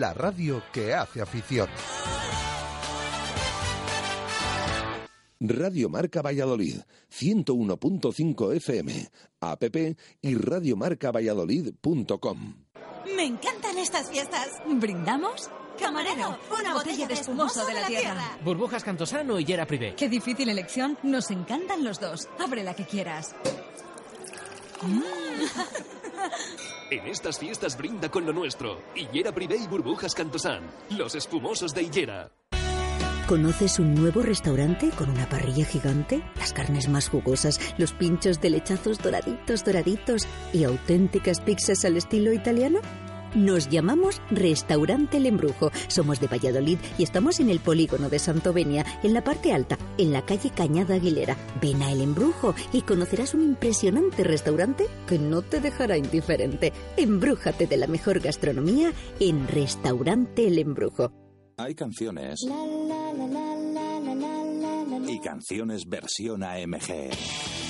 la 0.00 0.12
radio 0.14 0.62
que 0.72 0.94
hace 0.94 1.20
afición. 1.22 1.68
Radio 5.40 5.88
Marca 5.88 6.22
Valladolid, 6.22 6.76
101.5 7.10 8.54
FM, 8.56 9.10
app 9.40 9.62
y 10.22 10.34
radiomarcavalladolid.com. 10.36 12.54
Me 13.16 13.24
encantan 13.24 13.78
estas 13.78 14.10
fiestas. 14.10 14.48
¿Brindamos? 14.66 15.50
Camarero, 15.78 16.38
una 16.58 16.74
botella 16.74 17.06
de 17.06 17.14
espumoso 17.14 17.64
de 17.66 17.74
la 17.74 17.86
tierra. 17.86 18.38
Burbujas 18.44 18.82
Cantosano 18.84 19.38
y 19.38 19.44
Yera 19.44 19.66
Privé. 19.66 19.94
Qué 19.96 20.08
difícil 20.08 20.48
elección. 20.48 20.96
Nos 21.02 21.30
encantan 21.30 21.84
los 21.84 22.00
dos. 22.00 22.28
Abre 22.38 22.62
la 22.62 22.74
que 22.74 22.86
quieras. 22.86 23.34
En 26.90 27.06
estas 27.06 27.38
fiestas 27.38 27.78
brinda 27.78 28.10
con 28.10 28.26
lo 28.26 28.32
nuestro. 28.32 28.82
Hillera 28.94 29.32
Privé 29.32 29.56
y 29.56 29.66
Burbujas 29.66 30.14
Cantosán. 30.14 30.70
Los 30.90 31.14
espumosos 31.14 31.72
de 31.72 31.82
Hillera. 31.82 32.30
¿Conoces 33.26 33.78
un 33.78 33.94
nuevo 33.94 34.20
restaurante 34.20 34.90
con 34.90 35.08
una 35.08 35.26
parrilla 35.26 35.64
gigante? 35.64 36.22
Las 36.36 36.52
carnes 36.52 36.90
más 36.90 37.08
jugosas, 37.08 37.58
los 37.78 37.92
pinchos 37.92 38.42
de 38.42 38.50
lechazos 38.50 38.98
doraditos, 38.98 39.64
doraditos 39.64 40.28
y 40.52 40.64
auténticas 40.64 41.40
pizzas 41.40 41.86
al 41.86 41.96
estilo 41.96 42.34
italiano? 42.34 42.80
Nos 43.34 43.68
llamamos 43.68 44.22
Restaurante 44.30 45.16
El 45.16 45.26
Embrujo. 45.26 45.72
Somos 45.88 46.20
de 46.20 46.28
Valladolid 46.28 46.78
y 46.98 47.02
estamos 47.02 47.40
en 47.40 47.50
el 47.50 47.58
polígono 47.58 48.08
de 48.08 48.20
Santovenia, 48.20 48.86
en 49.02 49.12
la 49.12 49.24
parte 49.24 49.52
alta, 49.52 49.76
en 49.98 50.12
la 50.12 50.24
calle 50.24 50.50
Cañada 50.50 50.94
Aguilera. 50.94 51.36
Ven 51.60 51.82
a 51.82 51.90
El 51.90 52.00
Embrujo 52.00 52.54
y 52.72 52.82
conocerás 52.82 53.34
un 53.34 53.42
impresionante 53.42 54.22
restaurante 54.22 54.86
que 55.08 55.18
no 55.18 55.42
te 55.42 55.60
dejará 55.60 55.98
indiferente. 55.98 56.72
Embrújate 56.96 57.66
de 57.66 57.76
la 57.76 57.88
mejor 57.88 58.20
gastronomía 58.20 58.92
en 59.18 59.48
Restaurante 59.48 60.46
El 60.46 60.60
Embrujo. 60.60 61.12
Hay 61.56 61.74
canciones 61.74 62.40
y 65.08 65.20
canciones 65.20 65.84
versión 65.88 66.44
AMG. 66.44 67.63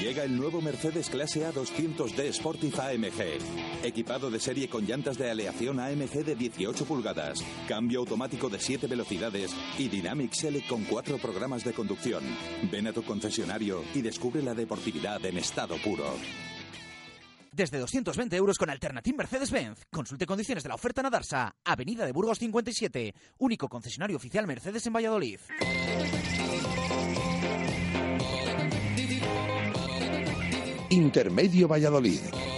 Llega 0.00 0.22
el 0.22 0.36
nuevo 0.36 0.60
Mercedes 0.60 1.10
Clase 1.10 1.44
A 1.44 1.52
200D 1.52 2.32
Sportif 2.32 2.78
AMG. 2.78 3.84
Equipado 3.84 4.30
de 4.30 4.38
serie 4.38 4.68
con 4.68 4.86
llantas 4.86 5.18
de 5.18 5.28
aleación 5.28 5.80
AMG 5.80 6.24
de 6.24 6.36
18 6.36 6.84
pulgadas, 6.84 7.42
cambio 7.66 7.98
automático 7.98 8.48
de 8.48 8.60
7 8.60 8.86
velocidades 8.86 9.52
y 9.76 9.88
Dynamic 9.88 10.32
Select 10.34 10.68
con 10.68 10.84
4 10.84 11.18
programas 11.18 11.64
de 11.64 11.72
conducción. 11.72 12.22
Ven 12.70 12.86
a 12.86 12.92
tu 12.92 13.02
concesionario 13.02 13.82
y 13.92 14.00
descubre 14.00 14.40
la 14.40 14.54
deportividad 14.54 15.24
en 15.26 15.38
estado 15.38 15.76
puro. 15.82 16.14
Desde 17.50 17.78
220 17.78 18.36
euros 18.36 18.56
con 18.56 18.70
Alternative 18.70 19.16
Mercedes-Benz. 19.16 19.80
Consulte 19.90 20.26
condiciones 20.26 20.62
de 20.62 20.68
la 20.68 20.76
oferta 20.76 21.00
en 21.00 21.08
Adarsa, 21.08 21.56
Avenida 21.64 22.06
de 22.06 22.12
Burgos 22.12 22.38
57, 22.38 23.14
único 23.38 23.68
concesionario 23.68 24.16
oficial 24.16 24.46
Mercedes 24.46 24.86
en 24.86 24.92
Valladolid. 24.92 25.40
Intermedio 30.90 31.68
Valladolid. 31.68 32.48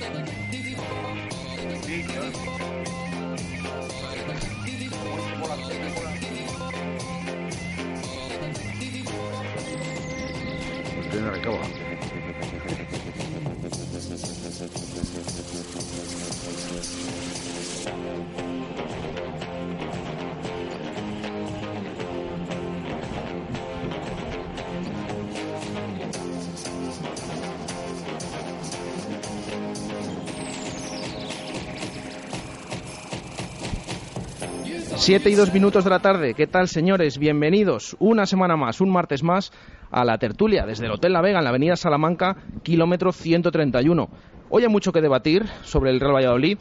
Siete 35.01 35.31
y 35.31 35.35
dos 35.35 35.53
minutos 35.55 35.85
de 35.85 35.91
la 35.91 36.01
tarde. 36.01 36.35
¿Qué 36.35 36.47
tal, 36.47 36.69
señores? 36.69 37.17
Bienvenidos 37.17 37.97
una 38.01 38.27
semana 38.27 38.59
más, 38.59 38.83
un 38.83 38.91
martes 38.91 39.23
más, 39.23 39.51
a 39.91 40.05
la 40.05 40.19
tertulia 40.19 40.67
desde 40.67 40.85
el 40.85 40.93
Hotel 40.93 41.15
La 41.15 41.23
Vega 41.23 41.39
en 41.39 41.45
la 41.45 41.49
Avenida 41.49 41.75
Salamanca, 41.75 42.37
kilómetro 42.63 43.11
131. 43.11 44.11
Hoy 44.51 44.63
hay 44.63 44.69
mucho 44.69 44.93
que 44.93 45.01
debatir 45.01 45.47
sobre 45.63 45.91
el 45.91 46.01
Real 46.01 46.17
Valladolid, 46.17 46.59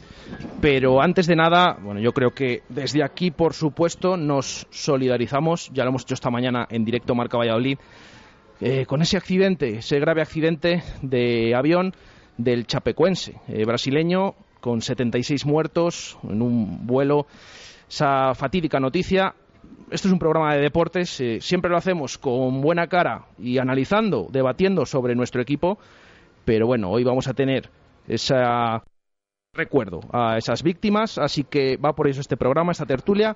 pero 0.62 1.02
antes 1.02 1.26
de 1.26 1.36
nada, 1.36 1.76
bueno, 1.82 2.00
yo 2.00 2.12
creo 2.12 2.30
que 2.30 2.62
desde 2.70 3.04
aquí, 3.04 3.30
por 3.30 3.52
supuesto, 3.52 4.16
nos 4.16 4.66
solidarizamos, 4.70 5.70
ya 5.74 5.84
lo 5.84 5.90
hemos 5.90 6.02
hecho 6.04 6.14
esta 6.14 6.30
mañana 6.30 6.66
en 6.70 6.86
directo 6.86 7.14
Marca 7.14 7.36
Valladolid, 7.36 7.76
eh, 8.62 8.86
con 8.86 9.02
ese 9.02 9.18
accidente, 9.18 9.80
ese 9.80 10.00
grave 10.00 10.22
accidente 10.22 10.82
de 11.02 11.54
avión 11.54 11.92
del 12.38 12.66
chapecuense 12.66 13.34
eh, 13.48 13.66
brasileño, 13.66 14.34
con 14.60 14.80
76 14.80 15.44
muertos 15.44 16.18
en 16.22 16.40
un 16.40 16.86
vuelo 16.86 17.26
esa 17.90 18.34
fatídica 18.34 18.78
noticia. 18.78 19.34
Esto 19.90 20.06
es 20.06 20.12
un 20.12 20.20
programa 20.20 20.54
de 20.54 20.60
deportes, 20.60 21.20
eh, 21.20 21.40
siempre 21.40 21.70
lo 21.70 21.76
hacemos 21.76 22.16
con 22.16 22.60
buena 22.60 22.86
cara 22.86 23.26
y 23.36 23.58
analizando, 23.58 24.28
debatiendo 24.30 24.86
sobre 24.86 25.16
nuestro 25.16 25.42
equipo, 25.42 25.78
pero 26.44 26.68
bueno, 26.68 26.90
hoy 26.90 27.02
vamos 27.02 27.26
a 27.26 27.34
tener 27.34 27.68
ese 28.06 28.36
recuerdo 29.52 30.00
a 30.12 30.38
esas 30.38 30.62
víctimas, 30.62 31.18
así 31.18 31.42
que 31.42 31.76
va 31.76 31.92
por 31.92 32.06
eso 32.06 32.20
este 32.20 32.36
programa, 32.36 32.70
esta 32.70 32.86
tertulia, 32.86 33.34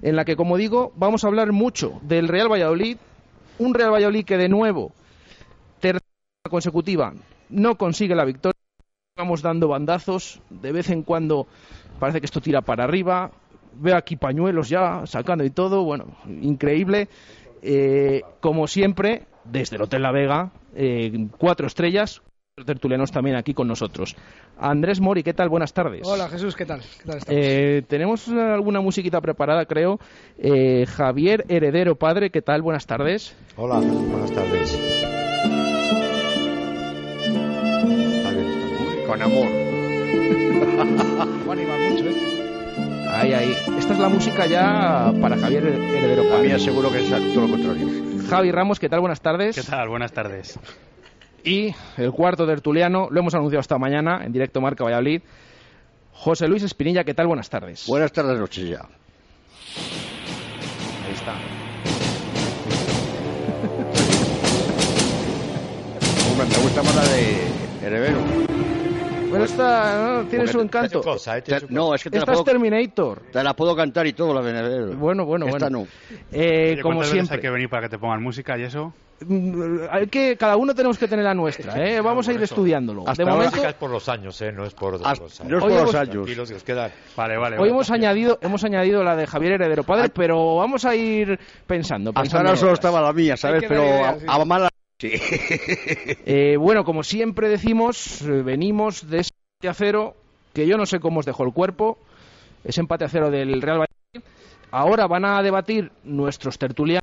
en 0.00 0.16
la 0.16 0.24
que, 0.24 0.36
como 0.36 0.56
digo, 0.56 0.92
vamos 0.96 1.22
a 1.22 1.26
hablar 1.28 1.52
mucho 1.52 2.00
del 2.00 2.28
Real 2.28 2.50
Valladolid, 2.50 2.96
un 3.58 3.74
Real 3.74 3.92
Valladolid 3.92 4.24
que 4.24 4.38
de 4.38 4.48
nuevo, 4.48 4.92
tercera 5.80 6.00
consecutiva, 6.48 7.12
no 7.50 7.76
consigue 7.76 8.14
la 8.14 8.24
victoria, 8.24 8.58
vamos 9.18 9.42
dando 9.42 9.68
bandazos, 9.68 10.40
de 10.48 10.72
vez 10.72 10.88
en 10.88 11.02
cuando 11.02 11.46
parece 11.98 12.20
que 12.20 12.26
esto 12.26 12.40
tira 12.40 12.62
para 12.62 12.84
arriba, 12.84 13.32
veo 13.74 13.96
aquí 13.96 14.16
pañuelos 14.16 14.68
ya 14.68 15.06
sacando 15.06 15.44
y 15.44 15.50
todo, 15.50 15.84
bueno, 15.84 16.16
increíble. 16.26 17.08
Eh, 17.62 18.22
como 18.40 18.66
siempre, 18.66 19.26
desde 19.44 19.76
el 19.76 19.82
Hotel 19.82 20.02
La 20.02 20.12
Vega, 20.12 20.52
eh, 20.74 21.28
cuatro 21.38 21.66
estrellas, 21.66 22.22
tertulianos 22.64 23.10
también 23.10 23.36
aquí 23.36 23.54
con 23.54 23.68
nosotros. 23.68 24.16
Andrés 24.58 25.00
Mori, 25.00 25.22
¿qué 25.22 25.32
tal? 25.34 25.48
Buenas 25.48 25.72
tardes. 25.72 26.02
Hola 26.04 26.28
Jesús, 26.28 26.54
¿qué 26.54 26.66
tal? 26.66 26.80
¿Qué 26.80 27.04
tal 27.06 27.18
estás? 27.18 27.34
Eh, 27.36 27.82
tenemos 27.88 28.28
alguna 28.28 28.80
musiquita 28.80 29.20
preparada, 29.20 29.64
creo. 29.66 29.98
Eh, 30.38 30.86
Javier 30.86 31.44
Heredero 31.48 31.96
Padre, 31.96 32.30
¿qué 32.30 32.42
tal? 32.42 32.62
Buenas 32.62 32.86
tardes. 32.86 33.34
Hola, 33.56 33.80
buenas 33.80 34.30
tardes. 34.32 34.74
Está 38.16 38.30
bien, 38.32 38.46
está 38.46 38.70
bien. 38.84 39.06
Con 39.06 39.22
amor. 39.22 39.48
Ahí. 43.34 43.56
Esta 43.78 43.92
es 43.94 43.98
la 43.98 44.08
música 44.08 44.46
ya 44.46 45.12
para 45.20 45.36
Javier 45.38 45.64
Heredero 45.66 46.22
A 46.22 46.24
mí 46.38 46.48
Padre. 46.48 46.58
seguro 46.58 46.90
que 46.90 47.00
es 47.00 47.08
todo 47.08 47.46
lo 47.46 47.50
contrario. 47.50 47.88
Javi 48.28 48.50
Ramos, 48.52 48.78
¿qué 48.80 48.88
tal? 48.88 49.00
Buenas 49.00 49.20
tardes. 49.20 49.56
¿Qué 49.56 49.62
tal? 49.62 49.88
Buenas 49.88 50.12
tardes. 50.12 50.58
Y 51.44 51.74
el 51.96 52.12
cuarto 52.12 52.46
tertuliano, 52.46 53.08
lo 53.10 53.20
hemos 53.20 53.34
anunciado 53.34 53.60
esta 53.60 53.78
mañana 53.78 54.22
en 54.24 54.32
directo 54.32 54.60
Marca 54.60 54.84
Valladolid. 54.84 55.22
José 56.12 56.48
Luis 56.48 56.62
Espinilla, 56.62 57.04
¿qué 57.04 57.14
tal? 57.14 57.26
Buenas 57.28 57.48
tardes. 57.48 57.86
Buenas 57.86 58.12
tardes, 58.12 58.38
noches 58.38 58.68
ya. 58.68 58.80
Ahí 61.06 61.12
está. 61.14 61.32
Hombre, 66.30 66.46
me 66.46 66.62
gusta 66.62 66.82
más 66.82 66.94
la 66.96 67.02
de 67.04 67.86
Heredero. 67.86 68.18
Pero 69.30 69.44
esta 69.44 70.22
¿no? 70.22 70.24
tiene 70.28 70.46
su 70.48 70.60
encanto. 70.60 71.00
Te- 71.00 71.66
no, 71.68 71.94
es 71.94 72.02
que 72.02 72.10
te 72.10 72.16
la, 72.16 72.22
Esta 72.22 72.32
es 72.32 72.38
puedo, 72.38 72.44
Terminator. 72.44 73.22
te 73.32 73.42
la 73.42 73.54
puedo 73.54 73.76
cantar 73.76 74.06
y 74.06 74.12
todo, 74.12 74.34
la 74.34 74.42
de. 74.42 74.94
Bueno, 74.94 75.24
bueno, 75.24 75.46
Esta 75.46 75.68
bueno. 75.68 75.80
no. 75.80 76.16
Eh, 76.32 76.72
Oye, 76.74 76.82
como 76.82 76.96
¿cuántas 76.96 77.12
veces 77.12 77.12
siempre. 77.12 77.36
hay 77.36 77.40
que 77.42 77.50
venir 77.50 77.68
para 77.68 77.82
que 77.82 77.88
te 77.90 77.98
pongan 77.98 78.22
música 78.22 78.58
y 78.58 78.62
eso? 78.62 78.92
Mm, 79.26 79.80
Hay 79.90 80.06
que, 80.06 80.34
cada 80.38 80.56
uno 80.56 80.74
tenemos 80.74 80.96
que 80.96 81.06
tener 81.06 81.24
la 81.26 81.34
nuestra, 81.34 81.74
¿eh? 81.86 82.00
Vamos 82.00 82.26
a 82.26 82.32
ir 82.32 82.42
estudiándolo. 82.42 83.02
Hasta 83.06 83.22
de 83.22 83.30
ahora- 83.30 83.44
momento, 83.50 83.68
es 83.68 83.74
por 83.74 83.90
los 83.90 84.08
años, 84.08 84.40
¿eh? 84.40 84.50
No 84.50 84.64
es 84.64 84.72
por 84.72 84.94
Hasta- 84.94 85.10
otra 85.10 85.22
cosa. 85.22 85.44
no 85.44 85.58
es 85.58 85.62
por 85.62 85.72
los 85.72 85.94
años. 85.94 86.26
Vale, 87.16 87.36
vale. 87.36 87.56
hoy 87.56 87.58
vale. 87.60 87.70
hemos 87.70 87.90
añadido, 87.90 88.38
hemos 88.40 88.64
añadido 88.64 89.04
la 89.04 89.16
de 89.16 89.26
Javier 89.26 89.52
Heredero 89.52 89.84
Padre, 89.84 90.08
pero 90.08 90.56
vamos 90.56 90.86
a 90.86 90.94
ir 90.96 91.38
pensando. 91.66 92.10
Hasta 92.10 92.22
pensando 92.22 92.48
ahora 92.48 92.50
en 92.52 92.60
solo 92.60 92.72
estaba 92.72 93.02
la 93.02 93.12
mía, 93.12 93.36
¿sabes? 93.36 93.62
Pero 93.68 93.82
a, 94.04 94.14
sí. 94.18 94.24
a 94.26 94.44
mala... 94.46 94.70
Sí. 95.00 95.12
Eh, 96.26 96.56
bueno, 96.58 96.84
como 96.84 97.02
siempre 97.02 97.48
decimos, 97.48 98.22
eh, 98.22 98.42
venimos 98.42 99.08
de 99.08 99.20
ese 99.20 99.30
empate 99.32 99.68
a 99.68 99.74
cero, 99.74 100.16
que 100.52 100.66
yo 100.66 100.76
no 100.76 100.86
sé 100.86 101.00
cómo 101.00 101.20
os 101.20 101.26
dejó 101.26 101.44
el 101.44 101.52
cuerpo, 101.52 101.98
ese 102.62 102.80
empate 102.80 103.06
a 103.06 103.08
cero 103.08 103.30
del 103.30 103.62
Real 103.62 103.78
Valladolid. 103.78 104.30
Ahora 104.70 105.06
van 105.06 105.24
a 105.24 105.42
debatir 105.42 105.90
nuestros 106.04 106.58
tertulianos 106.58 107.00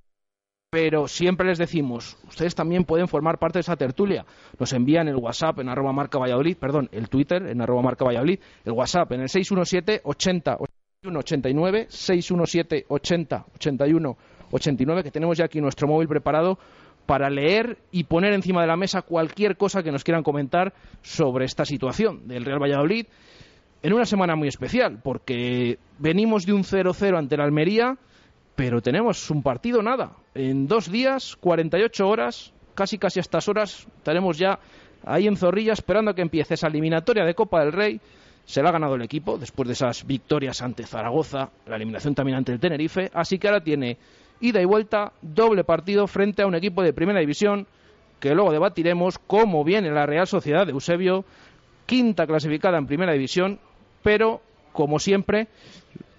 pero 0.69 1.07
siempre 1.07 1.47
les 1.47 1.57
decimos, 1.57 2.17
ustedes 2.27 2.53
también 2.53 2.83
pueden 2.83 3.07
formar 3.07 3.39
parte 3.39 3.57
de 3.57 3.61
esa 3.61 3.77
tertulia. 3.77 4.25
Nos 4.59 4.73
envían 4.73 5.07
el 5.07 5.15
WhatsApp 5.15 5.59
en 5.59 5.69
arroba 5.69 5.93
marca 5.93 6.19
Valladolid, 6.19 6.57
perdón, 6.57 6.89
el 6.91 7.07
Twitter 7.07 7.47
en 7.47 7.61
arroba 7.61 7.81
marca 7.81 8.03
Valladolid, 8.03 8.39
el 8.65 8.73
WhatsApp 8.73 9.13
en 9.13 9.21
el 9.21 9.29
617 9.29 10.01
80 10.03 10.57
81 10.59 11.19
89, 11.19 11.87
617 11.89 12.85
80 12.89 13.45
81 13.55 14.17
89, 14.51 15.03
que 15.03 15.11
tenemos 15.11 15.37
ya 15.37 15.45
aquí 15.45 15.61
nuestro 15.61 15.87
móvil 15.87 16.09
preparado 16.09 16.59
para 17.07 17.29
leer 17.29 17.79
y 17.89 18.03
poner 18.03 18.33
encima 18.33 18.61
de 18.61 18.67
la 18.67 18.75
mesa 18.75 19.01
cualquier 19.01 19.57
cosa 19.57 19.81
que 19.81 19.91
nos 19.91 20.03
quieran 20.03 20.23
comentar 20.23 20.73
sobre 21.01 21.45
esta 21.45 21.65
situación 21.65 22.27
del 22.27 22.45
Real 22.45 22.61
Valladolid 22.61 23.07
en 23.81 23.93
una 23.93 24.05
semana 24.05 24.35
muy 24.35 24.49
especial, 24.49 24.99
porque 25.01 25.79
venimos 25.97 26.45
de 26.45 26.53
un 26.53 26.63
0-0 26.63 27.17
ante 27.17 27.37
la 27.37 27.45
Almería, 27.45 27.97
pero 28.55 28.81
tenemos 28.81 29.31
un 29.31 29.41
partido 29.41 29.81
nada. 29.81 30.17
En 30.35 30.67
dos 30.67 30.91
días, 30.91 31.37
48 31.39 32.07
horas, 32.07 32.53
casi 32.75 32.97
casi 32.97 33.19
a 33.19 33.21
estas 33.21 33.47
horas, 33.47 33.87
estaremos 33.97 34.37
ya 34.37 34.59
ahí 35.05 35.27
en 35.27 35.37
Zorrilla 35.37 35.73
esperando 35.73 36.11
a 36.11 36.13
que 36.13 36.21
empiece 36.21 36.55
esa 36.55 36.67
eliminatoria 36.67 37.23
de 37.23 37.35
Copa 37.35 37.61
del 37.61 37.71
Rey. 37.71 38.01
Se 38.43 38.61
la 38.61 38.69
ha 38.69 38.73
ganado 38.73 38.95
el 38.95 39.01
equipo 39.01 39.37
después 39.37 39.67
de 39.67 39.73
esas 39.73 40.05
victorias 40.05 40.61
ante 40.61 40.85
Zaragoza, 40.85 41.51
la 41.67 41.75
eliminación 41.77 42.15
también 42.15 42.37
ante 42.37 42.51
el 42.51 42.59
Tenerife, 42.59 43.09
así 43.13 43.39
que 43.39 43.47
ahora 43.47 43.61
tiene 43.61 43.97
ida 44.39 44.61
y 44.61 44.65
vuelta, 44.65 45.13
doble 45.21 45.63
partido 45.63 46.07
frente 46.07 46.41
a 46.41 46.47
un 46.47 46.55
equipo 46.55 46.83
de 46.83 46.93
primera 46.93 47.19
división 47.19 47.67
que 48.19 48.33
luego 48.33 48.51
debatiremos 48.51 49.19
cómo 49.19 49.63
viene 49.63 49.91
la 49.91 50.05
Real 50.05 50.27
Sociedad 50.27 50.65
de 50.65 50.71
Eusebio, 50.71 51.23
quinta 51.85 52.25
clasificada 52.25 52.77
en 52.77 52.87
primera 52.87 53.13
división, 53.13 53.59
pero 54.03 54.41
como 54.73 54.99
siempre 54.99 55.47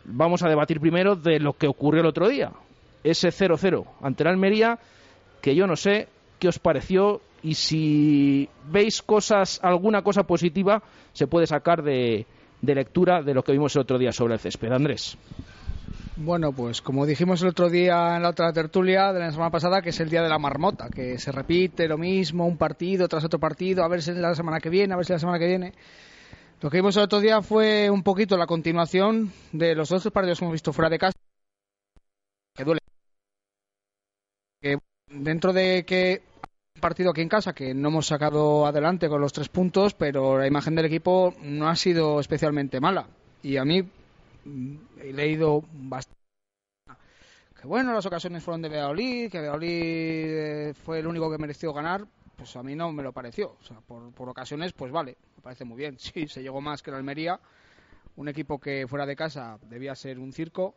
vamos 0.04 0.42
a 0.42 0.48
debatir 0.48 0.80
primero 0.80 1.16
de 1.16 1.40
lo 1.40 1.52
que 1.54 1.66
ocurrió 1.66 2.00
el 2.00 2.06
otro 2.06 2.28
día, 2.28 2.52
ese 3.04 3.28
0-0 3.28 3.84
ante 4.00 4.24
la 4.24 4.30
Almería, 4.30 4.78
que 5.40 5.54
yo 5.54 5.66
no 5.66 5.76
sé 5.76 6.08
qué 6.38 6.48
os 6.48 6.58
pareció 6.58 7.20
y 7.42 7.54
si 7.54 8.48
veis 8.70 9.02
cosas, 9.02 9.60
alguna 9.62 10.02
cosa 10.02 10.24
positiva 10.24 10.82
se 11.12 11.26
puede 11.26 11.46
sacar 11.46 11.82
de, 11.82 12.26
de 12.60 12.74
lectura 12.74 13.22
de 13.22 13.34
lo 13.34 13.42
que 13.42 13.52
vimos 13.52 13.74
el 13.76 13.82
otro 13.82 13.98
día 13.98 14.12
sobre 14.12 14.34
el 14.34 14.40
césped. 14.40 14.72
Andrés. 14.72 15.16
Bueno, 16.20 16.52
pues 16.52 16.82
como 16.82 17.06
dijimos 17.06 17.42
el 17.42 17.50
otro 17.50 17.70
día 17.70 18.16
en 18.16 18.22
la 18.22 18.30
otra 18.30 18.52
tertulia 18.52 19.12
de 19.12 19.20
la 19.20 19.30
semana 19.30 19.52
pasada, 19.52 19.80
que 19.80 19.90
es 19.90 20.00
el 20.00 20.10
día 20.10 20.20
de 20.20 20.28
la 20.28 20.40
marmota, 20.40 20.88
que 20.88 21.16
se 21.16 21.30
repite 21.30 21.86
lo 21.86 21.96
mismo, 21.96 22.44
un 22.44 22.56
partido 22.56 23.06
tras 23.06 23.24
otro 23.24 23.38
partido, 23.38 23.84
a 23.84 23.88
ver 23.88 24.02
si 24.02 24.12
la 24.14 24.34
semana 24.34 24.58
que 24.58 24.68
viene, 24.68 24.92
a 24.92 24.96
ver 24.96 25.06
si 25.06 25.12
la 25.12 25.20
semana 25.20 25.38
que 25.38 25.46
viene. 25.46 25.74
Lo 26.60 26.70
que 26.70 26.78
vimos 26.78 26.96
el 26.96 27.04
otro 27.04 27.20
día 27.20 27.40
fue 27.40 27.88
un 27.88 28.02
poquito 28.02 28.36
la 28.36 28.48
continuación 28.48 29.32
de 29.52 29.76
los 29.76 29.92
otros 29.92 30.12
partidos 30.12 30.40
que 30.40 30.44
hemos 30.44 30.54
visto 30.54 30.72
fuera 30.72 30.90
de 30.90 30.98
casa. 30.98 31.16
Que 32.52 32.64
duele. 32.64 32.80
Que 34.60 34.78
dentro 35.06 35.52
de 35.52 35.84
que 35.84 36.22
un 36.74 36.80
partido 36.80 37.10
aquí 37.12 37.20
en 37.20 37.28
casa 37.28 37.52
que 37.52 37.74
no 37.74 37.90
hemos 37.90 38.08
sacado 38.08 38.66
adelante 38.66 39.08
con 39.08 39.20
los 39.20 39.32
tres 39.32 39.48
puntos, 39.48 39.94
pero 39.94 40.36
la 40.36 40.48
imagen 40.48 40.74
del 40.74 40.86
equipo 40.86 41.32
no 41.42 41.68
ha 41.68 41.76
sido 41.76 42.18
especialmente 42.18 42.80
mala. 42.80 43.06
Y 43.40 43.56
a 43.56 43.64
mí 43.64 43.88
he 44.98 45.12
leído 45.12 45.62
bastante 45.72 46.18
que 47.60 47.66
bueno, 47.66 47.92
las 47.92 48.06
ocasiones 48.06 48.44
fueron 48.44 48.62
de 48.62 48.68
Valladolid, 48.68 49.30
que 49.30 49.38
Valladolid 49.38 49.70
eh, 49.72 50.74
fue 50.74 51.00
el 51.00 51.08
único 51.08 51.28
que 51.28 51.38
mereció 51.38 51.72
ganar, 51.72 52.06
pues 52.36 52.54
a 52.54 52.62
mí 52.62 52.76
no 52.76 52.92
me 52.92 53.02
lo 53.02 53.12
pareció. 53.12 53.56
O 53.60 53.64
sea, 53.64 53.80
por, 53.80 54.12
por 54.12 54.28
ocasiones, 54.28 54.72
pues 54.72 54.92
vale, 54.92 55.16
me 55.36 55.42
parece 55.42 55.64
muy 55.64 55.76
bien. 55.76 55.98
Sí, 55.98 56.28
se 56.28 56.40
llegó 56.40 56.60
más 56.60 56.82
que 56.82 56.92
la 56.92 56.98
Almería, 56.98 57.40
un 58.14 58.28
equipo 58.28 58.60
que 58.60 58.86
fuera 58.86 59.06
de 59.06 59.16
casa 59.16 59.58
debía 59.62 59.96
ser 59.96 60.20
un 60.20 60.32
circo 60.32 60.76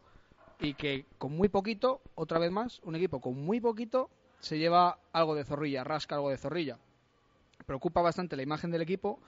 y 0.59 0.73
que 0.73 1.05
con 1.19 1.35
muy 1.35 1.49
poquito, 1.49 2.01
otra 2.15 2.39
vez 2.39 2.51
más, 2.51 2.81
un 2.83 2.95
equipo 2.95 3.21
con 3.21 3.35
muy 3.35 3.61
poquito 3.61 4.09
se 4.39 4.57
lleva 4.57 4.97
algo 5.13 5.35
de 5.35 5.43
zorrilla, 5.43 5.83
rasca 5.83 6.15
algo 6.15 6.31
de 6.31 6.37
zorrilla. 6.37 6.79
Preocupa 7.67 8.01
bastante 8.01 8.35
la 8.35 8.41
imagen 8.41 8.71
del 8.71 8.81
equipo 8.81 9.19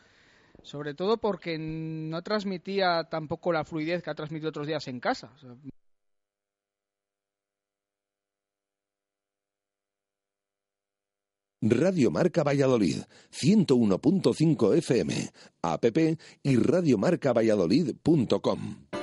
sobre 0.62 0.94
todo 0.94 1.18
porque 1.18 1.58
no 1.58 2.22
transmitía 2.22 3.06
tampoco 3.06 3.52
la 3.52 3.64
fluidez 3.64 4.04
que 4.04 4.10
ha 4.10 4.16
transmitido 4.16 4.50
otros 4.50 4.68
días 4.68 4.88
en 4.88 5.00
casa. 5.00 5.32
O 5.36 5.40
sea, 5.40 5.56
Radio 11.66 12.12
Marca 12.12 12.44
Valladolid, 12.44 13.04
101.5 13.32 14.76
FM, 14.76 15.32
app 15.62 15.86
y 16.44 16.58
radiomarcavalladolid.com. 16.58 19.03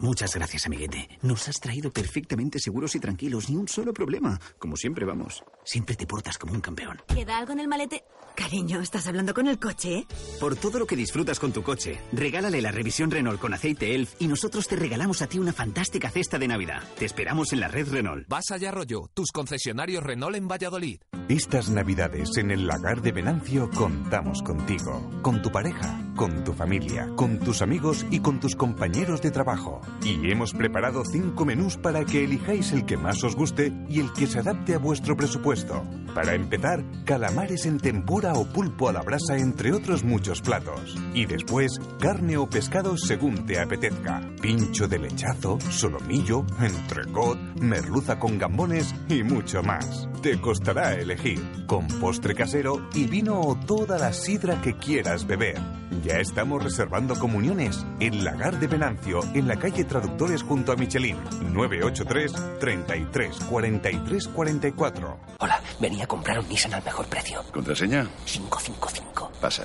Muchas 0.00 0.34
gracias, 0.34 0.64
amiguete. 0.64 1.10
Nos 1.20 1.46
has 1.48 1.60
traído 1.60 1.92
perfectamente 1.92 2.58
seguros 2.58 2.94
y 2.94 3.00
tranquilos, 3.00 3.50
ni 3.50 3.56
un 3.56 3.68
solo 3.68 3.92
problema. 3.92 4.40
Como 4.58 4.74
siempre 4.76 5.04
vamos. 5.04 5.44
Siempre 5.62 5.94
te 5.94 6.06
portas 6.06 6.38
como 6.38 6.54
un 6.54 6.62
campeón. 6.62 7.02
¿Queda 7.06 7.36
algo 7.36 7.52
en 7.52 7.60
el 7.60 7.68
malete? 7.68 8.02
Cariño, 8.34 8.80
¿estás 8.80 9.06
hablando 9.06 9.34
con 9.34 9.46
el 9.46 9.58
coche? 9.58 9.98
¿eh? 9.98 10.06
Por 10.40 10.56
todo 10.56 10.78
lo 10.78 10.86
que 10.86 10.96
disfrutas 10.96 11.38
con 11.38 11.52
tu 11.52 11.62
coche, 11.62 12.00
regálale 12.12 12.62
la 12.62 12.72
revisión 12.72 13.10
Renault 13.10 13.38
con 13.38 13.52
aceite 13.52 13.94
ELF 13.94 14.14
y 14.18 14.26
nosotros 14.26 14.66
te 14.68 14.76
regalamos 14.76 15.20
a 15.20 15.26
ti 15.26 15.38
una 15.38 15.52
fantástica 15.52 16.08
cesta 16.08 16.38
de 16.38 16.48
Navidad. 16.48 16.82
Te 16.98 17.04
esperamos 17.04 17.52
en 17.52 17.60
la 17.60 17.68
red 17.68 17.86
Renault. 17.90 18.26
Vas 18.26 18.50
allá, 18.52 18.70
Arroyo, 18.70 19.10
tus 19.12 19.30
concesionarios 19.30 20.02
Renault 20.02 20.36
en 20.36 20.48
Valladolid. 20.48 21.00
Estas 21.28 21.68
Navidades 21.68 22.38
en 22.38 22.50
el 22.50 22.66
Lagar 22.66 23.02
de 23.02 23.12
Venancio 23.12 23.68
contamos 23.70 24.42
contigo, 24.42 25.10
con 25.20 25.42
tu 25.42 25.52
pareja, 25.52 26.00
con 26.16 26.42
tu 26.42 26.54
familia, 26.54 27.08
con 27.16 27.38
tus 27.38 27.60
amigos 27.60 28.06
y 28.10 28.20
con 28.20 28.40
tus 28.40 28.56
compañeros 28.56 29.20
de 29.20 29.30
trabajo. 29.30 29.82
Y 30.02 30.30
hemos 30.30 30.52
preparado 30.52 31.02
cinco 31.04 31.44
menús 31.44 31.76
para 31.76 32.04
que 32.04 32.24
elijáis 32.24 32.72
el 32.72 32.86
que 32.86 32.96
más 32.96 33.22
os 33.24 33.36
guste 33.36 33.72
y 33.88 34.00
el 34.00 34.12
que 34.12 34.26
se 34.26 34.38
adapte 34.38 34.74
a 34.74 34.78
vuestro 34.78 35.16
presupuesto. 35.16 35.84
Para 36.14 36.34
empezar, 36.34 36.84
calamares 37.04 37.66
en 37.66 37.78
tempura 37.78 38.32
o 38.32 38.44
pulpo 38.46 38.88
a 38.88 38.92
la 38.92 39.02
brasa, 39.02 39.36
entre 39.36 39.72
otros 39.72 40.02
muchos 40.02 40.40
platos. 40.40 40.96
Y 41.14 41.26
después, 41.26 41.78
carne 42.00 42.36
o 42.36 42.48
pescado 42.48 42.96
según 42.96 43.46
te 43.46 43.60
apetezca. 43.60 44.20
Pincho 44.40 44.88
de 44.88 44.98
lechazo, 44.98 45.58
solomillo, 45.70 46.44
entrecot, 46.60 47.38
merluza 47.60 48.18
con 48.18 48.38
gambones 48.38 48.94
y 49.08 49.22
mucho 49.22 49.62
más. 49.62 50.08
Te 50.22 50.40
costará 50.40 50.94
elegir, 50.94 51.40
con 51.66 51.86
postre 51.86 52.34
casero 52.34 52.88
y 52.94 53.06
vino 53.06 53.40
o 53.40 53.54
toda 53.54 53.98
la 53.98 54.12
sidra 54.12 54.60
que 54.60 54.76
quieras 54.76 55.26
beber. 55.26 55.58
Ya 56.04 56.18
estamos 56.18 56.62
reservando 56.62 57.18
comuniones 57.18 57.84
en 58.00 58.24
Lagar 58.24 58.58
de 58.58 58.66
Venancio, 58.66 59.20
en 59.34 59.48
la 59.48 59.56
calle 59.56 59.79
Traductores 59.84 60.42
junto 60.42 60.72
a 60.72 60.76
Michelin. 60.76 61.16
983 61.52 62.58
33 62.58 63.36
43 63.40 64.28
44. 64.28 65.20
Hola, 65.38 65.60
venía 65.80 66.04
a 66.04 66.06
comprar 66.06 66.38
un 66.38 66.48
Nissan 66.48 66.74
al 66.74 66.84
mejor 66.84 67.06
precio. 67.06 67.42
¿Contraseña? 67.52 68.08
555. 68.24 69.32
Pasa. 69.40 69.64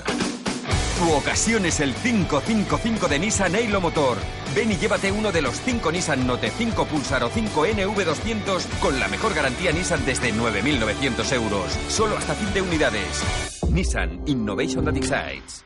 Tu 0.97 1.11
ocasión 1.11 1.65
es 1.65 1.81
el 1.81 1.93
555 1.93 3.07
de 3.09 3.19
Nissan 3.19 3.53
Eilo 3.55 3.81
Motor. 3.81 4.17
Ven 4.55 4.71
y 4.71 4.77
llévate 4.77 5.11
uno 5.11 5.31
de 5.31 5.41
los 5.41 5.59
5 5.59 5.91
Nissan 5.91 6.25
Note 6.25 6.49
5 6.49 6.85
Pulsar 6.85 7.23
o 7.25 7.29
5 7.29 7.65
NV200 7.65 8.79
con 8.79 8.97
la 8.97 9.09
mejor 9.09 9.33
garantía 9.33 9.73
Nissan 9.73 10.05
desde 10.05 10.33
9.900 10.33 11.33
euros. 11.33 11.77
Solo 11.89 12.17
hasta 12.17 12.33
fin 12.33 12.53
de 12.53 12.61
unidades. 12.61 13.23
Nissan 13.69 14.21
Innovation 14.25 14.85
That 14.85 14.95
Excites. 14.95 15.65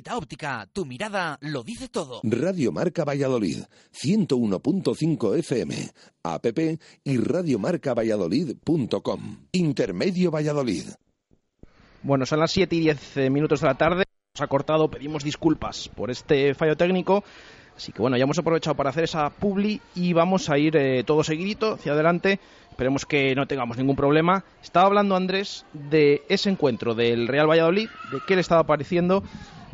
Vita 0.00 0.16
Óptica, 0.16 0.66
tu 0.72 0.86
mirada 0.86 1.36
lo 1.42 1.62
dice 1.62 1.90
todo. 1.90 2.22
Radio 2.22 2.72
Marca 2.72 3.04
Valladolid, 3.04 3.64
101.5 3.92 5.36
FM, 5.36 5.74
app 6.22 6.46
y 7.04 7.18
radiomarcavalladolid.com. 7.18 9.36
Intermedio 9.52 10.30
Valladolid. 10.30 10.84
Bueno, 12.02 12.24
son 12.24 12.40
las 12.40 12.50
7 12.50 12.74
y 12.76 12.80
10 12.80 13.30
minutos 13.30 13.60
de 13.60 13.66
la 13.66 13.74
tarde. 13.74 14.04
Nos 14.34 14.40
ha 14.40 14.46
cortado, 14.46 14.90
pedimos 14.90 15.22
disculpas 15.22 15.90
por 15.90 16.10
este 16.10 16.54
fallo 16.54 16.78
técnico. 16.78 17.22
Así 17.76 17.92
que 17.92 18.00
bueno, 18.00 18.16
ya 18.16 18.24
hemos 18.24 18.38
aprovechado 18.38 18.76
para 18.76 18.88
hacer 18.88 19.04
esa 19.04 19.28
publi 19.28 19.82
y 19.94 20.14
vamos 20.14 20.48
a 20.48 20.56
ir 20.56 20.78
eh, 20.78 21.04
todo 21.04 21.22
seguidito 21.22 21.74
hacia 21.74 21.92
adelante. 21.92 22.40
Esperemos 22.70 23.04
que 23.04 23.34
no 23.34 23.46
tengamos 23.46 23.76
ningún 23.76 23.96
problema. 23.96 24.44
Estaba 24.62 24.86
hablando 24.86 25.14
Andrés 25.14 25.66
de 25.74 26.22
ese 26.30 26.48
encuentro 26.48 26.94
del 26.94 27.28
Real 27.28 27.50
Valladolid, 27.50 27.90
de 28.10 28.20
qué 28.26 28.36
le 28.36 28.40
estaba 28.40 28.64
pareciendo, 28.64 29.22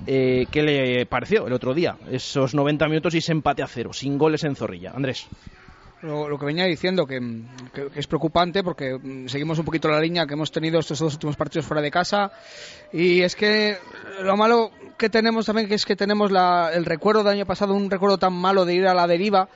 eh, 0.06 0.46
qué 0.50 0.62
le 0.62 1.06
pareció 1.06 1.46
el 1.46 1.52
otro 1.52 1.74
día, 1.74 1.96
esos 2.10 2.54
90 2.54 2.86
minutos 2.88 3.14
y 3.14 3.18
ese 3.18 3.32
empate 3.32 3.62
a 3.62 3.66
cero, 3.66 3.92
sin 3.92 4.18
goles 4.18 4.44
en 4.44 4.56
Zorrilla. 4.56 4.92
Andrés. 4.94 5.28
Lo, 6.02 6.38
que 6.38 6.44
venía 6.46 6.66
diciendo, 6.66 7.06
que, 7.06 7.18
es 7.94 8.06
preocupante 8.06 8.62
porque 8.62 8.98
mm, 8.98 9.28
seguimos 9.28 9.58
un 9.58 9.64
poquito 9.64 9.88
la 9.88 10.00
línea 10.00 10.26
que 10.26 10.34
hemos 10.34 10.52
tenido 10.52 10.78
estos 10.78 10.98
dos 10.98 11.14
últimos 11.14 11.36
partidos 11.36 11.66
fuera 11.66 11.82
de 11.82 11.90
casa. 11.90 12.30
Y 12.92 13.22
es 13.22 13.34
que 13.34 13.78
lo 14.22 14.36
malo 14.36 14.70
que 14.98 15.08
tenemos 15.08 15.46
también 15.46 15.72
es 15.72 15.86
que 15.86 15.96
tenemos 15.96 16.30
el 16.30 16.84
recuerdo 16.84 17.24
del 17.24 17.32
año 17.32 17.46
pasado, 17.46 17.74
un 17.74 17.90
recuerdo 17.90 18.18
tan 18.18 18.34
malo 18.34 18.64
de 18.64 18.74
ir 18.74 18.86
a 18.86 18.94
la 18.94 19.06
deriva. 19.06 19.48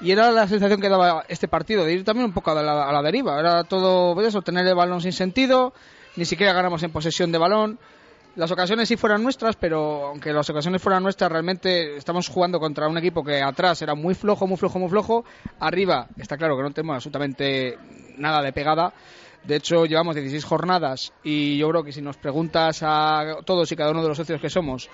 Y 0.00 0.12
era 0.12 0.30
la 0.30 0.46
sensación 0.46 0.80
que 0.80 0.88
daba 0.88 1.24
este 1.28 1.48
partido, 1.48 1.84
de 1.84 1.92
ir 1.92 2.04
también 2.04 2.26
un 2.26 2.32
poco 2.32 2.52
a 2.52 2.62
la, 2.62 2.88
a 2.88 2.92
la 2.92 3.02
deriva. 3.02 3.38
Era 3.40 3.64
todo 3.64 4.14
pues 4.14 4.28
eso, 4.28 4.42
tener 4.42 4.64
el 4.66 4.76
balón 4.76 5.00
sin 5.00 5.12
sentido, 5.12 5.74
ni 6.14 6.24
siquiera 6.24 6.52
ganamos 6.52 6.82
en 6.84 6.92
posesión 6.92 7.32
de 7.32 7.38
balón. 7.38 7.78
Las 8.38 8.52
ocasiones 8.52 8.86
sí 8.86 8.96
fueran 8.96 9.24
nuestras, 9.24 9.56
pero 9.56 10.06
aunque 10.06 10.32
las 10.32 10.48
ocasiones 10.48 10.80
fueran 10.80 11.02
nuestras, 11.02 11.28
realmente 11.28 11.96
estamos 11.96 12.28
jugando 12.28 12.60
contra 12.60 12.86
un 12.86 12.96
equipo 12.96 13.24
que 13.24 13.42
atrás 13.42 13.82
era 13.82 13.96
muy 13.96 14.14
flojo, 14.14 14.46
muy 14.46 14.56
flojo, 14.56 14.78
muy 14.78 14.88
flojo. 14.88 15.24
Arriba 15.58 16.06
está 16.16 16.36
claro 16.36 16.56
que 16.56 16.62
no 16.62 16.70
tenemos 16.70 16.94
absolutamente 16.94 17.76
nada 18.16 18.40
de 18.40 18.52
pegada. 18.52 18.94
De 19.42 19.56
hecho, 19.56 19.86
llevamos 19.86 20.14
16 20.14 20.44
jornadas 20.44 21.12
y 21.24 21.58
yo 21.58 21.68
creo 21.70 21.82
que 21.82 21.90
si 21.90 22.00
nos 22.00 22.16
preguntas 22.16 22.78
a 22.84 23.38
todos 23.44 23.72
y 23.72 23.76
cada 23.76 23.90
uno 23.90 24.02
de 24.02 24.08
los 24.08 24.16
socios 24.16 24.40
que 24.40 24.50
somos 24.50 24.88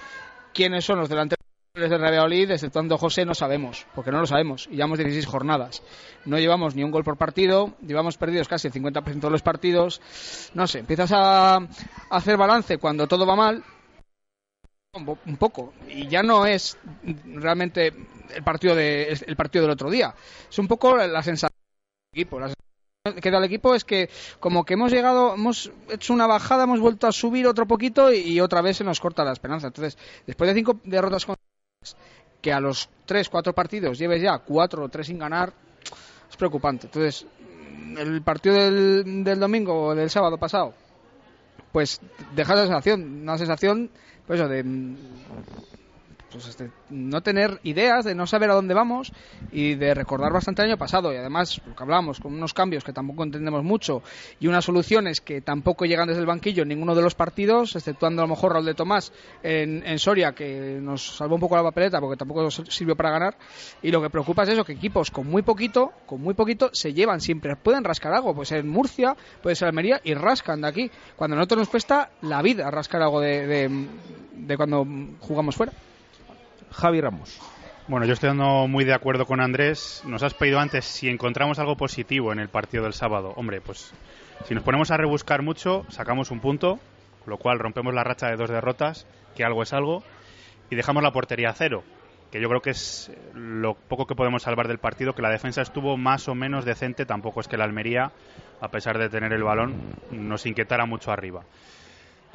quiénes 0.55 0.87
son 0.87 1.01
los 1.01 1.11
delanteros 1.11 1.44
de 1.75 1.88
Real 1.88 2.02
Valladolid, 2.02 2.52
exceptuando 2.52 2.97
José, 2.97 3.25
no 3.25 3.35
sabemos, 3.35 3.85
porque 3.97 4.12
no 4.12 4.21
lo 4.21 4.26
sabemos. 4.26 4.69
Y 4.71 4.76
llevamos 4.76 4.99
16 4.99 5.26
jornadas. 5.26 5.83
No 6.25 6.38
llevamos 6.38 6.76
ni 6.76 6.85
un 6.85 6.93
gol 6.93 7.02
por 7.02 7.16
partido, 7.16 7.75
llevamos 7.85 8.16
perdidos 8.16 8.47
casi 8.47 8.69
el 8.69 8.73
50% 8.73 9.19
de 9.19 9.31
los 9.31 9.43
partidos. 9.43 10.00
No 10.54 10.69
sé, 10.69 10.78
empiezas 10.81 11.11
a, 11.12 11.59
hacer 12.11 12.37
balance 12.37 12.78
cuando 12.78 13.09
todo 13.09 13.26
va 13.26 13.35
mal, 13.35 13.64
un 14.93 15.37
poco. 15.37 15.75
Y 15.88 16.07
ya 16.07 16.23
no 16.23 16.47
es 16.47 16.78
realmente 17.25 17.93
el 18.33 18.45
partido, 18.45 18.76
de, 18.76 19.09
el 19.26 19.35
partido 19.35 19.62
del 19.62 19.73
otro 19.73 19.90
día. 19.90 20.14
Es 20.49 20.59
un 20.61 20.69
poco 20.69 20.97
la 20.97 21.23
sensación 21.25 21.59
del 22.12 22.23
equipo. 22.23 22.38
La 22.38 22.47
sensación 22.47 23.21
que 23.21 23.31
da 23.33 23.38
el 23.38 23.45
equipo 23.45 23.75
es 23.75 23.85
que 23.85 24.09
como 24.38 24.64
que 24.64 24.75
hemos 24.75 24.93
llegado, 24.93 25.35
hemos 25.35 25.73
hecho 25.90 26.12
una 26.12 26.28
bajada, 26.28 26.64
hemos 26.64 26.78
vuelto 26.78 27.09
a 27.09 27.12
subir 27.12 27.49
otro 27.49 27.66
poquito 27.66 28.12
y, 28.12 28.19
y 28.19 28.40
otra 28.40 28.62
vez 28.62 28.76
se 28.76 28.85
nos 28.85 29.00
corta 29.00 29.25
la 29.25 29.33
esperanza. 29.33 29.66
Entonces, 29.66 29.99
después 30.25 30.47
de 30.47 30.54
cinco 30.54 30.78
derrotas 30.85 31.26
con 31.26 31.35
que 32.45 32.53
a 32.53 32.61
los 32.61 32.91
tres, 33.07 33.31
cuatro 33.31 33.55
partidos 33.55 33.99
lleves 33.99 34.21
ya 34.21 34.37
cuatro 34.37 34.85
o 34.85 34.89
tres 34.91 35.07
sin 35.07 35.19
ganar, 35.19 35.51
es 36.29 36.37
preocupante. 36.37 36.89
Entonces, 36.89 37.27
el 37.97 38.21
partido 38.21 38.55
del, 38.57 39.25
del 39.25 39.41
domingo 39.41 39.87
o 39.87 39.95
del 39.95 40.11
sábado 40.11 40.37
pasado, 40.37 40.75
pues 41.73 42.03
deja 42.37 42.53
esa 42.53 42.65
sensación, 42.65 43.23
una 43.23 43.39
sensación 43.39 43.91
pues 44.27 44.47
de 44.47 44.63
pues, 46.35 46.49
este, 46.49 46.73
no 46.91 47.23
tener 47.23 47.61
ideas, 47.62 48.05
de 48.05 48.17
no 48.17 48.26
saber 48.26 48.50
a 48.50 48.55
dónde 48.55 48.75
vamos 48.75 49.12
y 49.53 49.76
de 49.76 49.95
recordar 49.95 50.33
bastante 50.33 50.62
el 50.62 50.71
año 50.71 50.76
pasado. 50.76 51.12
Y 51.12 51.17
además, 51.17 51.61
lo 51.64 51.76
que 51.76 51.83
hablamos, 51.85 52.19
con 52.19 52.35
unos 52.35 52.53
cambios 52.53 52.83
que 52.83 52.93
tampoco 52.93 53.23
entendemos 53.23 53.62
mucho 53.62 54.03
y 54.41 54.49
unas 54.49 54.64
soluciones 54.64 55.21
que 55.21 55.41
tampoco 55.41 55.85
llegan 55.85 56.09
desde 56.09 56.21
el 56.21 56.26
banquillo 56.26 56.64
en 56.64 56.71
ninguno 56.71 56.97
de 56.97 57.03
los 57.03 57.14
partidos, 57.14 57.76
exceptuando 57.76 58.21
a 58.21 58.25
lo 58.25 58.31
mejor 58.31 58.53
Raúl 58.53 58.67
de 58.67 58.75
Tomás 58.75 59.12
en, 59.45 59.87
en 59.87 59.99
Soria, 60.00 60.33
que 60.33 60.81
nos 60.83 61.19
salvó 61.19 61.37
un 61.37 61.41
poco 61.41 61.55
la 61.55 61.62
papeleta 61.62 62.00
porque 62.00 62.17
tampoco 62.17 62.50
sirvió 62.50 62.97
para 62.97 63.12
ganar. 63.12 63.37
Y 63.81 63.93
lo 63.93 64.03
que 64.03 64.11
preocupa 64.11 64.43
es 64.43 64.49
eso, 64.49 64.64
que 64.64 64.73
equipos 64.73 65.12
con 65.12 65.29
muy 65.29 65.43
poquito, 65.43 65.93
con 66.05 66.21
muy 66.21 66.35
poquito, 66.35 66.71
se 66.73 66.93
llevan 66.93 67.21
siempre. 67.21 67.55
Pueden 67.55 67.85
rascar 67.85 68.12
algo, 68.12 68.35
puede 68.35 68.47
ser 68.47 68.59
en 68.59 68.69
Murcia, 68.69 69.17
puede 69.41 69.55
ser 69.55 69.69
Almería, 69.69 70.00
y 70.03 70.14
rascan 70.14 70.62
de 70.62 70.67
aquí. 70.67 70.91
Cuando 71.14 71.37
a 71.37 71.38
nosotros 71.38 71.61
nos 71.61 71.69
cuesta 71.69 72.11
la 72.23 72.43
vida 72.43 72.69
rascar 72.73 73.03
algo 73.03 73.21
de, 73.21 73.87
de 74.33 74.57
cuando 74.57 74.85
jugamos 75.21 75.55
fuera. 75.55 75.73
Javi 76.75 77.00
Ramos. 77.00 77.40
Bueno, 77.87 78.04
yo 78.04 78.14
estoy 78.14 78.28
dando 78.28 78.66
muy 78.66 78.85
de 78.85 78.95
acuerdo 78.95 79.26
con 79.26 79.40
Andrés. 79.40 80.02
Nos 80.07 80.23
has 80.23 80.35
pedido 80.35 80.59
antes 80.59 80.85
si 80.85 81.09
encontramos 81.09 81.59
algo 81.59 81.76
positivo 81.76 82.33
en 82.33 82.40
el 82.40 82.49
partido 82.49 82.83
del 82.85 82.95
sábado. 82.95 83.33
Hombre, 83.37 83.61
pues 83.61 83.93
si 84.47 84.54
nos 84.54 84.64
ponemos 84.64 84.90
a 84.90 84.97
rebuscar 84.97 85.43
mucho, 85.43 85.87
sacamos 85.88 86.31
un 86.31 86.40
punto, 86.40 86.81
con 87.25 87.31
lo 87.31 87.38
cual 87.38 87.61
rompemos 87.61 87.95
la 87.95 88.02
racha 88.02 88.28
de 88.28 88.37
dos 88.37 88.50
derrotas, 88.50 89.07
que 89.37 89.45
algo 89.45 89.62
es 89.62 89.73
algo, 89.73 90.02
y 90.69 90.75
dejamos 90.75 91.02
la 91.02 91.12
portería 91.12 91.50
a 91.50 91.54
cero, 91.54 91.85
que 92.33 92.40
yo 92.40 92.49
creo 92.49 92.61
que 92.61 92.71
es 92.71 93.12
lo 93.35 93.75
poco 93.75 94.07
que 94.07 94.16
podemos 94.16 94.43
salvar 94.43 94.66
del 94.66 94.78
partido, 94.78 95.14
que 95.14 95.23
la 95.23 95.31
defensa 95.31 95.62
estuvo 95.62 95.97
más 95.97 96.28
o 96.28 96.35
menos 96.35 96.64
decente, 96.64 97.07
tampoco 97.07 97.40
es 97.40 97.49
que 97.49 97.57
la 97.57 97.64
Almería, 97.64 98.11
a 98.61 98.69
pesar 98.69 98.99
de 98.99 99.09
tener 99.09 99.33
el 99.33 99.45
balón, 99.45 99.75
nos 100.11 100.45
inquietara 100.45 100.87
mucho 100.87 101.12
arriba. 101.12 101.45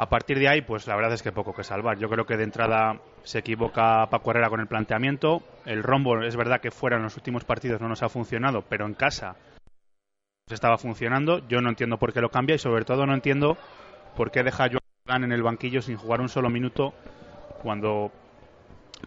A 0.01 0.07
partir 0.07 0.39
de 0.39 0.47
ahí, 0.47 0.61
pues 0.61 0.87
la 0.87 0.95
verdad 0.95 1.11
es 1.11 1.21
que 1.21 1.33
poco 1.33 1.53
que 1.53 1.65
salvar. 1.65 1.97
Yo 1.97 2.07
creo 2.07 2.25
que 2.25 2.37
de 2.37 2.45
entrada 2.45 3.01
se 3.23 3.39
equivoca 3.39 4.07
Paco 4.09 4.31
con 4.49 4.61
el 4.61 4.67
planteamiento. 4.67 5.43
El 5.65 5.83
rombo 5.83 6.21
es 6.21 6.37
verdad 6.37 6.61
que 6.61 6.71
fuera 6.71 6.95
en 6.95 7.03
los 7.03 7.17
últimos 7.17 7.43
partidos 7.43 7.81
no 7.81 7.89
nos 7.89 8.01
ha 8.01 8.07
funcionado, 8.07 8.61
pero 8.61 8.85
en 8.85 8.93
casa 8.93 9.35
estaba 10.49 10.77
funcionando. 10.77 11.45
Yo 11.49 11.59
no 11.59 11.67
entiendo 11.67 11.97
por 11.97 12.13
qué 12.13 12.21
lo 12.21 12.29
cambia 12.29 12.55
y 12.55 12.59
sobre 12.59 12.85
todo 12.85 13.05
no 13.05 13.13
entiendo 13.13 13.57
por 14.15 14.31
qué 14.31 14.41
deja 14.41 14.63
a 14.63 14.69
Joan 14.69 15.25
en 15.25 15.33
el 15.33 15.43
banquillo 15.43 15.81
sin 15.81 15.97
jugar 15.97 16.21
un 16.21 16.29
solo 16.29 16.49
minuto 16.49 16.93
cuando 17.61 18.13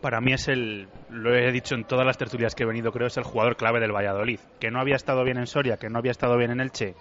para 0.03 0.21
mí 0.21 0.35
es 0.35 0.47
el, 0.49 0.89
lo 1.09 1.35
he 1.35 1.51
dicho 1.53 1.75
en 1.75 1.85
todas 1.85 2.05
las 2.05 2.19
tertulias 2.19 2.55
que 2.55 2.65
he 2.65 2.67
venido, 2.67 2.93
creo 2.93 3.07
es 3.07 3.17
el 3.17 3.25
jugador 3.25 3.57
clave 3.57 3.81
del 3.81 3.93
Valladolid. 3.93 4.41
Que 4.61 4.71
no 4.71 4.79
había 4.79 4.97
estado 4.97 5.25
bien 5.25 5.39
en 5.39 5.47
Soria, 5.47 5.79
que 5.79 5.89
no 5.89 5.99
había 5.99 6.13
estado 6.13 6.37
bien 6.37 6.51
en 6.51 6.61
Elche, 6.61 6.97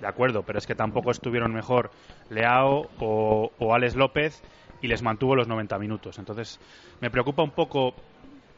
de 0.00 0.06
acuerdo, 0.06 0.42
pero 0.42 0.58
es 0.58 0.66
que 0.66 0.74
tampoco 0.74 1.10
estuvieron 1.10 1.52
mejor 1.52 1.90
Leao 2.30 2.90
o, 2.98 3.52
o 3.58 3.74
Alex 3.74 3.96
López 3.96 4.42
y 4.82 4.88
les 4.88 5.02
mantuvo 5.02 5.36
los 5.36 5.48
90 5.48 5.78
minutos. 5.78 6.18
Entonces, 6.18 6.60
me 7.00 7.10
preocupa 7.10 7.42
un 7.42 7.50
poco, 7.50 7.94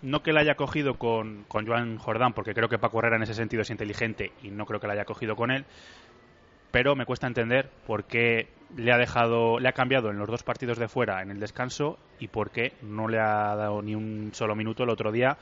no 0.02 0.22
que 0.22 0.32
la 0.32 0.40
haya 0.40 0.56
cogido 0.56 0.98
con, 0.98 1.44
con 1.48 1.66
Joan 1.66 1.98
Jordán, 1.98 2.32
porque 2.32 2.54
creo 2.54 2.68
que 2.68 2.78
Paco 2.78 2.98
Herrera 2.98 3.16
en 3.16 3.22
ese 3.22 3.34
sentido 3.34 3.62
es 3.62 3.70
inteligente 3.70 4.32
y 4.42 4.50
no 4.50 4.66
creo 4.66 4.80
que 4.80 4.86
la 4.86 4.94
haya 4.94 5.04
cogido 5.04 5.36
con 5.36 5.50
él, 5.50 5.64
pero 6.70 6.96
me 6.96 7.06
cuesta 7.06 7.26
entender 7.26 7.70
por 7.86 8.04
qué 8.04 8.48
le 8.76 8.92
ha 8.92 8.98
dejado, 8.98 9.60
le 9.60 9.68
ha 9.68 9.72
cambiado 9.72 10.10
en 10.10 10.18
los 10.18 10.28
dos 10.28 10.42
partidos 10.42 10.78
de 10.78 10.88
fuera 10.88 11.22
en 11.22 11.30
el 11.30 11.38
descanso 11.38 11.98
y 12.18 12.28
por 12.28 12.50
qué 12.50 12.72
no 12.82 13.08
le 13.08 13.20
ha 13.20 13.54
dado 13.54 13.80
ni 13.82 13.94
un 13.94 14.30
solo 14.34 14.56
minuto 14.56 14.82
el 14.82 14.90
otro 14.90 15.12
día 15.12 15.38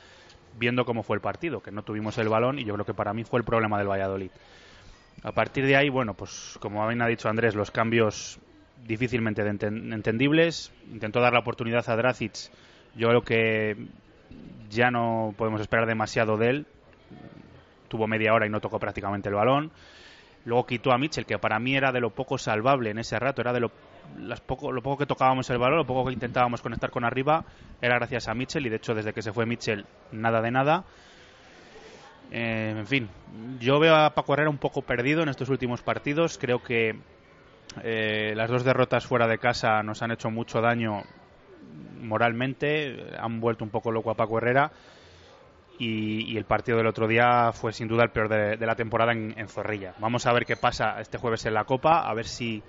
viendo 0.59 0.85
cómo 0.85 1.03
fue 1.03 1.17
el 1.17 1.21
partido, 1.21 1.61
que 1.61 1.71
no 1.71 1.83
tuvimos 1.83 2.17
el 2.19 2.29
balón 2.29 2.59
y 2.59 2.65
yo 2.65 2.75
creo 2.75 2.87
que 2.87 2.95
para 2.95 3.13
mí 3.13 3.25
fue 3.25 3.41
el 3.41 3.45
problema 3.45 3.79
del 3.79 3.89
Valladolid. 3.89 4.31
A 5.25 5.33
partir 5.33 5.67
de 5.67 5.75
ahí, 5.75 5.89
bueno, 5.89 6.13
pues 6.13 6.59
como 6.61 6.87
bien 6.87 7.01
ha 7.01 7.07
dicho 7.07 7.31
Andrés, 7.31 7.55
los 7.55 7.71
cambios 7.71 8.39
difícilmente 8.87 9.41
entendibles. 9.43 10.71
Intentó 10.93 11.21
dar 11.21 11.33
la 11.33 11.39
oportunidad 11.39 11.89
a 11.89 11.97
Dracic. 11.97 12.35
Yo 12.95 13.09
creo 13.09 13.23
que 13.23 13.89
ya 14.69 14.91
no 14.91 15.35
podemos 15.37 15.63
esperar 15.63 15.87
demasiado 15.87 16.37
de 16.37 16.51
él. 16.51 16.67
Tuvo 17.89 18.07
media 18.07 18.35
hora 18.35 18.47
y 18.47 18.51
no 18.51 18.61
tocó 18.61 18.79
prácticamente 18.79 19.31
el 19.31 19.35
balón. 19.35 19.73
Luego 20.45 20.67
quitó 20.67 20.93
a 20.93 20.99
Mitchell, 20.99 21.25
que 21.25 21.39
para 21.39 21.59
mí 21.59 21.75
era 21.75 21.91
de 21.91 22.01
lo 22.01 22.11
poco 22.11 22.37
salvable 22.37 22.91
en 22.91 22.99
ese 22.99 23.19
rato, 23.19 23.41
era 23.41 23.55
de 23.55 23.61
lo, 23.61 23.71
las 24.19 24.43
poco, 24.43 24.73
lo 24.73 24.83
poco 24.83 24.99
que 24.99 25.07
tocábamos 25.07 25.49
el 25.49 25.57
balón, 25.57 25.79
lo 25.79 25.87
poco 25.87 26.05
que 26.05 26.13
intentábamos 26.13 26.61
conectar 26.61 26.91
con 26.91 27.03
arriba, 27.03 27.47
era 27.81 27.95
gracias 27.95 28.29
a 28.29 28.35
Mitchell 28.35 28.67
y 28.67 28.69
de 28.69 28.77
hecho 28.77 28.95
desde 28.95 29.15
que 29.15 29.23
se 29.23 29.33
fue 29.33 29.47
Mitchell 29.47 29.87
nada 30.13 30.43
de 30.43 30.51
nada. 30.51 30.85
Eh, 32.37 32.75
en 32.77 32.87
fin, 32.89 33.09
yo 33.61 33.79
veo 33.79 33.95
a 33.95 34.11
Paco 34.13 34.35
Herrera 34.35 34.51
un 34.51 34.59
poco 34.59 34.83
perdido 34.83 35.23
en 35.23 35.29
estos 35.29 35.51
últimos 35.51 35.83
partidos. 35.83 36.37
Creo 36.37 36.65
que 36.65 36.97
eh, 37.85 38.33
las 38.35 38.51
dos 38.51 38.65
derrotas 38.65 39.07
fuera 39.07 39.29
de 39.29 39.39
casa 39.39 39.85
nos 39.85 40.03
han 40.03 40.11
hecho 40.11 40.33
mucho 40.33 40.61
daño, 40.61 41.05
moralmente, 42.01 43.15
han 43.21 43.41
vuelto 43.41 43.63
un 43.63 43.71
poco 43.71 43.93
loco 43.93 44.11
a 44.11 44.17
Paco 44.17 44.39
Herrera 44.39 44.73
y, 45.79 46.37
el 46.37 46.45
partido 46.45 46.77
del 46.77 46.89
otro 46.89 47.07
día 47.07 47.53
fue 47.53 47.73
sin 47.73 47.87
duda 47.87 48.03
el 48.03 48.11
peor 48.11 48.29
de, 48.29 48.67
la 48.67 48.75
temporada 48.75 49.13
en 49.13 49.47
Zorrilla. 49.47 49.95
Vamos 50.01 50.27
a 50.27 50.33
ver 50.33 50.45
qué 50.45 50.57
pasa 50.57 51.01
este 51.01 51.19
jueves 51.19 51.47
en 51.47 51.55
la 51.55 51.63
Copa, 51.63 52.01
a 52.01 52.15
ver 52.15 52.27
si 52.27 52.65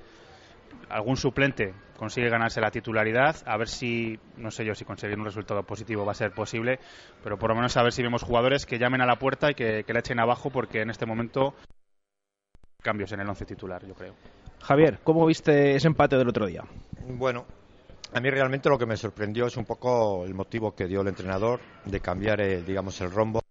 algún 0.90 1.18
suplente 1.18 1.74
consigue 1.98 2.30
ganarse 2.30 2.60
la 2.62 2.72
titularidad, 2.72 3.38
a 3.46 3.58
ver 3.58 3.70
si, 3.70 4.20
no 4.38 4.52
sé 4.52 4.66
yo, 4.66 4.76
si 4.76 4.86
conseguir 4.86 5.18
un 5.18 5.26
resultado 5.26 5.64
positivo 5.64 6.06
va 6.06 6.12
a 6.12 6.16
ser 6.16 6.32
posible, 6.32 6.80
pero 7.24 7.38
por 7.38 7.50
lo 7.50 7.56
menos 7.56 7.76
a 7.78 7.84
ver 7.84 7.94
si 7.94 8.04
vemos 8.04 8.24
jugadores 8.24 8.66
que 8.66 8.78
llamen 8.78 9.02
a 9.02 9.06
la 9.06 9.18
puerta 9.18 9.52
y 9.52 9.56
que, 9.56 9.84
que 9.86 9.94
la 9.94 10.00
echen 10.00 10.20
abajo, 10.20 10.50
porque 10.50 10.82
en 10.82 10.90
este 10.90 11.06
momento 11.06 11.56
cambios 12.82 13.12
en 13.14 13.22
el 13.22 13.30
once 13.30 13.46
titular, 13.46 13.86
yo 13.86 13.96
creo. 13.96 14.14
Javier, 14.62 15.00
¿cómo 15.04 15.26
viste 15.26 15.76
ese 15.76 15.88
empate 15.88 16.18
del 16.18 16.30
otro 16.30 16.46
día? 16.46 16.64
Bueno, 17.08 17.46
a 18.14 18.20
mí 18.20 18.30
realmente 18.30 18.70
lo 18.70 18.78
que 18.78 18.86
me 18.86 18.98
sorprendió 18.98 19.48
es 19.48 19.58
un 19.58 19.66
poco 19.66 20.26
el 20.26 20.34
motivo 20.34 20.76
que 20.76 20.88
dio 20.88 21.02
el 21.02 21.08
entrenador 21.08 21.60
de 21.86 22.00
cambiar, 22.00 22.42
el, 22.42 22.66
digamos, 22.66 23.00
el 23.02 23.12
rombo 23.12 23.42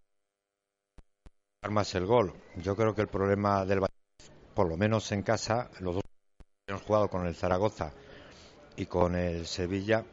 más 1.71 1.95
el 1.95 2.07
gol. 2.07 2.33
Yo 2.57 2.76
creo 2.76 2.95
que 2.95 3.02
el 3.02 3.09
problema 3.09 3.64
del 3.64 3.81
Valladolid, 3.81 4.54
por 4.54 4.69
lo 4.69 4.76
menos 4.76 5.11
en 5.12 5.23
casa, 5.23 5.71
los 5.81 5.95
dos 5.95 6.04
jugado 6.87 7.09
con 7.09 7.26
el 7.26 7.35
Zaragoza 7.35 7.93
y 8.76 8.87
con 8.87 9.14
el 9.14 9.47
Sevilla, 9.47 10.05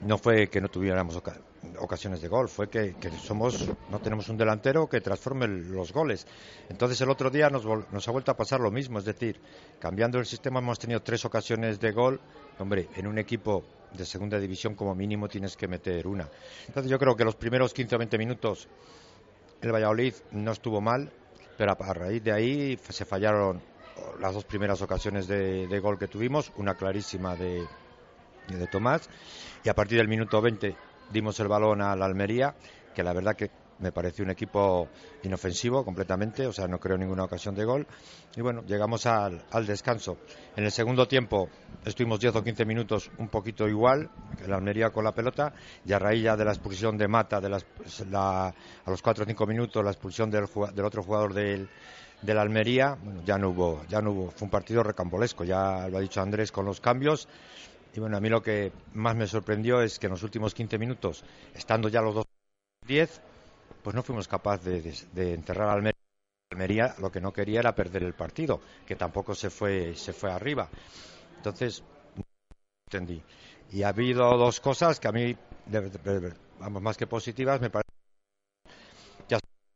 no 0.00 0.18
fue 0.18 0.48
que 0.48 0.60
no 0.60 0.68
tuviéramos 0.68 1.16
oca- 1.16 1.38
ocasiones 1.78 2.20
de 2.20 2.28
gol, 2.28 2.48
fue 2.48 2.68
que, 2.68 2.94
que 2.96 3.10
somos 3.10 3.66
no 3.90 3.98
tenemos 4.00 4.28
un 4.28 4.36
delantero 4.36 4.88
que 4.88 5.00
transforme 5.00 5.46
los 5.46 5.92
goles. 5.92 6.26
Entonces 6.68 7.00
el 7.00 7.10
otro 7.10 7.30
día 7.30 7.48
nos, 7.50 7.64
nos 7.64 8.08
ha 8.08 8.10
vuelto 8.10 8.30
a 8.32 8.36
pasar 8.36 8.60
lo 8.60 8.70
mismo, 8.70 8.98
es 8.98 9.04
decir, 9.04 9.40
cambiando 9.80 10.18
el 10.18 10.26
sistema 10.26 10.58
hemos 10.60 10.78
tenido 10.78 11.00
tres 11.00 11.24
ocasiones 11.24 11.80
de 11.80 11.92
gol. 11.92 12.20
Hombre, 12.58 12.88
en 12.96 13.06
un 13.06 13.18
equipo 13.18 13.64
de 13.96 14.04
segunda 14.04 14.38
división 14.38 14.74
como 14.74 14.94
mínimo 14.94 15.28
tienes 15.28 15.56
que 15.56 15.68
meter 15.68 16.06
una. 16.06 16.28
Entonces 16.66 16.90
yo 16.90 16.98
creo 16.98 17.16
que 17.16 17.24
los 17.24 17.36
primeros 17.36 17.72
15 17.72 17.94
o 17.94 17.98
20 17.98 18.18
minutos 18.18 18.68
el 19.62 19.72
Valladolid 19.72 20.14
no 20.32 20.52
estuvo 20.52 20.80
mal, 20.80 21.10
pero 21.56 21.72
a, 21.72 21.94
raíz 21.94 22.22
de 22.22 22.32
ahí 22.32 22.78
se 22.88 23.04
fallaron 23.04 23.62
las 24.20 24.34
dos 24.34 24.44
primeras 24.44 24.80
ocasiones 24.82 25.26
de, 25.26 25.78
gol 25.80 25.98
que 25.98 26.08
tuvimos, 26.08 26.50
una 26.56 26.74
clarísima 26.74 27.36
de, 27.36 27.66
de 28.48 28.66
Tomás, 28.66 29.08
y 29.62 29.68
a 29.68 29.74
partir 29.74 29.98
del 29.98 30.08
minuto 30.08 30.40
20 30.40 30.76
dimos 31.12 31.38
el 31.40 31.48
balón 31.48 31.82
a 31.82 31.94
la 31.96 32.04
Almería, 32.06 32.54
que 32.94 33.02
la 33.02 33.12
verdad 33.12 33.36
que 33.36 33.50
me 33.80 33.90
pareció 33.90 34.24
un 34.24 34.30
equipo 34.30 34.88
inofensivo 35.24 35.84
completamente, 35.84 36.46
o 36.46 36.52
sea, 36.52 36.68
no 36.68 36.78
creo 36.78 36.96
ninguna 36.96 37.24
ocasión 37.24 37.54
de 37.56 37.64
gol. 37.64 37.86
Y 38.36 38.40
bueno, 38.40 38.62
llegamos 38.66 39.04
al, 39.06 39.42
al 39.50 39.66
descanso. 39.66 40.16
En 40.56 40.64
el 40.64 40.70
segundo 40.70 41.08
tiempo 41.08 41.48
estuvimos 41.84 42.20
10 42.20 42.36
o 42.36 42.42
15 42.44 42.64
minutos 42.64 43.10
un 43.18 43.28
poquito 43.28 43.68
igual, 43.68 44.08
que 44.38 44.46
la 44.46 44.56
Almería 44.56 44.90
con 44.90 45.04
la 45.04 45.12
pelota, 45.12 45.52
y 45.84 45.92
a 45.92 45.98
raíz 45.98 46.22
ya 46.22 46.36
de 46.36 46.44
la 46.44 46.52
expulsión 46.52 46.96
de 46.96 47.08
Mata, 47.08 47.40
de 47.40 47.48
las- 47.48 47.66
la- 48.10 48.48
a 48.48 48.90
los 48.90 49.02
4 49.02 49.24
o 49.24 49.26
5 49.26 49.44
minutos, 49.46 49.84
la 49.84 49.90
expulsión 49.90 50.30
del, 50.30 50.44
del 50.72 50.84
otro 50.84 51.02
jugador 51.02 51.34
del, 51.34 51.68
de 52.24 52.34
la 52.34 52.42
Almería, 52.42 52.96
bueno, 53.02 53.22
ya 53.24 53.36
no 53.36 53.50
hubo, 53.50 53.84
ya 53.86 54.00
no 54.00 54.12
hubo, 54.12 54.30
fue 54.30 54.46
un 54.46 54.50
partido 54.50 54.82
recambolesco, 54.82 55.44
ya 55.44 55.88
lo 55.88 55.98
ha 55.98 56.00
dicho 56.00 56.22
Andrés 56.22 56.50
con 56.50 56.64
los 56.64 56.80
cambios. 56.80 57.28
Y 57.94 58.00
bueno, 58.00 58.16
a 58.16 58.20
mí 58.20 58.28
lo 58.28 58.42
que 58.42 58.72
más 58.94 59.14
me 59.14 59.26
sorprendió 59.26 59.82
es 59.82 59.98
que 59.98 60.06
en 60.06 60.12
los 60.12 60.22
últimos 60.22 60.54
15 60.54 60.78
minutos, 60.78 61.24
estando 61.54 61.88
ya 61.88 62.00
los 62.00 62.14
dos 62.14 62.24
10, 62.86 63.20
pues 63.82 63.94
no 63.94 64.02
fuimos 64.02 64.26
capaces 64.26 65.06
de, 65.14 65.34
enterrar 65.34 65.68
a 65.68 65.72
Almería. 65.74 66.00
Almería 66.50 66.94
lo 66.98 67.10
que 67.10 67.20
no 67.20 67.32
quería 67.32 67.60
era 67.60 67.74
perder 67.74 68.04
el 68.04 68.14
partido, 68.14 68.60
que 68.86 68.96
tampoco 68.96 69.34
se 69.34 69.50
fue, 69.50 69.94
se 69.94 70.12
fue 70.12 70.32
arriba. 70.32 70.68
Entonces, 71.36 71.82
no 72.16 72.24
entendí. 72.86 73.22
Y 73.72 73.82
ha 73.82 73.88
habido 73.88 74.36
dos 74.38 74.60
cosas 74.60 74.98
que 74.98 75.08
a 75.08 75.12
mí, 75.12 75.36
vamos, 76.58 76.82
más 76.82 76.96
que 76.96 77.06
positivas, 77.06 77.60
me 77.60 77.70
parece 77.70 77.94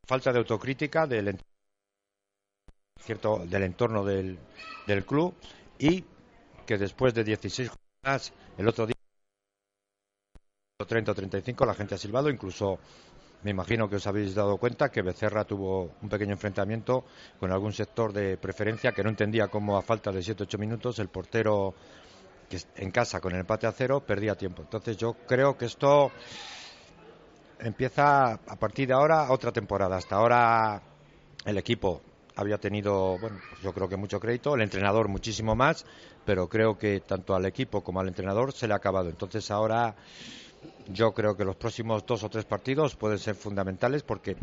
falta 0.06 0.32
de 0.32 0.38
autocrítica 0.38 1.06
del, 1.06 1.38
cierto, 3.00 3.44
del 3.46 3.62
entorno 3.62 4.04
del, 4.04 4.38
del 4.86 5.04
club 5.04 5.34
y 5.78 6.04
que 6.66 6.78
después 6.78 7.14
de 7.14 7.24
16 7.24 7.70
jornadas, 7.70 8.32
el 8.56 8.68
otro 8.68 8.86
día 8.86 8.94
30 10.86 11.12
o 11.12 11.14
35 11.14 11.66
la 11.66 11.74
gente 11.74 11.94
ha 11.94 11.98
silbado, 11.98 12.30
incluso 12.30 12.78
me 13.42 13.50
imagino 13.50 13.88
que 13.88 13.96
os 13.96 14.06
habéis 14.06 14.34
dado 14.34 14.56
cuenta 14.56 14.90
que 14.90 15.02
Becerra 15.02 15.44
tuvo 15.44 15.92
un 16.02 16.08
pequeño 16.08 16.32
enfrentamiento 16.32 17.04
con 17.38 17.52
algún 17.52 17.72
sector 17.72 18.12
de 18.12 18.36
preferencia 18.36 18.92
que 18.92 19.02
no 19.02 19.10
entendía 19.10 19.48
cómo 19.48 19.76
a 19.76 19.82
falta 19.82 20.10
de 20.10 20.22
7 20.22 20.42
8 20.44 20.58
minutos 20.58 20.98
el 20.98 21.08
portero 21.08 21.74
que 22.48 22.58
en 22.76 22.90
casa 22.90 23.20
con 23.20 23.32
el 23.34 23.40
empate 23.40 23.66
a 23.66 23.72
cero 23.72 24.02
perdía 24.04 24.34
tiempo. 24.34 24.62
Entonces 24.62 24.96
yo 24.96 25.14
creo 25.26 25.56
que 25.56 25.66
esto 25.66 26.10
empieza 27.60 28.32
a 28.32 28.56
partir 28.56 28.88
de 28.88 28.94
ahora 28.94 29.30
otra 29.30 29.52
temporada. 29.52 29.96
Hasta 29.96 30.16
ahora 30.16 30.82
el 31.44 31.58
equipo 31.58 32.02
había 32.38 32.58
tenido, 32.58 33.18
bueno, 33.18 33.36
pues 33.50 33.62
yo 33.62 33.72
creo 33.72 33.88
que 33.88 33.96
mucho 33.96 34.20
crédito, 34.20 34.54
el 34.54 34.62
entrenador 34.62 35.08
muchísimo 35.08 35.56
más, 35.56 35.84
pero 36.24 36.48
creo 36.48 36.78
que 36.78 37.00
tanto 37.00 37.34
al 37.34 37.44
equipo 37.46 37.82
como 37.82 37.98
al 37.98 38.06
entrenador 38.06 38.52
se 38.52 38.68
le 38.68 38.74
ha 38.74 38.76
acabado. 38.76 39.08
Entonces 39.08 39.50
ahora 39.50 39.96
yo 40.86 41.12
creo 41.12 41.36
que 41.36 41.44
los 41.44 41.56
próximos 41.56 42.06
dos 42.06 42.22
o 42.22 42.28
tres 42.28 42.44
partidos 42.44 42.94
pueden 42.94 43.18
ser 43.18 43.34
fundamentales 43.34 44.04
porque 44.04 44.36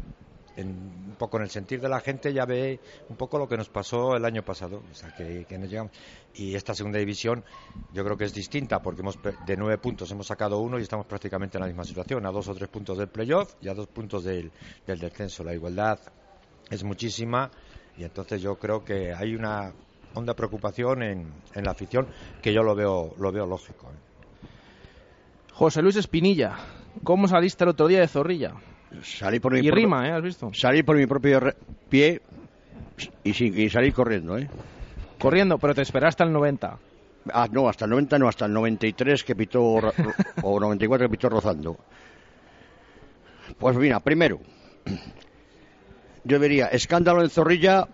en, 0.58 0.68
un 0.68 1.16
poco 1.18 1.38
en 1.38 1.44
el 1.44 1.50
sentir 1.50 1.80
de 1.80 1.88
la 1.88 2.02
gente 2.02 2.34
ya 2.34 2.46
ve 2.46 2.82
un 3.08 3.16
poco 3.16 3.38
lo 3.38 3.48
que 3.48 3.56
nos 3.56 3.70
pasó 3.70 4.18
el 4.18 4.26
año 4.26 4.44
pasado, 4.44 4.84
o 4.92 4.94
sea 4.94 5.16
que, 5.16 5.46
que 5.48 5.58
nos 5.58 5.70
llegamos 5.70 5.94
y 6.34 6.54
esta 6.54 6.76
segunda 6.76 7.00
división 7.00 7.46
yo 7.94 8.04
creo 8.04 8.18
que 8.18 8.26
es 8.26 8.34
distinta 8.34 8.82
porque 8.82 9.02
hemos 9.02 9.18
de 9.46 9.56
nueve 9.56 9.78
puntos 9.78 10.12
hemos 10.12 10.28
sacado 10.28 10.60
uno 10.60 10.80
y 10.80 10.82
estamos 10.82 11.06
prácticamente 11.06 11.58
en 11.58 11.62
la 11.62 11.68
misma 11.68 11.86
situación, 11.86 12.26
a 12.26 12.32
dos 12.32 12.50
o 12.50 12.56
tres 12.56 12.68
puntos 12.68 12.98
del 12.98 13.08
playoff 13.08 13.56
y 13.62 13.70
a 13.70 13.74
dos 13.74 13.88
puntos 13.88 14.26
del, 14.26 14.52
del 14.86 15.00
descenso. 15.00 15.46
La 15.46 15.54
igualdad 15.54 16.00
es 16.70 16.84
muchísima 16.84 17.52
y 17.98 18.04
entonces 18.04 18.42
yo 18.42 18.56
creo 18.56 18.84
que 18.84 19.14
hay 19.14 19.36
una 19.36 19.72
honda 20.14 20.34
preocupación 20.34 21.04
en, 21.04 21.28
en 21.54 21.64
la 21.66 21.72
afición 21.72 22.08
que 22.42 22.54
yo 22.54 22.64
lo 22.64 22.76
veo 22.76 23.14
lo 23.20 23.32
veo 23.32 23.46
lógico. 23.46 23.88
¿eh? 23.88 24.48
José 25.54 25.82
Luis 25.82 25.96
Espinilla, 25.96 26.56
¿cómo 27.04 27.28
saliste 27.28 27.64
el 27.64 27.70
otro 27.72 27.88
día 27.88 28.00
de 28.02 28.08
Zorrilla? 28.08 28.54
Salí 29.04 29.40
por 29.40 29.54
mi 29.54 29.60
Y 29.60 29.64
propio- 29.64 29.76
rima, 29.76 30.08
¿eh? 30.08 30.12
¿Has 30.12 30.22
visto? 30.24 30.52
Salí 30.54 30.84
por 30.84 30.96
mi 30.98 31.06
propio 31.06 31.40
pie 31.90 32.22
y, 33.24 33.34
sin- 33.34 33.58
y 33.60 33.70
salí 33.70 33.92
corriendo, 33.92 34.38
¿eh? 34.38 34.50
Corriendo, 35.20 35.58
pero 35.58 35.74
te 35.74 35.82
esperaste 35.82 36.24
al 36.24 36.32
90. 36.32 36.78
Ah, 37.34 37.48
no, 37.52 37.68
hasta 37.68 37.86
el 37.86 37.92
90 37.92 38.20
no, 38.20 38.28
hasta 38.28 38.46
el 38.46 38.54
93 38.54 39.24
que 39.24 39.36
pitó, 39.36 39.64
o 40.44 40.60
94 40.60 41.08
que 41.08 41.12
pitó 41.12 41.30
rozando. 41.30 41.78
Pues 43.58 43.76
mira, 43.78 44.00
primero, 44.00 44.40
yo 46.26 46.40
vería 46.40 46.68
escándalo 46.68 47.22
en 47.22 47.30
Zorrilla 47.30 47.88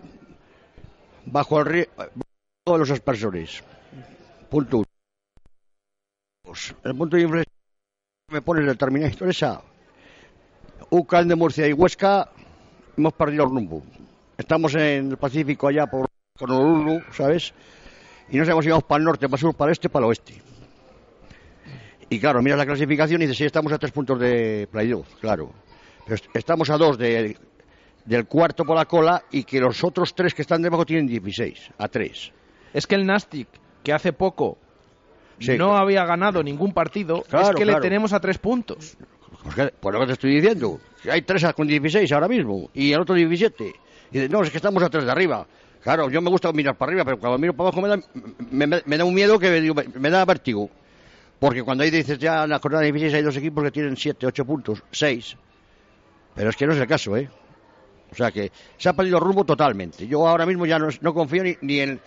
bajo 1.26 1.60
el 1.60 1.88
bajo 1.96 2.72
de 2.72 2.78
los 2.78 2.90
aspersores. 2.90 3.62
Punto 4.50 4.78
uno. 4.78 4.86
El 6.84 6.96
punto 6.96 7.16
de 7.16 7.22
inflexión 7.22 7.54
me 8.30 8.42
pones 8.42 8.66
del 8.66 8.76
Terminator 8.78 9.28
esa. 9.28 9.62
UCAN 10.90 11.28
de 11.28 11.36
Murcia 11.36 11.66
y 11.66 11.72
Huesca 11.72 12.28
hemos 12.96 13.12
perdido 13.14 13.44
el 13.44 13.50
rumbo. 13.50 13.82
Estamos 14.36 14.74
en 14.74 15.10
el 15.10 15.16
Pacífico 15.16 15.68
allá 15.68 15.86
por 15.86 16.06
Honolulu, 16.40 17.02
¿sabes? 17.12 17.52
Y 18.30 18.36
no 18.38 18.44
sabemos 18.44 18.64
si 18.64 18.70
vamos 18.70 18.84
para 18.84 18.98
el 18.98 19.04
norte, 19.04 19.26
para 19.28 19.36
el 19.36 19.40
sur, 19.40 19.54
para 19.54 19.70
el 19.70 19.72
este, 19.72 19.88
para 19.88 20.04
el 20.04 20.08
oeste. 20.08 20.40
Y 22.08 22.18
claro, 22.18 22.42
miras 22.42 22.58
la 22.58 22.66
clasificación 22.66 23.22
y 23.22 23.24
dices, 23.26 23.38
sí, 23.38 23.44
estamos 23.44 23.72
a 23.72 23.78
tres 23.78 23.92
puntos 23.92 24.18
de 24.18 24.68
playoff, 24.70 25.06
claro. 25.20 25.52
Pero 26.04 26.16
est- 26.16 26.26
estamos 26.34 26.68
a 26.70 26.76
dos 26.76 26.98
de, 26.98 27.36
del 28.04 28.26
cuarto 28.26 28.64
por 28.64 28.76
la 28.76 28.84
cola 28.86 29.22
y 29.30 29.44
que 29.44 29.60
los 29.60 29.82
otros 29.84 30.14
tres 30.14 30.34
que 30.34 30.42
están 30.42 30.62
debajo 30.62 30.84
tienen 30.84 31.06
16, 31.06 31.70
a 31.78 31.88
tres. 31.88 32.32
Es 32.74 32.86
que 32.86 32.94
el 32.94 33.06
Nastic, 33.06 33.48
que 33.82 33.92
hace 33.92 34.12
poco 34.12 34.58
Sí. 35.38 35.56
no 35.58 35.76
había 35.76 36.04
ganado 36.04 36.42
ningún 36.42 36.72
partido, 36.72 37.18
es 37.22 37.28
Claro, 37.28 37.54
que 37.56 37.64
le 37.64 37.74
tenemos 37.80 38.12
a 38.12 38.20
tres 38.20 38.38
puntos. 38.38 38.96
Pues, 39.42 39.54
que- 39.54 39.74
pues 39.80 39.92
lo 39.92 40.00
que 40.00 40.06
te 40.06 40.12
estoy 40.12 40.34
diciendo, 40.36 40.78
que 41.02 41.10
hay 41.10 41.22
tres 41.22 41.44
con 41.56 41.66
16 41.66 42.10
ahora 42.12 42.28
mismo 42.28 42.70
y 42.74 42.92
el 42.92 43.00
otro 43.00 43.14
17. 43.14 43.64
Y 44.10 44.12
dices, 44.12 44.30
no, 44.30 44.42
es 44.42 44.50
que 44.50 44.58
estamos 44.58 44.82
a 44.82 44.88
tres 44.90 45.04
de 45.04 45.10
arriba. 45.10 45.46
Claro, 45.82 46.08
yo 46.10 46.22
me 46.22 46.30
gusta 46.30 46.52
mirar 46.52 46.76
para 46.76 46.90
arriba, 46.90 47.04
pero 47.04 47.18
cuando 47.18 47.38
miro 47.38 47.54
para 47.54 47.70
abajo 47.70 47.80
me 47.82 47.88
da, 47.88 47.98
me, 48.50 48.66
me- 48.68 48.82
me 48.84 48.96
da 48.98 49.04
un 49.04 49.14
miedo 49.14 49.38
que 49.38 49.50
me, 49.50 49.84
me- 49.98 50.10
da 50.10 50.24
vértigo. 50.24 50.70
Porque 51.40 51.64
cuando 51.64 51.82
ahí 51.82 51.90
dices 51.90 52.18
ya 52.18 52.44
en 52.44 52.50
la 52.50 52.60
jornada 52.60 52.84
16 52.84 53.12
hay 53.14 53.22
dos 53.22 53.36
equipos 53.36 53.64
que 53.64 53.72
tienen 53.72 53.96
7, 53.96 54.26
8 54.26 54.44
puntos, 54.44 54.84
6. 54.92 55.36
Pero 56.36 56.50
es 56.50 56.56
que 56.56 56.66
no 56.66 56.72
es 56.72 56.78
el 56.78 56.86
caso, 56.86 57.16
¿eh? 57.16 57.28
O 58.12 58.14
sea 58.14 58.30
que 58.30 58.52
se 58.76 58.88
ha 58.88 58.92
perdido 58.92 59.18
rumbo 59.18 59.44
totalmente. 59.44 60.06
Yo 60.06 60.28
ahora 60.28 60.44
mismo 60.44 60.66
ya 60.66 60.78
no, 60.78 60.88
no 61.00 61.14
confío 61.14 61.42
ni, 61.42 61.56
ni 61.62 61.80
en, 61.80 62.00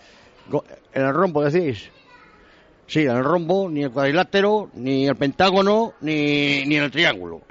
el 0.92 1.14
rombo, 1.14 1.42
decís. 1.42 1.90
Sí, 2.86 3.00
en 3.00 3.16
el 3.16 3.24
rombo, 3.24 3.68
ni 3.68 3.82
el 3.82 3.90
cuadrilátero, 3.90 4.70
ni 4.74 5.08
el 5.08 5.16
pentágono, 5.16 5.94
ni, 6.00 6.64
ni 6.64 6.76
en 6.76 6.84
el 6.84 6.90
triángulo. 6.92 7.42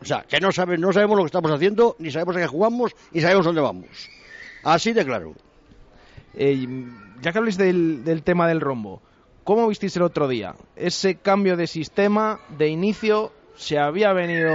O 0.00 0.04
sea, 0.04 0.24
que 0.28 0.38
no, 0.38 0.52
sabe, 0.52 0.78
no 0.78 0.92
sabemos 0.92 1.16
lo 1.16 1.24
que 1.24 1.28
estamos 1.28 1.50
haciendo, 1.50 1.96
ni 1.98 2.12
sabemos 2.12 2.36
a 2.36 2.40
qué 2.40 2.46
jugamos, 2.46 2.94
ni 3.10 3.20
sabemos 3.20 3.44
dónde 3.44 3.60
vamos. 3.60 3.88
Así 4.62 4.92
de 4.92 5.04
claro. 5.04 5.34
Eh, 6.34 6.68
ya 7.20 7.32
que 7.32 7.38
habléis 7.38 7.58
del, 7.58 8.04
del 8.04 8.22
tema 8.22 8.46
del 8.46 8.60
rombo, 8.60 9.02
¿cómo 9.42 9.66
visteis 9.66 9.96
el 9.96 10.02
otro 10.02 10.28
día? 10.28 10.54
Ese 10.76 11.16
cambio 11.16 11.56
de 11.56 11.66
sistema 11.66 12.38
de 12.56 12.68
inicio 12.68 13.32
se 13.56 13.76
había 13.76 14.12
venido, 14.12 14.52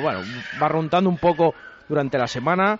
bueno, 0.00 0.20
barruntando 0.60 1.10
un 1.10 1.18
poco 1.18 1.54
durante 1.88 2.18
la 2.18 2.26
semana. 2.26 2.78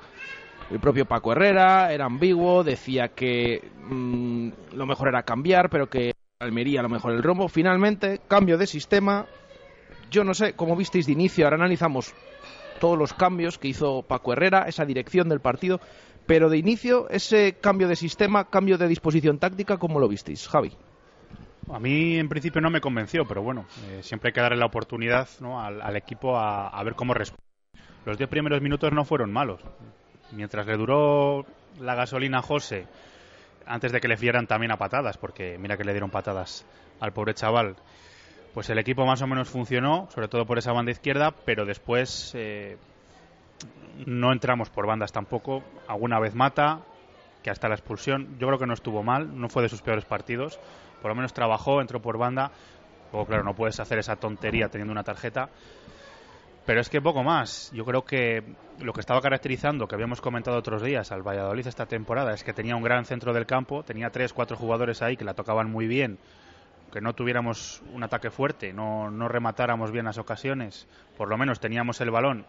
El 0.71 0.81
propio 0.81 1.07
Paco 1.07 1.33
Herrera 1.33 1.93
era 1.93 2.05
ambiguo, 2.05 2.63
decía 2.63 3.09
que 3.09 3.71
mm, 3.85 4.51
lo 4.75 4.87
mejor 4.87 5.09
era 5.09 5.23
cambiar, 5.23 5.71
pero 5.71 5.89
que 5.89 6.13
Almería 6.41 6.81
a 6.81 6.83
lo 6.83 6.89
mejor 6.89 7.13
el 7.13 7.23
rombo. 7.23 7.49
Finalmente, 7.49 8.21
cambio 8.29 8.59
de 8.59 8.67
sistema. 8.67 9.27
Yo 10.11 10.25
no 10.25 10.35
sé 10.35 10.53
cómo 10.55 10.77
visteis 10.77 11.07
de 11.07 11.13
inicio, 11.13 11.45
ahora 11.45 11.57
analizamos 11.57 12.15
todos 12.79 12.97
los 12.97 13.13
cambios 13.13 13.59
que 13.59 13.69
hizo 13.69 14.03
Paco 14.03 14.33
Herrera, 14.33 14.65
esa 14.67 14.85
dirección 14.85 15.29
del 15.29 15.41
partido, 15.41 15.81
pero 16.27 16.49
de 16.49 16.59
inicio, 16.59 17.09
ese 17.11 17.55
cambio 17.61 17.89
de 17.89 17.97
sistema, 17.97 18.49
cambio 18.49 18.79
de 18.79 18.89
disposición 18.89 19.39
táctica, 19.39 19.79
¿cómo 19.79 19.99
lo 19.99 20.09
visteis, 20.09 20.47
Javi? 20.49 20.73
A 21.73 21.79
mí 21.79 22.19
en 22.19 22.29
principio 22.29 22.61
no 22.61 22.71
me 22.71 22.81
convenció, 22.81 23.25
pero 23.27 23.43
bueno, 23.43 23.67
eh, 23.91 24.03
siempre 24.03 24.29
hay 24.29 24.33
que 24.33 24.41
darle 24.41 24.59
la 24.59 24.67
oportunidad 24.67 25.29
¿no? 25.41 25.61
al, 25.61 25.97
equipo 25.97 26.39
a, 26.39 26.83
ver 26.83 26.95
cómo 26.95 27.15
responde. 27.15 27.48
Los 28.09 28.17
diez 28.17 28.31
primeros 28.31 28.63
minutos 28.63 28.91
no 28.91 29.05
fueron 29.05 29.31
malos. 29.31 29.61
Mientras 30.33 30.67
le 30.67 30.79
duró 30.79 31.45
la 31.79 31.95
gasolina 31.95 32.39
a 32.39 32.43
José, 32.43 32.87
antes 33.67 33.93
de 33.93 34.01
que 34.01 34.09
le 34.09 34.17
fieran 34.17 34.47
también 34.47 34.73
a 34.73 34.79
patadas, 34.79 35.19
porque 35.19 35.59
mira 35.59 35.77
que 35.77 35.85
le 35.85 35.93
dieron 35.93 36.09
patadas 36.09 36.65
al 37.01 37.13
pobre 37.13 37.35
chaval, 37.35 37.77
pues 38.55 38.71
el 38.71 38.79
equipo 38.79 39.05
más 39.05 39.21
o 39.21 39.27
menos 39.27 39.51
funcionó, 39.51 40.09
sobre 40.11 40.29
todo 40.29 40.47
por 40.47 40.57
esa 40.57 40.73
banda 40.73 40.91
izquierda, 40.91 41.35
pero 41.45 41.67
después 41.67 42.33
eh, 42.35 42.79
no 44.07 44.33
entramos 44.33 44.71
por 44.71 44.87
bandas 44.87 45.13
tampoco. 45.13 45.63
Alguna 45.87 46.19
vez 46.19 46.35
mata, 46.35 46.81
que 47.43 47.51
hasta 47.51 47.69
la 47.69 47.75
expulsión, 47.75 48.39
yo 48.39 48.47
creo 48.47 48.59
que 48.59 48.67
no 48.67 48.73
estuvo 48.73 49.03
mal, 49.03 49.39
no 49.39 49.51
fue 49.51 49.63
de 49.63 49.69
sus 49.69 49.83
peores 49.83 50.07
partidos. 50.07 50.59
Por 51.03 51.11
lo 51.11 51.15
menos 51.15 51.35
trabajó, 51.35 51.83
entró 51.83 52.01
por 52.01 52.17
banda. 52.17 52.53
Luego, 53.13 53.27
claro, 53.27 53.45
no 53.45 53.55
puedes 53.55 53.79
hacer 53.81 53.99
esa 53.99 54.17
tontería 54.17 54.71
teniendo 54.71 54.93
una 54.93 55.05
tarjeta. 55.05 55.51
Pero 56.69 56.83
es 56.83 56.91
que 56.91 57.01
poco 57.01 57.23
más. 57.23 57.73
Yo 57.73 57.83
creo 57.87 58.05
que 58.05 58.45
lo 58.81 58.93
que 58.93 59.01
estaba 59.01 59.23
caracterizando, 59.23 59.89
que 59.89 59.95
habíamos 59.95 60.21
comentado 60.21 60.59
otros 60.59 60.83
días 60.83 61.11
al 61.13 61.27
Valladolid 61.27 61.67
esta 61.67 61.87
temporada, 61.87 62.35
es 62.35 62.45
que 62.45 62.53
tenía 62.53 62.77
un 62.77 62.83
gran 62.83 63.07
centro 63.07 63.33
del 63.33 63.47
campo, 63.47 63.83
tenía 63.85 64.11
tres, 64.11 64.35
cuatro 64.35 64.55
jugadores 64.55 65.01
ahí 65.01 65.17
que 65.17 65.25
la 65.25 65.33
tocaban 65.33 65.71
muy 65.71 65.87
bien, 65.87 66.19
que 66.93 67.01
no 67.01 67.15
tuviéramos 67.15 67.83
un 67.95 68.03
ataque 68.03 68.29
fuerte, 68.29 68.75
no, 68.75 69.11
no 69.11 69.29
rematáramos 69.29 69.93
bien 69.93 70.05
las 70.05 70.19
ocasiones, 70.19 70.87
por 71.17 71.31
lo 71.31 71.39
menos 71.39 71.59
teníamos 71.59 72.03
el 72.03 72.11
balón 72.11 72.45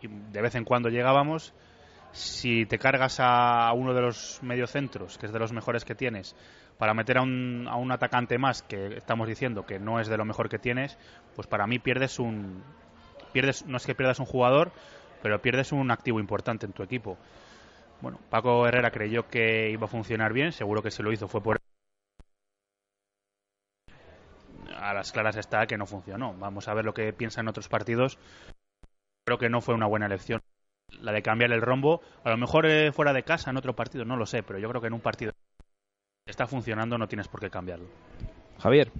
y 0.00 0.08
de 0.08 0.40
vez 0.40 0.54
en 0.54 0.64
cuando 0.64 0.88
llegábamos. 0.88 1.52
Si 2.12 2.64
te 2.64 2.78
cargas 2.78 3.18
a 3.20 3.70
uno 3.74 3.92
de 3.92 4.00
los 4.00 4.40
mediocentros, 4.42 5.18
que 5.18 5.26
es 5.26 5.32
de 5.32 5.38
los 5.38 5.52
mejores 5.52 5.84
que 5.84 5.94
tienes, 5.94 6.34
para 6.78 6.94
meter 6.94 7.18
a 7.18 7.22
un, 7.22 7.66
a 7.68 7.76
un 7.76 7.92
atacante 7.92 8.38
más, 8.38 8.62
que 8.62 8.96
estamos 8.96 9.28
diciendo 9.28 9.66
que 9.66 9.78
no 9.78 10.00
es 10.00 10.08
de 10.08 10.16
lo 10.16 10.24
mejor 10.24 10.48
que 10.48 10.58
tienes, 10.58 10.96
pues 11.36 11.46
para 11.46 11.66
mí 11.66 11.78
pierdes 11.78 12.18
un. 12.18 12.62
Pierdes 13.32 13.64
No 13.66 13.76
es 13.76 13.86
que 13.86 13.94
pierdas 13.94 14.20
un 14.20 14.26
jugador, 14.26 14.72
pero 15.22 15.40
pierdes 15.40 15.72
un 15.72 15.90
activo 15.90 16.20
importante 16.20 16.66
en 16.66 16.72
tu 16.72 16.82
equipo. 16.82 17.16
Bueno, 18.00 18.18
Paco 18.30 18.66
Herrera 18.66 18.90
creyó 18.90 19.28
que 19.28 19.70
iba 19.70 19.86
a 19.86 19.88
funcionar 19.88 20.32
bien, 20.32 20.52
seguro 20.52 20.82
que 20.82 20.90
si 20.90 21.02
lo 21.02 21.12
hizo 21.12 21.28
fue 21.28 21.42
por 21.42 21.58
a 24.76 24.94
las 24.94 25.10
claras 25.12 25.36
está 25.36 25.66
que 25.66 25.76
no 25.76 25.86
funcionó. 25.86 26.34
Vamos 26.34 26.68
a 26.68 26.74
ver 26.74 26.84
lo 26.84 26.94
que 26.94 27.12
piensa 27.12 27.40
en 27.40 27.48
otros 27.48 27.68
partidos. 27.68 28.18
Creo 29.26 29.38
que 29.38 29.50
no 29.50 29.60
fue 29.60 29.74
una 29.74 29.86
buena 29.86 30.06
elección 30.06 30.40
la 31.00 31.12
de 31.12 31.22
cambiar 31.22 31.52
el 31.52 31.62
rombo. 31.62 32.00
A 32.24 32.30
lo 32.30 32.36
mejor 32.36 32.66
eh, 32.66 32.92
fuera 32.92 33.12
de 33.12 33.22
casa 33.22 33.50
en 33.50 33.56
otro 33.56 33.74
partido, 33.74 34.04
no 34.04 34.16
lo 34.16 34.26
sé, 34.26 34.42
pero 34.42 34.58
yo 34.58 34.68
creo 34.68 34.80
que 34.80 34.86
en 34.86 34.94
un 34.94 35.00
partido 35.00 35.32
está 36.26 36.46
funcionando 36.46 36.98
no 36.98 37.08
tienes 37.08 37.28
por 37.28 37.40
qué 37.40 37.50
cambiarlo. 37.50 37.88
Javier. 38.58 38.90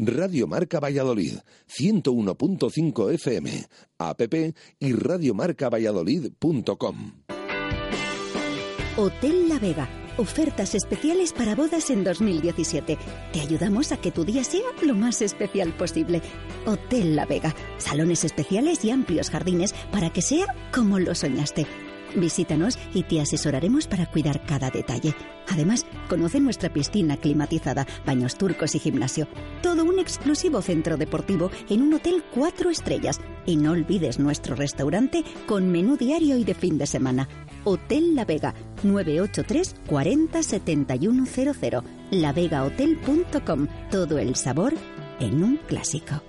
Radio 0.00 0.46
Marca 0.46 0.78
Valladolid, 0.78 1.38
101.5 1.66 3.14
FM, 3.14 3.66
app 3.98 4.20
y 4.78 4.92
radiomarcavalladolid.com. 4.92 7.14
Hotel 8.96 9.48
La 9.48 9.58
Vega. 9.58 9.88
Ofertas 10.16 10.76
especiales 10.76 11.32
para 11.32 11.56
bodas 11.56 11.90
en 11.90 12.04
2017. 12.04 12.96
Te 13.32 13.40
ayudamos 13.40 13.90
a 13.90 13.96
que 13.96 14.12
tu 14.12 14.24
día 14.24 14.44
sea 14.44 14.70
lo 14.82 14.94
más 14.94 15.20
especial 15.20 15.76
posible. 15.76 16.22
Hotel 16.64 17.16
La 17.16 17.26
Vega. 17.26 17.52
Salones 17.78 18.24
especiales 18.24 18.84
y 18.84 18.92
amplios 18.92 19.30
jardines 19.30 19.74
para 19.90 20.10
que 20.10 20.22
sea 20.22 20.46
como 20.72 21.00
lo 21.00 21.16
soñaste. 21.16 21.66
Visítanos 22.14 22.78
y 22.94 23.02
te 23.02 23.20
asesoraremos 23.20 23.86
para 23.86 24.06
cuidar 24.06 24.44
cada 24.44 24.70
detalle. 24.70 25.14
Además, 25.48 25.86
conoce 26.08 26.40
nuestra 26.40 26.72
piscina 26.72 27.16
climatizada, 27.16 27.86
baños 28.06 28.36
turcos 28.36 28.74
y 28.74 28.78
gimnasio. 28.78 29.28
Todo 29.62 29.84
un 29.84 29.98
exclusivo 29.98 30.62
centro 30.62 30.96
deportivo 30.96 31.50
en 31.68 31.82
un 31.82 31.94
hotel 31.94 32.22
cuatro 32.34 32.70
estrellas. 32.70 33.20
Y 33.46 33.56
no 33.56 33.72
olvides 33.72 34.18
nuestro 34.18 34.54
restaurante 34.54 35.24
con 35.46 35.70
menú 35.70 35.96
diario 35.96 36.36
y 36.36 36.44
de 36.44 36.54
fin 36.54 36.78
de 36.78 36.86
semana. 36.86 37.28
Hotel 37.64 38.14
La 38.14 38.24
Vega, 38.24 38.54
983 38.82 39.76
40 39.86 40.42
7100. 40.42 41.82
lavegahotel.com. 42.10 43.68
Todo 43.90 44.18
el 44.18 44.36
sabor 44.36 44.74
en 45.20 45.42
un 45.42 45.56
clásico. 45.66 46.27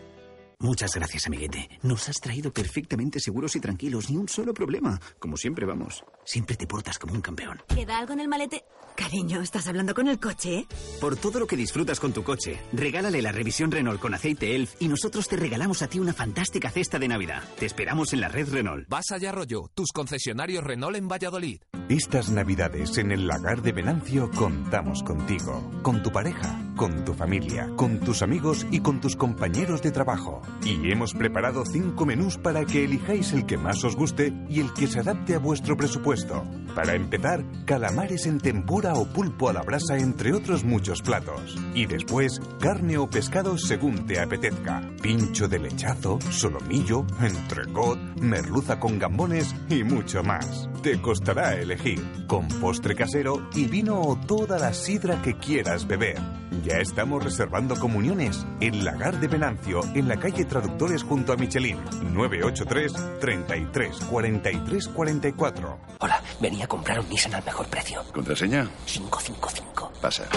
Muchas 0.62 0.94
gracias, 0.94 1.26
amiguete. 1.26 1.70
Nos 1.84 2.10
has 2.10 2.20
traído 2.20 2.52
perfectamente 2.52 3.22
seguros 3.22 3.56
y 3.56 3.62
tranquilos, 3.62 4.10
ni 4.10 4.18
un 4.18 4.28
solo 4.28 4.54
problema. 4.54 5.00
Como 5.18 5.38
siempre 5.38 5.66
vamos. 5.66 6.04
Siempre 6.30 6.56
te 6.56 6.68
portas 6.68 7.00
como 7.00 7.16
un 7.16 7.22
campeón. 7.22 7.60
¿Queda 7.74 7.98
algo 7.98 8.14
en 8.14 8.20
el 8.20 8.28
malete? 8.28 8.64
Cariño, 8.96 9.42
¿estás 9.42 9.66
hablando 9.68 9.96
con 9.96 10.08
el 10.08 10.20
coche? 10.20 10.68
Por 11.02 11.16
todo 11.16 11.40
lo 11.40 11.48
que 11.48 11.56
disfrutas 11.56 12.00
con 12.00 12.14
tu 12.14 12.24
coche, 12.24 12.60
regálale 12.72 13.20
la 13.24 13.32
revisión 13.32 13.72
Renault 13.72 14.00
con 14.00 14.14
aceite 14.14 14.56
ELF 14.56 14.76
y 14.80 14.90
nosotros 14.90 15.28
te 15.28 15.38
regalamos 15.38 15.82
a 15.82 15.88
ti 15.88 15.98
una 15.98 16.14
fantástica 16.14 16.70
cesta 16.70 17.00
de 17.00 17.08
Navidad. 17.08 17.42
Te 17.58 17.66
esperamos 17.66 18.14
en 18.14 18.22
la 18.22 18.28
red 18.28 18.48
Renault. 18.48 18.88
Vas 18.88 19.10
allá, 19.10 19.32
rollo, 19.32 19.72
tus 19.74 19.92
concesionarios 19.92 20.64
Renault 20.64 20.98
en 20.98 21.08
Valladolid. 21.08 21.62
Estas 21.88 22.30
Navidades 22.30 23.00
en 23.00 23.12
el 23.12 23.26
lagar 23.26 23.64
de 23.64 23.72
Venancio 23.72 24.30
contamos 24.30 25.02
contigo, 25.02 25.72
con 25.82 26.04
tu 26.04 26.12
pareja, 26.12 26.62
con 26.76 27.04
tu 27.06 27.16
familia, 27.16 27.72
con 27.76 28.00
tus 28.02 28.22
amigos 28.22 28.68
y 28.70 28.82
con 28.82 29.02
tus 29.02 29.16
compañeros 29.16 29.82
de 29.82 29.90
trabajo. 29.90 30.44
Y 30.64 30.92
hemos 30.92 31.16
preparado 31.16 31.64
cinco 31.66 32.06
menús 32.06 32.38
para 32.38 32.66
que 32.66 32.84
elijáis 32.84 33.32
el 33.32 33.48
que 33.48 33.58
más 33.58 33.84
os 33.84 33.96
guste 33.96 34.34
y 34.48 34.60
el 34.60 34.72
que 34.74 34.86
se 34.86 35.00
adapte 35.00 35.34
a 35.34 35.40
vuestro 35.40 35.76
presupuesto. 35.76 36.19
esto. 36.20 36.44
Para 36.80 36.96
empezar, 36.96 37.44
calamares 37.66 38.26
en 38.26 38.40
tempura 38.40 38.94
o 38.94 39.06
pulpo 39.06 39.50
a 39.50 39.54
la 39.54 39.64
brasa, 39.64 39.98
entre 39.98 40.34
otros 40.34 40.64
muchos 40.64 41.02
platos. 41.02 41.58
Y 41.74 41.86
después, 41.88 42.40
carne 42.58 42.98
o 42.98 43.10
pescado 43.10 43.58
según 43.58 44.08
te 44.08 44.18
apetezca. 44.18 44.82
Pincho 45.02 45.50
de 45.50 45.60
lechazo, 45.60 46.20
solomillo, 46.32 47.06
entrecot, 47.22 48.00
merluza 48.22 48.80
con 48.80 48.98
gambones 48.98 49.54
y 49.68 49.84
mucho 49.84 50.24
más. 50.24 50.70
Te 50.82 51.02
costará 51.02 51.56
elegir, 51.56 52.02
con 52.28 52.48
postre 52.48 52.96
casero 52.96 53.50
y 53.54 53.66
vino 53.66 54.00
o 54.00 54.16
toda 54.16 54.58
la 54.58 54.72
sidra 54.72 55.22
que 55.22 55.38
quieras 55.38 55.86
beber. 55.86 56.18
Ya 56.64 56.78
estamos 56.78 57.24
reservando 57.24 57.76
comuniones 57.76 58.46
en 58.62 58.86
Lagar 58.86 59.20
de 59.20 59.28
Venancio, 59.28 59.82
en 59.94 60.08
la 60.08 60.18
calle 60.18 60.46
Traductores 60.46 61.04
junto 61.04 61.34
a 61.34 61.36
Michelin. 61.36 61.78
983 62.14 63.20
33 63.20 63.98
43 64.06 64.88
44. 64.88 65.80
Hola, 66.00 66.24
venía 66.40 66.69
comprar 66.70 67.02
un 67.02 67.10
Nissan 67.10 67.36
al 67.36 67.44
mejor 67.44 67.68
precio. 67.68 68.02
¿Contraseña? 68.14 68.70
555. 68.86 69.92
Pasa. 70.02 70.30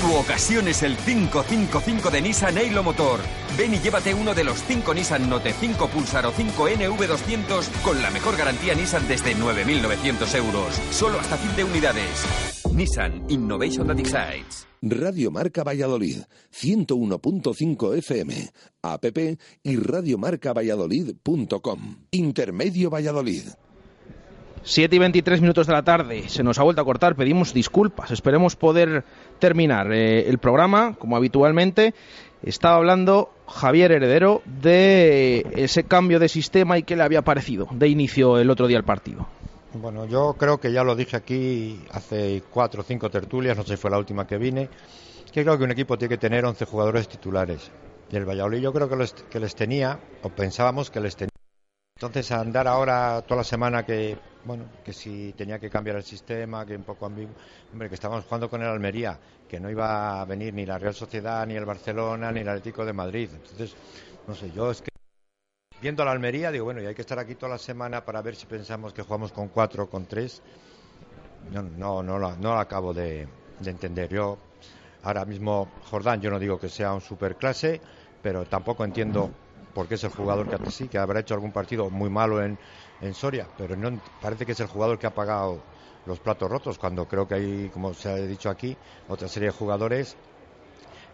Tu 0.00 0.14
ocasión 0.14 0.68
es 0.68 0.82
el 0.82 0.96
555 0.96 2.10
de 2.10 2.20
Nissan 2.20 2.58
Eilo 2.58 2.82
Motor. 2.82 3.20
Ven 3.56 3.72
y 3.72 3.78
llévate 3.78 4.12
uno 4.12 4.34
de 4.34 4.44
los 4.44 4.62
5 4.62 4.92
Nissan 4.92 5.30
Note 5.30 5.54
5 5.54 5.88
Pulsar 5.88 6.26
o 6.26 6.32
5 6.32 6.68
NV200 6.68 7.80
con 7.82 8.02
la 8.02 8.10
mejor 8.10 8.36
garantía 8.36 8.74
Nissan 8.74 9.08
desde 9.08 9.34
9.900 9.34 10.34
euros. 10.34 10.74
Solo 10.90 11.18
hasta 11.18 11.38
fin 11.38 11.56
de 11.56 11.64
unidades. 11.64 12.26
Nissan 12.74 13.24
Innovation 13.30 13.86
that 13.86 13.98
excites. 13.98 14.66
Radio 14.82 15.30
Marca 15.30 15.64
Valladolid, 15.64 16.18
101.5 16.52 17.96
FM, 17.96 18.50
app 18.82 19.06
y 19.62 19.76
radiomarcavalladolid.com. 19.76 21.96
Intermedio 22.10 22.90
Valladolid. 22.90 23.44
7 24.66 24.96
y 24.96 24.98
23 24.98 25.40
minutos 25.40 25.68
de 25.68 25.72
la 25.72 25.84
tarde, 25.84 26.28
se 26.28 26.42
nos 26.42 26.58
ha 26.58 26.64
vuelto 26.64 26.82
a 26.82 26.84
cortar, 26.84 27.14
pedimos 27.14 27.54
disculpas, 27.54 28.10
esperemos 28.10 28.56
poder 28.56 29.04
terminar 29.38 29.92
eh, 29.92 30.28
el 30.28 30.38
programa 30.38 30.96
como 30.98 31.16
habitualmente. 31.16 31.94
Estaba 32.42 32.74
hablando 32.74 33.30
Javier 33.46 33.92
Heredero 33.92 34.42
de 34.44 35.46
ese 35.54 35.84
cambio 35.84 36.18
de 36.18 36.28
sistema 36.28 36.78
y 36.78 36.82
qué 36.82 36.96
le 36.96 37.04
había 37.04 37.22
parecido 37.22 37.68
de 37.70 37.86
inicio 37.86 38.38
el 38.38 38.50
otro 38.50 38.66
día 38.66 38.76
el 38.76 38.82
partido. 38.82 39.28
Bueno, 39.74 40.04
yo 40.06 40.34
creo 40.36 40.58
que 40.58 40.72
ya 40.72 40.82
lo 40.82 40.96
dije 40.96 41.16
aquí 41.16 41.80
hace 41.92 42.42
cuatro 42.50 42.80
o 42.80 42.84
cinco 42.84 43.08
tertulias, 43.08 43.56
no 43.56 43.62
sé 43.62 43.76
si 43.76 43.76
fue 43.76 43.92
la 43.92 43.98
última 43.98 44.26
que 44.26 44.36
vine, 44.36 44.68
que 45.30 45.44
creo 45.44 45.56
que 45.56 45.62
un 45.62 45.70
equipo 45.70 45.96
tiene 45.96 46.16
que 46.16 46.18
tener 46.18 46.44
11 46.44 46.64
jugadores 46.64 47.08
titulares. 47.08 47.70
Y 48.10 48.16
el 48.16 48.24
Valladolid 48.24 48.58
yo 48.58 48.72
creo 48.72 48.88
que, 48.88 48.96
que 49.30 49.38
les 49.38 49.54
tenía, 49.54 50.00
o 50.22 50.28
pensábamos 50.28 50.90
que 50.90 50.98
les 50.98 51.14
tenía 51.14 51.30
Entonces, 51.94 52.32
andar 52.32 52.66
ahora 52.66 53.22
toda 53.22 53.38
la 53.38 53.44
semana 53.44 53.84
que, 53.84 54.16
bueno, 54.46 54.64
que 54.84 54.92
si 54.92 55.32
tenía 55.32 55.58
que 55.58 55.68
cambiar 55.68 55.96
el 55.96 56.04
sistema, 56.04 56.64
que 56.64 56.76
un 56.76 56.84
poco 56.84 57.06
ambiguo, 57.06 57.34
hombre, 57.72 57.88
que 57.88 57.96
estábamos 57.96 58.24
jugando 58.24 58.48
con 58.48 58.62
el 58.62 58.68
Almería, 58.68 59.18
que 59.48 59.58
no 59.58 59.68
iba 59.68 60.20
a 60.20 60.24
venir 60.24 60.54
ni 60.54 60.64
la 60.64 60.78
Real 60.78 60.94
Sociedad, 60.94 61.44
ni 61.46 61.54
el 61.54 61.64
Barcelona, 61.64 62.30
ni 62.30 62.40
el 62.40 62.48
Atlético 62.48 62.84
de 62.84 62.92
Madrid. 62.92 63.28
Entonces, 63.34 63.74
no 64.26 64.34
sé, 64.34 64.50
yo 64.52 64.70
es 64.70 64.82
que 64.82 64.88
viendo 65.80 66.04
la 66.04 66.12
Almería, 66.12 66.50
digo, 66.50 66.64
bueno, 66.64 66.80
y 66.80 66.86
hay 66.86 66.94
que 66.94 67.02
estar 67.02 67.18
aquí 67.18 67.34
toda 67.34 67.52
la 67.52 67.58
semana 67.58 68.04
para 68.04 68.22
ver 68.22 68.36
si 68.36 68.46
pensamos 68.46 68.92
que 68.92 69.02
jugamos 69.02 69.32
con 69.32 69.48
cuatro 69.48 69.84
o 69.84 69.90
con 69.90 70.06
tres. 70.06 70.42
No, 71.52 71.62
no, 71.62 72.02
no, 72.02 72.18
lo, 72.18 72.36
no 72.36 72.54
lo 72.54 72.58
acabo 72.58 72.94
de, 72.94 73.28
de 73.60 73.70
entender. 73.70 74.08
Yo, 74.08 74.38
ahora 75.02 75.24
mismo, 75.24 75.68
Jordán, 75.90 76.20
yo 76.20 76.30
no 76.30 76.38
digo 76.38 76.58
que 76.58 76.68
sea 76.68 76.92
un 76.92 77.00
superclase, 77.00 77.80
pero 78.22 78.44
tampoco 78.44 78.84
entiendo 78.84 79.30
porque 79.76 79.96
es 79.96 80.04
el 80.04 80.10
jugador 80.10 80.48
que 80.48 80.70
sí, 80.70 80.88
que 80.88 80.96
habrá 80.96 81.20
hecho 81.20 81.34
algún 81.34 81.52
partido 81.52 81.90
muy 81.90 82.08
malo 82.08 82.42
en, 82.42 82.58
en 83.02 83.12
Soria, 83.12 83.46
pero 83.58 83.76
no, 83.76 84.00
parece 84.22 84.46
que 84.46 84.52
es 84.52 84.60
el 84.60 84.68
jugador 84.68 84.98
que 84.98 85.06
ha 85.06 85.14
pagado 85.14 85.60
los 86.06 86.18
platos 86.18 86.50
rotos, 86.50 86.78
cuando 86.78 87.06
creo 87.06 87.28
que 87.28 87.34
hay, 87.34 87.68
como 87.68 87.92
se 87.92 88.08
ha 88.08 88.16
dicho 88.16 88.48
aquí, 88.48 88.74
otra 89.06 89.28
serie 89.28 89.50
de 89.50 89.52
jugadores 89.52 90.16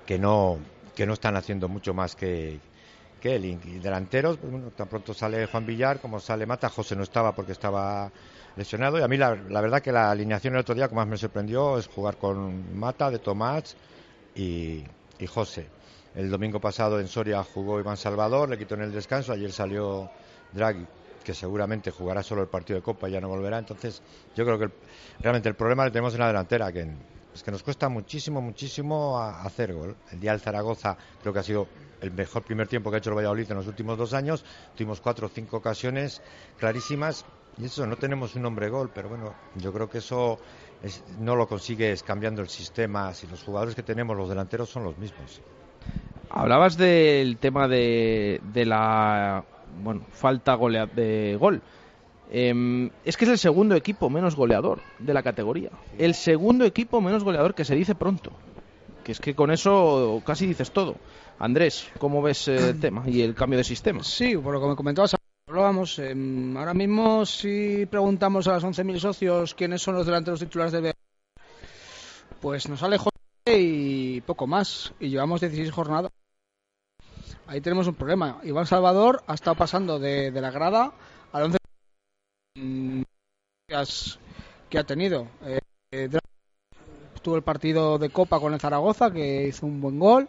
que 0.07 0.17
no, 0.17 0.59
que 0.95 1.07
no 1.07 1.15
están 1.15 1.35
haciendo 1.35 1.69
mucho 1.69 1.93
más 1.93 2.15
que, 2.15 2.61
que 3.21 3.35
él. 3.35 3.47
Y 3.47 3.57
delanteros, 3.81 4.39
pues 4.39 4.53
bueno, 4.53 4.71
tan 4.71 4.89
pronto 4.89 5.13
sale 5.13 5.47
Juan 5.47 5.67
Villar 5.67 5.99
como 6.01 6.21
sale 6.21 6.47
Mata, 6.47 6.69
José 6.69 6.95
no 6.95 7.03
estaba 7.03 7.35
porque 7.35 7.53
estaba 7.53 8.13
lesionado. 8.55 8.97
Y 9.01 9.03
a 9.03 9.09
mí 9.09 9.17
la, 9.17 9.35
la 9.35 9.61
verdad 9.61 9.83
que 9.83 9.91
la 9.91 10.09
alineación 10.13 10.55
el 10.55 10.61
otro 10.61 10.77
día, 10.77 10.89
como 10.89 11.01
más 11.01 11.09
me 11.09 11.17
sorprendió, 11.17 11.79
es 11.79 11.89
jugar 11.89 12.17
con 12.17 12.79
Mata, 12.79 13.11
de 13.11 13.19
Tomás 13.19 13.77
y, 14.37 14.85
y 15.19 15.27
José. 15.27 15.67
El 16.15 16.31
domingo 16.31 16.61
pasado 16.61 17.01
en 17.01 17.09
Soria 17.09 17.43
jugó 17.43 17.81
Iván 17.81 17.97
Salvador, 17.97 18.49
le 18.49 18.59
quitó 18.59 18.75
en 18.75 18.83
el 18.83 18.93
descanso. 18.93 19.33
Ayer 19.33 19.51
salió 19.51 20.11
Draghi, 20.53 20.87
que 21.25 21.33
seguramente 21.33 21.91
jugará 21.91 22.23
solo 22.23 22.43
el 22.43 22.49
partido 22.49 22.79
de 22.79 22.83
Copa 22.83 23.09
y 23.09 23.13
ya 23.13 23.21
no 23.21 23.29
volverá. 23.29 23.59
Entonces, 23.59 24.03
yo 24.37 24.45
creo 24.45 24.59
que 24.59 24.65
el, 24.65 24.73
realmente 25.21 25.49
el 25.49 25.55
problema 25.55 25.85
lo 25.85 25.93
tenemos 25.93 26.13
en 26.13 26.21
la 26.21 26.27
delantera, 26.27 26.71
que, 26.71 26.87
es 27.35 27.43
que 27.43 27.51
nos 27.51 27.63
cuesta 27.63 27.89
muchísimo, 27.89 28.43
muchísimo 28.43 29.19
a, 29.19 29.43
hacer 29.43 29.73
gol. 29.73 29.97
El 30.11 30.21
día 30.21 30.33
del 30.33 30.41
Zaragoza 30.41 30.99
creo 31.23 31.33
que 31.33 31.39
ha 31.39 31.43
sido 31.43 31.67
el 32.03 32.11
mejor 32.11 32.43
primer 32.43 32.69
tiempo 32.69 32.91
que 32.91 32.97
ha 32.97 32.99
hecho 32.99 33.11
el 33.11 33.17
Valladolid 33.17 33.51
en 33.51 33.57
los 33.57 33.67
últimos 33.67 33.97
dos 33.97 34.13
años. 34.13 34.45
Tuvimos 34.77 35.01
cuatro 35.01 35.29
o 35.29 35.31
cinco 35.31 35.57
ocasiones 35.57 36.21
clarísimas 36.59 37.25
y 37.57 37.67
eso, 37.67 37.87
no 37.87 37.97
tenemos 37.97 38.35
un 38.35 38.45
hombre 38.45 38.69
gol, 38.69 38.91
pero 38.95 39.09
bueno, 39.09 39.35
yo 39.57 39.73
creo 39.73 39.89
que 39.89 39.99
eso 39.99 40.39
es, 40.83 41.03
no 41.19 41.37
lo 41.37 41.47
consigues 41.47 42.03
cambiando 42.03 42.43
el 42.43 42.49
sistema. 42.49 43.15
Si 43.15 43.27
los 43.27 43.43
jugadores 43.43 43.75
que 43.75 43.83
tenemos, 43.83 44.15
los 44.15 44.29
delanteros, 44.29 44.69
son 44.69 44.85
los 44.85 44.99
mismos. 44.99 45.41
Hablabas 46.31 46.77
del 46.77 47.37
tema 47.37 47.69
de, 47.69 48.41
de 48.53 48.65
la 48.65 49.45
bueno, 49.83 50.03
falta 50.13 50.55
golea 50.55 50.87
de 50.87 51.37
gol. 51.39 51.63
Eh, 52.31 52.91
es 53.05 53.17
que 53.17 53.27
es 53.27 53.31
el 53.31 53.39
segundo 53.39 53.75
equipo 53.75 54.09
menos 54.09 54.35
goleador 54.35 54.81
de 54.99 55.13
la 55.13 55.23
categoría. 55.23 55.71
El 55.99 56.15
segundo 56.15 56.65
equipo 56.65 57.01
menos 57.01 57.25
goleador 57.25 57.55
que 57.55 57.65
se 57.65 57.75
dice 57.75 57.95
pronto. 57.95 58.33
Que 59.05 59.13
es 59.13 59.21
que 59.21 59.35
con 59.35 59.51
eso 59.51 60.23
casi 60.25 60.47
dices 60.47 60.71
todo. 60.71 60.97
Andrés, 61.39 61.89
¿cómo 61.99 62.23
ves 62.23 62.49
el 62.49 62.79
tema 62.81 63.03
y 63.07 63.21
el 63.21 63.35
cambio 63.35 63.59
de 63.59 63.65
sistema? 63.65 64.03
Sí, 64.05 64.37
por 64.37 64.55
lo 64.55 64.61
que 64.61 64.69
me 64.69 64.77
comentabas, 64.77 65.17
hablábamos. 65.47 65.99
Eh, 65.99 66.15
ahora 66.57 66.73
mismo, 66.73 67.27
si 67.27 67.85
preguntamos 67.87 68.47
a 68.47 68.55
los 68.55 68.65
11.000 68.65 68.99
socios 68.99 69.55
quiénes 69.55 69.83
son 69.83 69.97
los 69.97 70.07
delanteros 70.07 70.41
titulares 70.41 70.73
del 70.73 70.93
pues 72.41 72.69
nos 72.69 72.81
sale 72.81 72.99
y 73.47 74.21
poco 74.23 74.47
más. 74.47 74.93
Y 75.01 75.09
llevamos 75.09 75.41
16 75.41 75.71
jornadas. 75.71 76.13
Ahí 77.47 77.61
tenemos 77.61 77.87
un 77.87 77.95
problema. 77.95 78.41
Iván 78.45 78.67
Salvador 78.67 79.23
ha 79.27 79.35
estado 79.35 79.57
pasando 79.57 79.99
de, 79.99 80.31
la 80.31 80.51
grada 80.51 80.93
al 81.33 81.45
11 81.45 81.59
que 84.71 84.79
ha 84.79 84.85
tenido. 84.85 85.29
Eh, 85.45 86.09
tuvo 87.23 87.37
el 87.37 87.43
partido 87.43 87.99
de 87.99 88.11
Copa 88.11 88.41
con 88.41 88.53
el 88.55 88.61
Zaragoza, 88.61 89.11
que 89.11 89.47
hizo 89.47 89.67
un 89.67 89.81
buen 89.81 89.99
gol, 89.99 90.29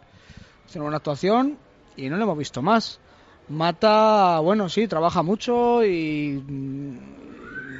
hizo 0.68 0.80
una 0.80 0.84
buena 0.84 0.98
actuación 0.98 1.58
y 1.96 2.10
no 2.10 2.18
lo 2.18 2.24
hemos 2.24 2.38
visto 2.38 2.62
más. 2.62 3.00
Mata, 3.50 4.40
bueno, 4.40 4.70
sí, 4.70 4.88
trabaja 4.88 5.22
mucho 5.22 5.84
y. 5.84 6.42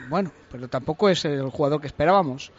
Bueno, 0.10 0.32
pero 0.52 0.68
tampoco 0.68 1.10
es 1.10 1.26
el 1.26 1.50
jugador 1.50 1.82
que 1.82 1.88
esperábamos. 1.88 2.52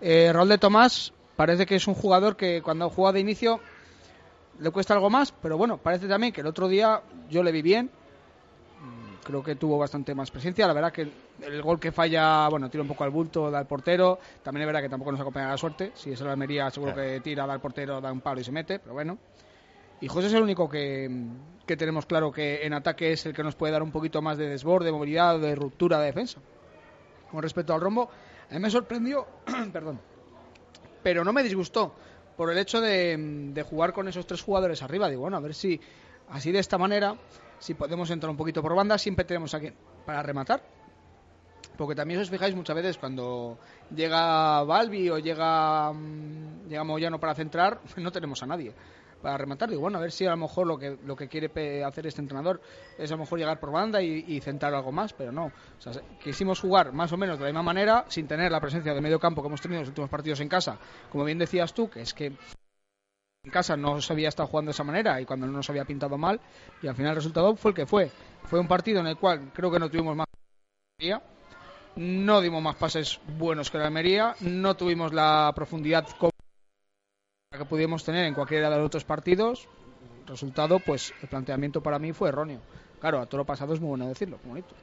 Eh, 0.00 0.30
Rol 0.32 0.48
de 0.48 0.58
Tomás 0.58 1.12
parece 1.36 1.66
que 1.66 1.76
es 1.76 1.86
un 1.86 1.94
jugador 1.94 2.36
que 2.36 2.62
cuando 2.62 2.90
juega 2.90 3.12
de 3.12 3.20
inicio 3.20 3.60
le 4.58 4.70
cuesta 4.70 4.94
algo 4.94 5.10
más, 5.10 5.32
pero 5.32 5.58
bueno, 5.58 5.76
parece 5.78 6.08
también 6.08 6.32
que 6.32 6.40
el 6.40 6.46
otro 6.46 6.68
día 6.68 7.02
yo 7.30 7.42
le 7.42 7.52
vi 7.52 7.62
bien. 7.62 7.90
Creo 9.22 9.42
que 9.42 9.56
tuvo 9.56 9.76
bastante 9.76 10.14
más 10.14 10.30
presencia. 10.30 10.68
La 10.68 10.72
verdad 10.72 10.92
que 10.92 11.10
el 11.42 11.60
gol 11.60 11.80
que 11.80 11.90
falla, 11.90 12.48
bueno, 12.48 12.70
tira 12.70 12.82
un 12.82 12.88
poco 12.88 13.02
al 13.02 13.10
bulto, 13.10 13.50
da 13.50 13.58
al 13.58 13.66
portero. 13.66 14.20
También 14.42 14.62
es 14.62 14.66
verdad 14.66 14.82
que 14.82 14.88
tampoco 14.88 15.10
nos 15.10 15.20
acompaña 15.20 15.48
la 15.48 15.58
suerte. 15.58 15.90
Si 15.94 16.12
es 16.12 16.20
el 16.20 16.28
Almería, 16.28 16.70
seguro 16.70 16.94
que 16.94 17.20
tira, 17.20 17.44
da 17.44 17.52
al 17.52 17.60
portero, 17.60 18.00
da 18.00 18.12
un 18.12 18.20
palo 18.20 18.40
y 18.40 18.44
se 18.44 18.52
mete, 18.52 18.78
pero 18.78 18.94
bueno. 18.94 19.18
Y 20.00 20.06
José 20.06 20.28
es 20.28 20.34
el 20.34 20.42
único 20.42 20.68
que, 20.68 21.10
que 21.66 21.76
tenemos 21.76 22.06
claro 22.06 22.30
que 22.30 22.64
en 22.64 22.72
ataque 22.72 23.12
es 23.12 23.26
el 23.26 23.34
que 23.34 23.42
nos 23.42 23.56
puede 23.56 23.72
dar 23.72 23.82
un 23.82 23.90
poquito 23.90 24.22
más 24.22 24.38
de 24.38 24.48
desborde, 24.48 24.92
movilidad, 24.92 25.40
de 25.40 25.56
ruptura 25.56 25.98
de 25.98 26.06
defensa. 26.06 26.38
Con 27.30 27.42
respecto 27.42 27.74
al 27.74 27.80
rombo, 27.80 28.08
a 28.48 28.54
mí 28.54 28.60
me 28.60 28.70
sorprendió, 28.70 29.26
perdón, 29.72 29.98
pero 31.06 31.22
no 31.22 31.32
me 31.32 31.44
disgustó 31.44 31.94
por 32.36 32.50
el 32.50 32.58
hecho 32.58 32.80
de, 32.80 33.16
de, 33.54 33.62
jugar 33.62 33.92
con 33.92 34.08
esos 34.08 34.26
tres 34.26 34.42
jugadores 34.42 34.82
arriba. 34.82 35.08
Digo, 35.08 35.20
bueno, 35.20 35.36
a 35.36 35.40
ver 35.40 35.54
si 35.54 35.80
así 36.30 36.50
de 36.50 36.58
esta 36.58 36.78
manera, 36.78 37.14
si 37.60 37.74
podemos 37.74 38.10
entrar 38.10 38.28
un 38.28 38.36
poquito 38.36 38.60
por 38.60 38.74
banda, 38.74 38.98
siempre 38.98 39.24
tenemos 39.24 39.54
aquí 39.54 39.70
para 40.04 40.20
rematar. 40.24 40.64
Porque 41.76 41.94
también 41.94 42.18
os 42.18 42.28
fijáis 42.28 42.56
muchas 42.56 42.74
veces 42.74 42.98
cuando 42.98 43.56
llega 43.94 44.64
Balbi 44.64 45.08
o 45.10 45.20
llega, 45.20 45.92
llega 46.68 46.82
Moyano 46.82 47.20
para 47.20 47.36
centrar, 47.36 47.82
no 47.98 48.10
tenemos 48.10 48.42
a 48.42 48.46
nadie 48.46 48.74
para 49.22 49.36
rematar. 49.36 49.68
Digo, 49.68 49.82
bueno, 49.82 49.98
a 49.98 50.00
ver 50.00 50.12
si 50.12 50.26
a 50.26 50.30
lo 50.30 50.36
mejor 50.36 50.66
lo 50.66 50.78
que, 50.78 50.98
lo 51.04 51.16
que 51.16 51.28
quiere 51.28 51.84
hacer 51.84 52.06
este 52.06 52.20
entrenador 52.20 52.60
es 52.98 53.10
a 53.10 53.14
lo 53.14 53.20
mejor 53.20 53.38
llegar 53.38 53.58
por 53.58 53.72
banda 53.72 54.02
y, 54.02 54.24
y 54.26 54.40
centrar 54.40 54.74
algo 54.74 54.92
más, 54.92 55.12
pero 55.12 55.32
no. 55.32 55.46
O 55.46 55.80
sea, 55.80 55.92
quisimos 56.22 56.60
jugar 56.60 56.92
más 56.92 57.12
o 57.12 57.16
menos 57.16 57.38
de 57.38 57.44
la 57.44 57.50
misma 57.50 57.62
manera, 57.62 58.04
sin 58.08 58.26
tener 58.26 58.52
la 58.52 58.60
presencia 58.60 58.94
de 58.94 59.00
medio 59.00 59.18
campo 59.18 59.42
que 59.42 59.48
hemos 59.48 59.60
tenido 59.60 59.78
en 59.78 59.82
los 59.82 59.88
últimos 59.88 60.10
partidos 60.10 60.40
en 60.40 60.48
casa. 60.48 60.78
Como 61.10 61.24
bien 61.24 61.38
decías 61.38 61.72
tú, 61.74 61.88
que 61.88 62.02
es 62.02 62.14
que 62.14 62.26
en 62.26 63.52
casa 63.52 63.76
no 63.76 64.00
se 64.00 64.12
había 64.12 64.28
estado 64.28 64.48
jugando 64.48 64.70
de 64.70 64.72
esa 64.72 64.84
manera 64.84 65.20
y 65.20 65.24
cuando 65.24 65.46
no 65.46 65.52
nos 65.52 65.70
había 65.70 65.84
pintado 65.84 66.18
mal, 66.18 66.40
y 66.82 66.88
al 66.88 66.94
final 66.94 67.10
el 67.10 67.16
resultado 67.16 67.54
fue 67.56 67.70
el 67.70 67.74
que 67.74 67.86
fue. 67.86 68.10
Fue 68.44 68.58
un 68.58 68.68
partido 68.68 69.00
en 69.00 69.06
el 69.06 69.16
cual 69.16 69.52
creo 69.54 69.70
que 69.70 69.78
no 69.78 69.88
tuvimos 69.88 70.16
más 70.16 70.26
no 71.96 72.40
dimos 72.40 72.62
más 72.62 72.76
pases 72.76 73.20
buenos 73.38 73.70
que 73.70 73.78
la 73.78 73.86
Almería, 73.86 74.34
no 74.40 74.76
tuvimos 74.76 75.12
la 75.12 75.52
profundidad 75.54 76.06
que 77.56 77.64
pudimos 77.64 78.04
tener 78.04 78.26
en 78.26 78.34
cualquiera 78.34 78.70
de 78.70 78.76
los 78.76 78.86
otros 78.86 79.04
partidos. 79.04 79.68
Resultado, 80.26 80.80
pues 80.80 81.14
el 81.22 81.28
planteamiento 81.28 81.82
para 81.82 81.98
mí 81.98 82.12
fue 82.12 82.28
erróneo. 82.28 82.60
Claro, 83.00 83.20
a 83.20 83.26
todo 83.26 83.38
lo 83.38 83.44
pasado 83.44 83.74
es 83.74 83.80
muy 83.80 83.90
bueno 83.90 84.08
decirlo, 84.08 84.38
bonito. 84.44 84.74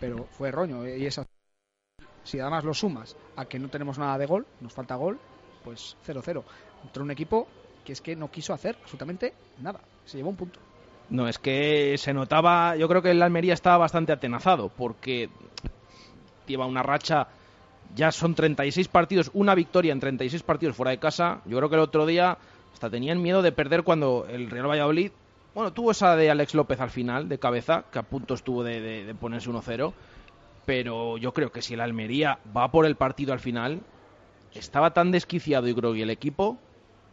Pero 0.00 0.26
fue 0.30 0.48
erróneo. 0.48 0.86
Y 0.86 1.06
esa... 1.06 1.26
si 2.22 2.38
además 2.38 2.64
lo 2.64 2.74
sumas 2.74 3.16
a 3.36 3.46
que 3.46 3.58
no 3.58 3.68
tenemos 3.68 3.98
nada 3.98 4.18
de 4.18 4.26
gol, 4.26 4.46
nos 4.60 4.72
falta 4.72 4.94
gol, 4.94 5.18
pues 5.64 5.96
0-0. 6.06 6.42
Contra 6.82 7.02
un 7.02 7.10
equipo 7.10 7.48
que 7.84 7.92
es 7.92 8.00
que 8.00 8.14
no 8.14 8.30
quiso 8.30 8.52
hacer 8.52 8.76
absolutamente 8.80 9.34
nada. 9.60 9.80
Se 10.04 10.16
llevó 10.18 10.30
un 10.30 10.36
punto. 10.36 10.60
No, 11.10 11.26
es 11.26 11.38
que 11.38 11.96
se 11.96 12.12
notaba, 12.12 12.76
yo 12.76 12.86
creo 12.86 13.00
que 13.00 13.12
el 13.12 13.22
Almería 13.22 13.54
estaba 13.54 13.78
bastante 13.78 14.12
atenazado, 14.12 14.68
porque 14.68 15.30
lleva 16.46 16.66
una 16.66 16.82
racha 16.82 17.28
ya 17.94 18.12
son 18.12 18.34
36 18.34 18.88
partidos, 18.88 19.30
una 19.34 19.54
victoria 19.54 19.92
en 19.92 20.00
36 20.00 20.42
partidos 20.42 20.76
fuera 20.76 20.90
de 20.90 20.98
casa. 20.98 21.40
Yo 21.46 21.56
creo 21.58 21.68
que 21.68 21.76
el 21.76 21.82
otro 21.82 22.06
día 22.06 22.38
hasta 22.72 22.90
tenían 22.90 23.20
miedo 23.20 23.42
de 23.42 23.52
perder 23.52 23.82
cuando 23.82 24.26
el 24.28 24.50
Real 24.50 24.68
Valladolid, 24.68 25.10
bueno, 25.54 25.72
tuvo 25.72 25.90
esa 25.90 26.14
de 26.14 26.30
Alex 26.30 26.54
López 26.54 26.80
al 26.80 26.90
final, 26.90 27.28
de 27.28 27.38
cabeza, 27.38 27.84
que 27.90 27.98
a 27.98 28.02
punto 28.02 28.34
estuvo 28.34 28.62
de, 28.62 29.14
ponerse 29.18 29.50
1-0. 29.50 29.92
Pero 30.64 31.16
yo 31.16 31.32
creo 31.32 31.50
que 31.50 31.62
si 31.62 31.74
el 31.74 31.80
Almería 31.80 32.38
va 32.56 32.70
por 32.70 32.86
el 32.86 32.96
partido 32.96 33.32
al 33.32 33.40
final, 33.40 33.80
estaba 34.54 34.92
tan 34.92 35.10
desquiciado, 35.10 35.66
y 35.66 35.74
creo, 35.74 35.96
y 35.96 36.02
el 36.02 36.10
equipo, 36.10 36.58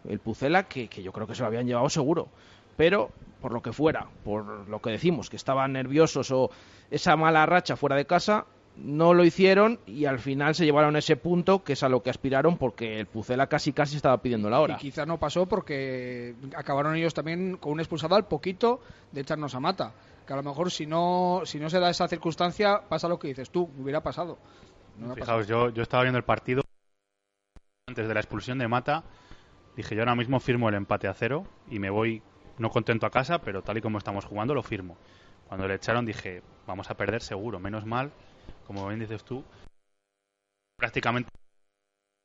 el 0.08 0.20
Pucela, 0.20 0.68
que, 0.68 0.88
que 0.90 1.02
yo 1.02 1.12
creo 1.12 1.26
que 1.26 1.36
se 1.36 1.42
lo 1.42 1.48
habían 1.48 1.66
llevado 1.66 1.90
seguro. 1.90 2.28
Pero 2.76 3.12
por 3.42 3.54
lo 3.54 3.62
que 3.62 3.72
fuera, 3.72 4.08
por 4.24 4.68
lo 4.68 4.82
que 4.82 4.90
decimos, 4.90 5.30
que 5.30 5.38
estaban 5.38 5.74
nerviosos 5.74 6.32
o 6.32 6.52
esa 6.92 7.16
mala 7.16 7.46
racha 7.46 7.76
fuera 7.76 7.96
de 7.96 8.06
casa, 8.06 8.46
no 8.78 9.14
lo 9.14 9.24
hicieron 9.24 9.80
y 9.86 10.06
al 10.06 10.20
final 10.20 10.56
se 10.56 10.66
llevaron 10.66 10.96
ese 10.96 11.16
punto 11.16 11.64
que 11.64 11.74
es 11.74 11.84
a 11.84 11.90
lo 11.90 12.04
que 12.04 12.10
aspiraron 12.10 12.58
porque 12.58 13.00
el 13.00 13.06
Pucela 13.06 13.48
casi 13.48 13.74
casi 13.74 13.96
estaba 13.96 14.22
pidiendo 14.22 14.50
la 14.50 14.60
hora. 14.60 14.76
Y 14.76 14.78
quizás 14.78 15.08
no 15.08 15.18
pasó 15.18 15.46
porque 15.46 16.36
acabaron 16.56 16.96
ellos 16.96 17.14
también 17.14 17.58
con 17.58 17.74
un 17.74 17.80
expulsado 17.80 18.16
al 18.16 18.28
poquito 18.28 18.82
de 19.12 19.22
echarnos 19.22 19.56
a 19.56 19.60
mata. 19.60 19.94
Que 20.28 20.34
a 20.34 20.36
lo 20.38 20.44
mejor 20.44 20.72
si 20.72 20.86
no, 20.86 21.42
si 21.46 21.60
no 21.60 21.70
se 21.70 21.80
da 21.80 21.90
esa 21.90 22.08
circunstancia 22.08 22.82
pasa 22.90 23.08
lo 23.08 23.20
que 23.20 23.30
dices 23.30 23.50
tú, 23.50 23.70
hubiera 23.80 24.02
pasado. 24.02 24.38
No 24.98 25.14
Fijaos, 25.14 25.48
yo, 25.48 25.70
yo 25.70 25.84
estaba 25.84 26.04
viendo 26.04 26.18
el 26.18 26.24
partido 26.24 26.64
antes 27.88 28.08
de 28.08 28.14
la 28.14 28.20
expulsión 28.20 28.58
de 28.58 28.68
Mata. 28.68 29.04
Dije, 29.76 29.94
yo 29.96 30.02
ahora 30.02 30.16
mismo 30.16 30.40
firmo 30.40 30.70
el 30.70 30.76
empate 30.76 31.08
a 31.08 31.14
cero 31.14 31.46
y 31.70 31.80
me 31.80 31.90
voy 31.90 32.22
no 32.58 32.70
contento 32.70 33.06
a 33.06 33.10
casa, 33.10 33.40
pero 33.40 33.62
tal 33.62 33.78
y 33.78 33.82
como 33.82 33.98
estamos 33.98 34.26
jugando 34.26 34.54
lo 34.54 34.64
firmo. 34.64 34.98
Cuando 35.48 35.68
le 35.68 35.76
echaron 35.76 36.06
dije, 36.06 36.42
vamos 36.66 36.90
a 36.90 36.96
perder 36.96 37.22
seguro, 37.22 37.60
menos 37.60 37.86
mal, 37.86 38.12
como 38.66 38.88
bien 38.88 39.00
dices 39.00 39.24
tú, 39.24 39.44
prácticamente 40.78 41.30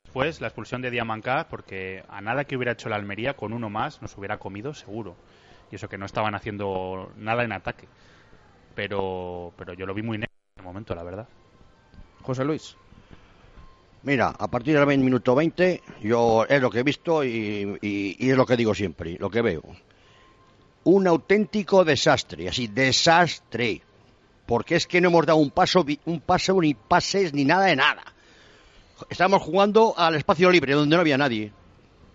después 0.05 0.41
la 0.41 0.49
expulsión 0.49 0.83
de 0.83 0.91
Diamancá, 0.91 1.47
porque 1.49 2.05
a 2.09 2.21
nada 2.21 2.45
que 2.45 2.57
hubiera 2.57 2.73
hecho 2.73 2.89
la 2.89 2.97
Almería, 2.97 3.37
con 3.37 3.53
uno 3.53 3.71
más 3.71 4.03
nos 4.03 4.17
hubiera 4.19 4.39
comido 4.39 4.75
seguro. 4.75 5.17
Y 5.71 5.77
eso 5.77 5.89
que 5.89 5.99
no 5.99 6.07
estaban 6.07 6.35
haciendo 6.35 7.13
nada 7.17 7.45
en 7.45 7.53
ataque. 7.53 7.87
Pero, 8.75 9.53
pero 9.57 9.73
yo 9.75 9.87
lo 9.87 9.95
vi 9.95 10.03
muy 10.03 10.19
negro 10.19 10.33
en 10.57 10.61
ese 10.61 10.67
momento, 10.67 10.95
la 10.95 11.05
verdad. 11.05 11.29
José 12.23 12.45
Luis. 12.45 12.77
Mira, 14.03 14.29
a 14.37 14.49
partir 14.49 14.79
del 14.79 14.99
minuto 14.99 15.35
20, 15.35 15.83
yo 16.01 16.45
es 16.49 16.61
lo 16.61 16.71
que 16.71 16.81
he 16.81 16.83
visto 16.83 17.23
y- 17.23 17.79
y 17.83 18.31
es 18.31 18.37
lo 18.37 18.47
que 18.47 18.57
digo 18.57 18.75
siempre, 18.75 19.17
lo 19.19 19.31
que 19.31 19.43
veo. 19.43 19.63
Un 20.85 21.07
auténtico 21.07 21.85
desastre, 21.85 22.49
así, 22.49 22.67
desastre. 22.67 23.83
Porque 24.51 24.75
es 24.75 24.89
que 24.89 25.01
no 25.01 25.11
hemos 25.11 25.25
dado 25.27 25.39
un 25.39 25.53
paso, 25.53 25.87
un 26.07 26.21
paso, 26.23 26.61
ni 26.61 26.75
pases, 26.75 27.33
ni 27.33 27.45
nada 27.45 27.67
de 27.67 27.77
nada. 27.77 28.03
Estábamos 29.09 29.43
jugando 29.43 29.95
al 29.97 30.17
espacio 30.17 30.51
libre, 30.51 30.75
donde 30.75 30.97
no 30.97 31.01
había 31.01 31.17
nadie. 31.17 31.53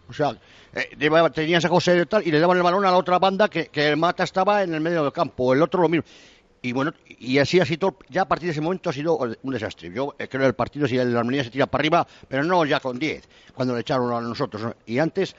O 0.10 0.12
sea, 0.12 0.38
eh, 0.74 0.98
tenías 1.34 1.64
a 1.64 1.70
José 1.70 1.98
y 1.98 2.06
tal, 2.06 2.28
y 2.28 2.32
le 2.32 2.42
daban 2.42 2.58
el 2.58 2.64
balón 2.64 2.84
a 2.84 2.92
la 2.92 2.98
otra 2.98 3.20
banda 3.20 3.48
que, 3.48 3.68
que 3.68 3.88
el 3.88 3.96
Mata 3.96 4.26
estaba 4.26 4.64
en 4.64 4.74
el 4.74 4.82
medio 4.82 5.02
del 5.02 5.14
campo, 5.14 5.54
el 5.54 5.62
otro 5.62 5.82
lo 5.82 5.88
mismo. 5.88 6.04
Y 6.62 6.74
bueno, 6.74 6.92
y 7.08 7.38
así 7.38 7.62
ha 7.62 7.66
sido, 7.66 7.98
ya 8.10 8.24
a 8.24 8.28
partir 8.28 8.48
de 8.48 8.52
ese 8.52 8.60
momento 8.60 8.90
ha 8.90 8.94
sido 8.94 9.18
un 9.18 9.54
desastre. 9.54 9.90
Yo 9.94 10.14
eh, 10.20 10.28
creo 10.28 10.42
que 10.42 10.48
el 10.48 10.56
partido, 10.56 10.90
si 10.90 10.98
la 10.98 11.04
Armonía 11.04 11.46
se 11.46 11.52
tira 11.52 11.68
para 11.68 11.84
arriba, 11.84 12.06
pero 12.28 12.44
no 12.44 12.66
ya 12.66 12.82
con 12.82 13.00
10, 13.00 13.30
cuando 13.54 13.76
le 13.76 13.80
echaron 13.80 14.12
a 14.12 14.20
nosotros. 14.20 14.62
¿no? 14.62 14.76
Y 14.86 15.00
antes, 15.00 15.34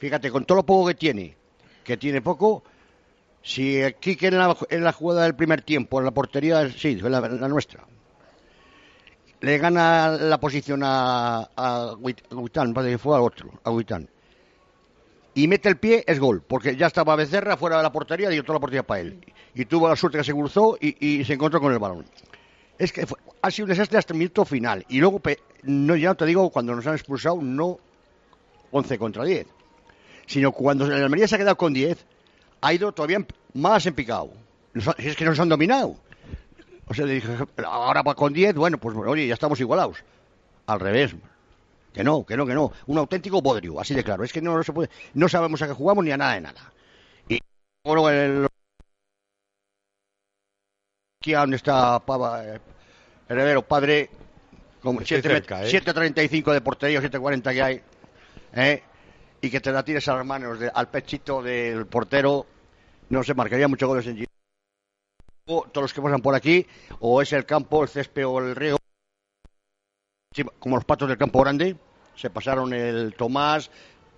fíjate, 0.00 0.32
con 0.32 0.44
todo 0.44 0.56
lo 0.56 0.66
poco 0.66 0.88
que 0.88 0.94
tiene, 0.94 1.36
que 1.84 1.96
tiene 1.96 2.20
poco, 2.20 2.64
si 3.42 3.82
aquí 3.82 4.16
que 4.16 4.28
en 4.28 4.38
la, 4.38 4.92
jugada 4.92 5.22
del 5.24 5.34
primer 5.34 5.62
tiempo, 5.62 5.98
en 5.98 6.04
la 6.04 6.10
portería, 6.10 6.68
sí, 6.70 6.96
la, 6.96 7.20
la 7.20 7.48
nuestra, 7.48 7.86
le 9.40 9.58
gana 9.58 10.10
la 10.10 10.38
posición 10.38 10.82
a, 10.84 11.48
a 11.56 11.94
Huitán, 11.94 12.74
parece 12.74 12.92
que 12.92 12.98
fue 12.98 13.16
al 13.16 13.22
otro, 13.22 13.50
a 13.64 13.70
Huitán. 13.70 14.08
Y 15.34 15.46
mete 15.48 15.68
el 15.68 15.78
pie, 15.78 16.04
es 16.06 16.18
gol, 16.18 16.42
porque 16.46 16.76
ya 16.76 16.88
estaba 16.88 17.16
Becerra 17.16 17.56
fuera 17.56 17.76
de 17.76 17.82
la 17.82 17.92
portería 17.92 18.32
y 18.32 18.42
toda 18.42 18.54
la 18.54 18.60
portería 18.60 18.82
para 18.82 19.00
él. 19.00 19.24
Y 19.54 19.64
tuvo 19.64 19.88
la 19.88 19.96
suerte 19.96 20.18
que 20.18 20.24
se 20.24 20.32
cruzó 20.32 20.76
y, 20.80 21.24
se 21.24 21.34
encontró 21.34 21.60
con 21.60 21.72
el 21.72 21.78
balón. 21.78 22.04
Es 22.78 22.92
que 22.92 23.06
ha 23.42 23.50
sido 23.50 23.66
un 23.66 23.70
desastre 23.70 23.98
hasta 23.98 24.12
el 24.12 24.18
minuto 24.18 24.44
final. 24.44 24.84
Y 24.88 24.98
luego, 24.98 25.20
no, 25.62 25.94
ya 25.96 26.14
te 26.14 26.26
digo, 26.26 26.50
cuando 26.50 26.74
nos 26.74 26.86
han 26.86 26.94
expulsado, 26.94 27.40
no 27.40 27.78
11 28.72 28.98
contra 28.98 29.24
10, 29.24 29.46
sino 30.26 30.52
cuando 30.52 30.86
el 30.86 30.92
Almería 30.92 31.28
se 31.28 31.36
ha 31.36 31.38
quedado 31.38 31.56
con 31.56 31.72
10, 31.72 32.06
ha 32.60 32.72
ido 32.72 32.92
todavía 32.92 33.24
más 33.54 33.86
en 33.86 33.94
picado. 33.94 34.30
Es 34.98 35.16
que 35.16 35.24
nos 35.24 35.38
han 35.40 35.48
dominado. 35.48 35.96
O 36.86 36.94
sea, 36.94 37.06
le 37.06 37.14
dije, 37.14 37.36
ahora 37.64 38.02
va 38.02 38.14
con 38.14 38.32
10, 38.32 38.54
bueno, 38.54 38.78
pues 38.78 38.96
oye, 38.96 39.26
ya 39.26 39.34
estamos 39.34 39.60
igualados. 39.60 40.02
Al 40.66 40.80
revés. 40.80 41.14
Que 41.92 42.04
no, 42.04 42.24
que 42.24 42.36
no, 42.36 42.46
que 42.46 42.54
no. 42.54 42.72
Un 42.86 42.98
auténtico 42.98 43.42
bodrio, 43.42 43.80
así 43.80 43.94
de 43.94 44.04
claro. 44.04 44.22
Es 44.22 44.32
que 44.32 44.40
no, 44.40 44.56
no 44.56 44.62
se 44.62 44.72
puede, 44.72 44.90
no 45.14 45.28
sabemos 45.28 45.60
a 45.62 45.66
qué 45.66 45.72
jugamos 45.72 46.04
ni 46.04 46.12
a 46.12 46.16
nada 46.16 46.34
de 46.34 46.40
nada. 46.40 46.72
Y 47.28 47.40
bueno, 47.84 48.08
el, 48.10 48.46
aquí 51.20 51.32
donde 51.32 51.56
está 51.56 51.98
Pava, 52.00 52.44
eh, 52.44 52.60
heredero, 53.28 53.62
padre, 53.62 54.08
como 54.80 55.00
Estoy 55.00 55.20
7 55.20 55.28
cerca, 55.28 55.64
¿eh? 55.64 55.70
7.35 55.70 56.52
de 56.52 56.60
portería, 56.60 57.02
7.40 57.02 57.52
que 57.52 57.62
hay, 57.62 57.82
¿eh? 58.54 58.82
Y 59.40 59.50
que 59.50 59.60
te 59.60 59.72
la 59.72 59.82
tires 59.84 60.06
a 60.08 60.16
las 60.16 60.26
manos 60.26 60.58
de- 60.58 60.70
al 60.72 60.88
pechito 60.88 61.42
del 61.42 61.86
portero, 61.86 62.46
no 63.08 63.22
se 63.22 63.34
marcaría 63.34 63.68
muchos 63.68 63.88
goles 63.88 64.06
en 64.06 64.14
Girona. 64.14 64.30
O 65.46 65.62
Todos 65.62 65.84
los 65.84 65.92
que 65.94 66.02
pasan 66.02 66.20
por 66.22 66.34
aquí, 66.34 66.66
o 67.00 67.20
es 67.22 67.32
el 67.32 67.44
campo, 67.46 67.82
el 67.82 67.88
césped 67.88 68.26
o 68.26 68.38
el 68.38 68.54
río, 68.54 68.76
Sí, 70.32 70.44
como 70.60 70.76
los 70.76 70.84
patos 70.84 71.08
del 71.08 71.18
campo 71.18 71.40
grande, 71.40 71.76
se 72.14 72.30
pasaron 72.30 72.72
el 72.72 73.14
Tomás, 73.16 73.68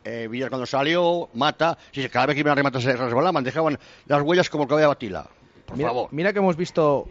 eh, 0.05 0.29
Villar 0.31 0.51
cuando 0.51 0.67
salió, 0.67 1.31
Mata, 1.33 1.79
sí, 1.91 2.07
cada 2.11 2.27
vez 2.27 2.35
que 2.35 2.41
iban 2.41 2.53
a 2.53 2.57
rematar 2.57 2.83
se 2.83 2.95
resbalaban, 2.95 3.43
dejaban 3.43 3.79
las 4.07 4.21
huellas 4.23 4.51
como 4.51 4.65
el 4.65 4.69
cabello 4.69 4.89
de 4.89 4.89
Batila. 4.89 5.27
Por 5.65 5.77
mira, 5.79 5.89
favor. 5.89 6.09
mira 6.11 6.33
que 6.35 6.41
hemos 6.41 6.55
visto 6.57 7.09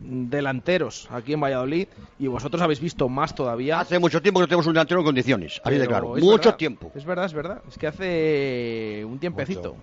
delanteros 0.00 1.08
aquí 1.10 1.32
en 1.32 1.40
Valladolid 1.40 1.88
y 2.18 2.26
vosotros 2.26 2.60
habéis 2.62 2.80
visto 2.80 3.08
más 3.08 3.34
todavía. 3.34 3.80
Hace 3.80 3.98
mucho 3.98 4.20
tiempo 4.20 4.40
que 4.40 4.42
no 4.42 4.48
tenemos 4.48 4.66
un 4.66 4.74
delantero 4.74 5.00
en 5.00 5.06
condiciones, 5.06 5.60
así 5.64 5.76
de 5.76 5.86
claro. 5.86 6.08
Mucho 6.16 6.36
verdad, 6.36 6.56
tiempo. 6.56 6.92
Es 6.94 7.04
verdad, 7.04 7.24
es 7.26 7.32
verdad. 7.32 7.62
Es 7.68 7.78
que 7.78 7.86
hace 7.86 9.04
un 9.04 9.18
tiempecito. 9.18 9.76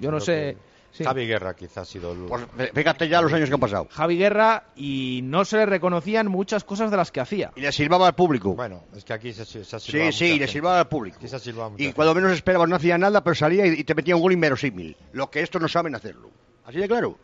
Yo 0.00 0.10
no 0.10 0.20
sé. 0.20 0.56
que 0.96 1.04
Javi 1.04 1.26
Guerra 1.26 1.54
quizás 1.54 1.78
ha 1.78 1.84
sido 1.84 2.12
el... 2.12 2.20
Pues, 2.20 2.42
fíjate 2.74 3.08
ya 3.08 3.20
los 3.20 3.32
años 3.32 3.48
que 3.48 3.54
han 3.54 3.60
pasado. 3.60 3.86
Javi 3.90 4.16
Guerra 4.16 4.64
y 4.76 5.20
no 5.24 5.44
se 5.44 5.58
le 5.58 5.66
reconocían 5.66 6.26
muchas 6.28 6.64
cosas 6.64 6.90
de 6.90 6.96
las 6.96 7.12
que 7.12 7.20
hacía. 7.20 7.52
Y 7.54 7.60
le 7.60 7.70
silbaba 7.70 8.06
al 8.08 8.14
público. 8.14 8.54
Bueno, 8.54 8.82
es 8.96 9.04
que 9.04 9.12
aquí 9.12 9.32
se, 9.32 9.44
se 9.44 9.58
ha 9.60 9.78
silbado 9.78 9.82
Sí, 9.82 9.98
mucha 9.98 10.12
sí, 10.18 10.38
le 10.38 10.48
silbaba 10.48 10.80
al 10.80 10.88
público. 10.88 11.18
Aquí 11.18 11.28
se 11.28 11.36
ha 11.36 11.38
silbado 11.38 11.70
mucha 11.70 11.82
Y 11.82 11.86
gente. 11.86 11.96
cuando 11.96 12.14
menos 12.14 12.32
esperabas 12.32 12.68
no 12.68 12.76
hacía 12.76 12.96
nada, 12.98 13.22
pero 13.22 13.34
salía 13.34 13.66
y, 13.66 13.80
y 13.80 13.84
te 13.84 13.94
metía 13.94 14.16
un 14.16 14.22
gol 14.22 14.32
inverosímil. 14.32 14.96
Lo 15.12 15.30
que 15.30 15.40
estos 15.42 15.60
no 15.60 15.68
saben 15.68 15.94
hacerlo. 15.94 16.30
Así 16.64 16.78
de 16.78 16.88
claro. 16.88 17.18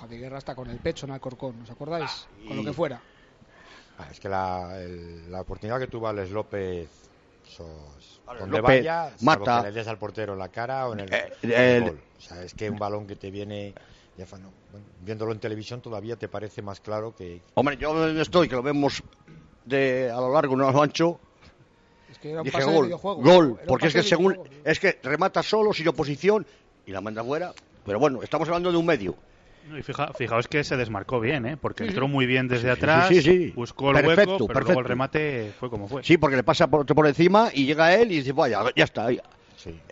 Javi 0.00 0.18
Guerra 0.18 0.38
está 0.38 0.54
con 0.54 0.68
el 0.70 0.78
pecho 0.78 1.06
en 1.06 1.12
Alcorcón, 1.12 1.60
¿os 1.62 1.70
acordáis? 1.70 2.26
y- 2.42 2.48
Con 2.48 2.56
lo 2.58 2.64
que 2.64 2.72
fuera. 2.72 3.00
Ah, 3.98 4.08
es 4.10 4.20
que 4.20 4.28
la, 4.28 4.78
el- 4.80 5.30
la 5.30 5.40
oportunidad 5.40 5.78
que 5.78 5.86
tuvo 5.86 6.06
Alex 6.08 6.30
López, 6.30 6.88
sos- 7.44 8.20
donde 8.38 8.58
López 8.58 8.62
vaya, 8.80 9.12
mata. 9.22 9.62
que 9.62 9.68
le 9.68 9.72
des 9.74 9.88
al 9.88 9.98
portero 9.98 10.34
en 10.34 10.38
la 10.38 10.48
cara 10.48 10.86
o 10.88 10.92
en 10.92 11.00
el, 11.00 11.12
Eh, 11.12 11.32
el- 11.42 11.52
el 11.52 11.82
gol. 11.82 12.00
O 12.16 12.20
sea, 12.20 12.42
es 12.42 12.54
que 12.54 12.68
un 12.70 12.78
balón 12.78 13.06
que 13.06 13.16
te 13.16 13.30
viene, 13.30 13.74
ya 14.16 14.26
fa- 14.26 14.38
no, 14.38 14.50
bueno, 14.70 14.86
viéndolo 15.00 15.32
en 15.32 15.40
televisión 15.40 15.80
todavía 15.80 16.16
te 16.16 16.28
parece 16.28 16.60
más 16.62 16.80
claro 16.80 17.14
que... 17.14 17.40
Hombre, 17.54 17.76
yo 17.78 17.94
donde 17.94 18.20
estoy, 18.22 18.48
que 18.48 18.54
lo 18.56 18.62
vemos 18.62 19.02
de 19.64 20.10
a 20.10 20.20
lo 20.20 20.32
largo, 20.32 20.56
no 20.56 20.68
a 20.68 20.72
lo 20.72 20.82
ancho, 20.82 21.18
Es 22.10 22.18
que 22.18 22.30
era 22.30 22.40
un 22.40 22.44
dije 22.44 22.58
pase 22.58 22.68
de 22.70 22.76
gol, 22.76 22.86
videojuego. 22.86 23.22
gol, 23.22 23.60
porque 23.66 23.86
es 23.88 23.94
que 23.94 24.02
según, 24.02 24.38
es 24.64 24.78
que 24.78 24.98
remata 25.02 25.42
solo, 25.42 25.72
sin 25.72 25.88
oposición, 25.88 26.46
y 26.84 26.92
la 26.92 27.00
manda 27.00 27.24
fuera. 27.24 27.52
Pero 27.86 27.98
bueno, 27.98 28.22
estamos 28.22 28.48
hablando 28.48 28.70
de 28.70 28.76
un 28.76 28.84
medio. 28.86 29.14
Y 29.76 29.82
fija- 29.82 30.12
fijaos 30.12 30.46
que 30.46 30.62
se 30.62 30.76
desmarcó 30.76 31.18
bien, 31.18 31.44
¿eh? 31.46 31.56
porque 31.56 31.84
Sí, 31.84 31.88
entró 31.90 32.06
muy 32.06 32.26
bien 32.26 32.46
desde 32.46 32.68
Sí, 32.68 32.74
sí, 32.76 32.82
atrás, 32.84 33.08
sí, 33.08 33.22
sí. 33.22 33.52
buscó 33.56 33.90
el 33.90 33.96
Perfecto, 34.04 34.32
hueco, 34.32 34.46
pero 34.46 34.60
luego 34.60 34.80
el 34.80 34.86
remate 34.86 35.52
fue 35.58 35.70
como 35.70 35.88
fue. 35.88 36.04
Sí, 36.04 36.18
porque 36.18 36.36
le 36.36 36.44
pasa 36.44 36.68
por, 36.68 36.86
por 36.86 37.06
encima 37.06 37.50
y 37.52 37.66
llega 37.66 37.92
él 37.94 38.12
y 38.12 38.16
dice, 38.18 38.32
vaya, 38.32 38.60
ya 38.76 38.84
está. 38.84 39.10
ya. 39.10 39.22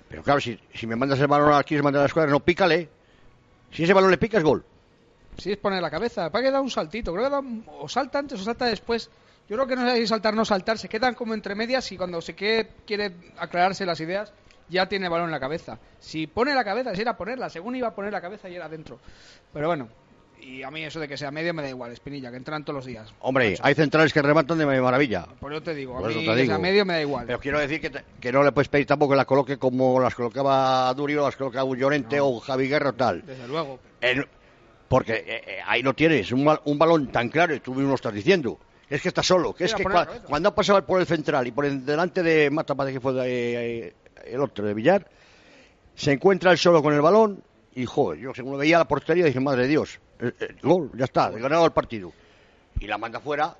Pero 0.08 0.22
claro, 0.22 0.40
si, 0.40 0.56
si 0.74 0.86
me 0.86 0.94
mandas 0.94 1.18
el 1.18 1.26
balón 1.26 1.52
aquí, 1.54 1.74
se 1.76 1.82
manda 1.82 1.98
a 1.98 2.02
la 2.02 2.06
escuadra, 2.06 2.30
no 2.30 2.38
pícale. 2.38 2.88
Si 3.72 3.82
ese 3.82 3.92
balón 3.94 4.12
le 4.12 4.18
pica, 4.18 4.38
es 4.38 4.44
gol. 4.44 4.64
Sí, 5.36 5.50
es 5.50 5.58
poner 5.58 5.82
la 5.82 5.90
cabeza. 5.90 6.30
Para 6.30 6.44
que 6.44 6.50
da 6.52 6.60
un 6.60 6.70
saltito. 6.70 7.12
Creo 7.12 7.24
que 7.24 7.30
da 7.30 7.40
un- 7.40 7.64
o 7.80 7.88
salta 7.88 8.20
antes 8.20 8.40
o 8.40 8.44
salta 8.44 8.66
después. 8.66 9.10
Yo 9.48 9.56
creo 9.56 9.66
que 9.66 9.74
no 9.74 9.90
sé 9.90 9.96
si 9.96 10.06
saltar 10.06 10.32
o 10.34 10.36
no 10.36 10.44
saltar. 10.44 10.78
Se 10.78 10.88
quedan 10.88 11.14
como 11.14 11.34
entre 11.34 11.56
medias 11.56 11.90
y 11.90 11.96
cuando 11.96 12.20
se 12.20 12.34
quiere, 12.36 12.70
quiere 12.86 13.10
aclararse 13.38 13.84
las 13.84 13.98
ideas, 13.98 14.32
ya 14.68 14.86
tiene 14.88 15.08
balón 15.08 15.26
en 15.26 15.32
la 15.32 15.40
cabeza. 15.40 15.78
Si 16.00 16.26
pone 16.26 16.54
la 16.54 16.64
cabeza, 16.64 16.94
si 16.94 17.02
era 17.02 17.16
ponerla. 17.16 17.48
Según 17.50 17.76
iba 17.76 17.88
a 17.88 17.94
poner 17.94 18.12
la 18.12 18.20
cabeza 18.20 18.48
y 18.48 18.56
era 18.56 18.68
dentro. 18.68 18.98
Pero 19.52 19.68
bueno, 19.68 19.88
y 20.40 20.62
a 20.62 20.70
mí 20.70 20.84
eso 20.84 21.00
de 21.00 21.08
que 21.08 21.16
sea 21.16 21.30
medio 21.30 21.54
me 21.54 21.62
da 21.62 21.68
igual, 21.70 21.92
Espinilla, 21.92 22.30
que 22.30 22.36
entran 22.36 22.64
todos 22.64 22.76
los 22.76 22.84
días. 22.86 23.14
Hombre, 23.20 23.56
hay 23.62 23.74
centrales 23.74 24.12
que 24.12 24.20
rematan 24.20 24.58
de 24.58 24.66
maravilla. 24.66 25.26
Por 25.40 25.52
eso 25.52 25.62
te 25.62 25.74
digo, 25.74 25.96
a 25.96 26.08
mí 26.08 26.14
que 26.24 26.46
sea 26.46 26.58
medio 26.58 26.84
me 26.84 26.94
da 26.94 27.00
igual. 27.00 27.26
Pero 27.26 27.40
quiero 27.40 27.58
decir 27.58 27.80
que, 27.80 27.90
te- 27.90 28.04
que 28.20 28.30
no 28.32 28.42
le 28.42 28.52
puedes 28.52 28.68
pedir 28.68 28.86
tampoco 28.86 29.12
que 29.12 29.16
la 29.16 29.24
coloque 29.24 29.56
como 29.56 29.98
las 30.00 30.14
colocaba 30.14 30.92
Durio, 30.94 31.22
las 31.22 31.36
colocaba 31.36 31.74
Llorente 31.76 32.20
o 32.20 32.40
Javi 32.40 32.68
Guerra 32.68 32.90
o 32.90 32.94
tal. 32.94 33.24
Desde 33.24 33.46
luego. 33.48 33.78
Porque 34.88 35.14
eh, 35.14 35.24
eh, 35.46 35.58
ahí 35.66 35.82
lo 35.82 35.94
tienes, 35.94 36.30
un, 36.30 36.46
un 36.64 36.78
balón 36.78 37.08
tan 37.10 37.28
claro, 37.28 37.58
tú 37.60 37.72
mismo 37.74 37.88
lo 37.90 37.94
estás 37.94 38.12
diciendo. 38.14 38.58
Es 38.88 39.00
que 39.00 39.08
está 39.08 39.22
solo, 39.22 39.54
que 39.54 39.64
es 39.64 39.74
que 39.74 39.82
cua- 39.82 40.06
cuando 40.28 40.50
ha 40.50 40.54
pasado 40.54 40.84
por 40.84 41.00
el 41.00 41.06
central 41.06 41.46
y 41.46 41.52
por 41.52 41.64
el- 41.64 41.84
delante 41.86 42.22
de 42.22 42.50
Mata, 42.50 42.74
parece 42.74 42.94
que 42.94 43.00
fue 43.00 43.12
de- 43.14 43.86
eh, 43.88 43.94
el 44.26 44.40
otro, 44.40 44.64
de 44.64 44.74
Villar, 44.74 45.08
se 45.94 46.12
encuentra 46.12 46.50
él 46.50 46.58
solo 46.58 46.82
con 46.82 46.92
el 46.94 47.00
balón 47.00 47.42
y, 47.74 47.84
joder, 47.86 48.20
yo 48.20 48.34
según 48.34 48.52
lo 48.52 48.58
veía 48.58 48.76
a 48.76 48.80
la 48.80 48.88
portería 48.88 49.24
dije, 49.24 49.40
madre 49.40 49.62
de 49.62 49.68
Dios, 49.68 50.00
eh, 50.20 50.32
eh, 50.40 50.56
gol, 50.62 50.90
ya 50.94 51.04
está, 51.04 51.30
he 51.32 51.40
ganado 51.40 51.64
el 51.66 51.72
partido. 51.72 52.12
Y 52.80 52.86
la 52.86 52.98
manda 52.98 53.20
fuera, 53.20 53.56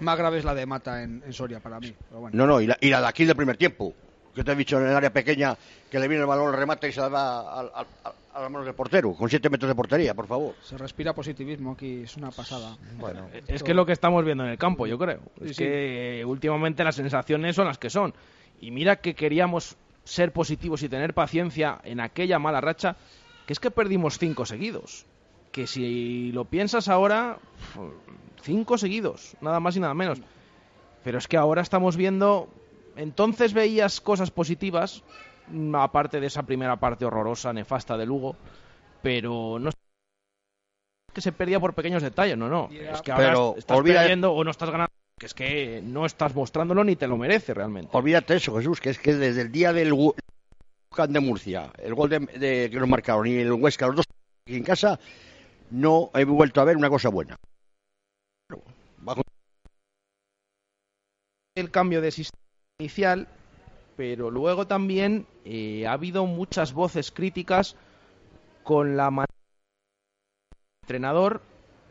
Más 0.00 0.16
grave 0.18 0.38
es 0.38 0.44
la 0.44 0.54
de 0.54 0.66
Mata 0.66 1.02
en, 1.02 1.22
en 1.24 1.32
Soria 1.32 1.60
para 1.60 1.80
mí. 1.80 1.94
Pero 2.08 2.20
bueno. 2.20 2.36
no, 2.36 2.46
no, 2.46 2.60
y 2.60 2.66
la, 2.66 2.76
y 2.80 2.88
la 2.90 3.00
de 3.00 3.06
aquí 3.08 3.24
del 3.24 3.36
primer 3.36 3.56
tiempo, 3.56 3.92
que 4.34 4.42
te 4.44 4.52
he 4.52 4.56
dicho 4.56 4.78
en 4.80 4.86
el 4.88 4.96
área 4.96 5.12
pequeña, 5.12 5.56
que 5.90 5.98
le 5.98 6.08
viene 6.08 6.22
el 6.22 6.26
balón, 6.26 6.48
el 6.48 6.58
remate 6.58 6.88
y 6.88 6.92
se 6.92 7.00
la 7.00 7.08
da 7.08 7.60
al- 7.60 7.70
al- 7.74 7.86
al- 8.04 8.12
a 8.34 8.40
las 8.40 8.50
manos 8.50 8.66
del 8.66 8.74
portero, 8.74 9.14
con 9.14 9.30
siete 9.30 9.48
metros 9.48 9.68
de 9.68 9.76
portería, 9.76 10.12
por 10.12 10.26
favor. 10.26 10.54
Se 10.60 10.76
respira 10.76 11.12
positivismo 11.12 11.72
aquí, 11.72 12.02
es 12.02 12.16
una 12.16 12.32
pasada. 12.32 12.76
Bueno, 12.98 13.28
Es 13.46 13.62
que 13.62 13.70
es 13.70 13.76
lo 13.76 13.86
que 13.86 13.92
estamos 13.92 14.24
viendo 14.24 14.42
en 14.44 14.50
el 14.50 14.58
campo, 14.58 14.88
yo 14.88 14.98
creo. 14.98 15.20
Sí, 15.38 15.50
es 15.50 15.56
sí. 15.56 15.62
que 15.62 16.20
eh, 16.20 16.24
últimamente 16.24 16.82
las 16.82 16.96
sensaciones 16.96 17.54
son 17.54 17.66
las 17.68 17.78
que 17.78 17.90
son. 17.90 18.12
Y 18.60 18.72
mira 18.72 18.96
que 18.96 19.14
queríamos 19.14 19.76
ser 20.04 20.32
positivos 20.32 20.82
y 20.82 20.88
tener 20.88 21.14
paciencia 21.14 21.80
en 21.84 22.00
aquella 22.00 22.38
mala 22.38 22.60
racha, 22.60 22.96
que 23.46 23.52
es 23.52 23.60
que 23.60 23.70
perdimos 23.70 24.18
cinco 24.18 24.46
seguidos. 24.46 25.06
Que 25.52 25.66
si 25.66 26.32
lo 26.32 26.44
piensas 26.46 26.88
ahora, 26.88 27.38
cinco 28.42 28.76
seguidos, 28.78 29.36
nada 29.40 29.60
más 29.60 29.76
y 29.76 29.80
nada 29.80 29.94
menos. 29.94 30.18
Pero 31.04 31.18
es 31.18 31.28
que 31.28 31.36
ahora 31.36 31.62
estamos 31.62 31.96
viendo. 31.96 32.48
Entonces 32.96 33.52
veías 33.54 34.00
cosas 34.00 34.30
positivas, 34.30 35.02
mm, 35.48 35.74
aparte 35.76 36.20
de 36.20 36.26
esa 36.26 36.42
primera 36.44 36.76
parte 36.76 37.04
horrorosa, 37.04 37.52
nefasta 37.52 37.96
de 37.96 38.06
Lugo, 38.06 38.36
pero 39.02 39.58
no 39.58 39.70
que 41.12 41.20
se 41.20 41.30
perdía 41.32 41.60
por 41.60 41.74
pequeños 41.74 42.02
detalles. 42.02 42.36
No, 42.36 42.48
no. 42.48 42.68
Es 42.72 43.00
que 43.02 43.12
ahora 43.12 43.28
Pero 43.28 43.54
estás 43.56 43.78
olvida- 43.78 44.00
perdiendo 44.00 44.32
o 44.32 44.42
no 44.42 44.50
estás 44.50 44.70
ganando. 44.70 44.90
Que 45.18 45.26
es 45.26 45.34
que 45.34 45.80
no 45.82 46.06
estás 46.06 46.34
mostrándolo 46.34 46.82
ni 46.82 46.96
te 46.96 47.06
lo 47.06 47.16
merece 47.16 47.54
realmente. 47.54 47.96
Olvídate 47.96 48.36
eso, 48.36 48.56
Jesús, 48.56 48.80
que 48.80 48.90
es 48.90 48.98
que 48.98 49.14
desde 49.14 49.42
el 49.42 49.52
día 49.52 49.72
del 49.72 49.92
de 51.08 51.20
Murcia, 51.20 51.72
el 51.78 51.94
gol 51.94 52.08
de, 52.08 52.18
de- 52.20 52.68
que 52.70 52.78
nos 52.78 52.88
marcaron 52.88 53.26
y 53.26 53.34
el 53.36 53.52
Huesca, 53.52 53.86
los 53.86 53.96
dos 53.96 54.04
aquí 54.46 54.56
en 54.56 54.62
casa, 54.64 54.98
no 55.70 56.10
he 56.14 56.24
vuelto 56.24 56.60
a 56.60 56.64
ver 56.64 56.76
una 56.76 56.88
cosa 56.88 57.08
buena. 57.08 57.36
Bajo- 58.98 59.22
el 61.56 61.70
cambio 61.70 62.00
de 62.00 62.10
sistema 62.10 62.40
inicial, 62.80 63.28
pero 63.96 64.30
luego 64.30 64.66
también 64.66 65.26
eh, 65.44 65.86
ha 65.86 65.92
habido 65.92 66.26
muchas 66.26 66.72
voces 66.72 67.10
críticas 67.12 67.76
con 68.64 68.96
la 68.96 69.10
manera 69.10 69.26
del 70.50 70.82
entrenador. 70.82 71.42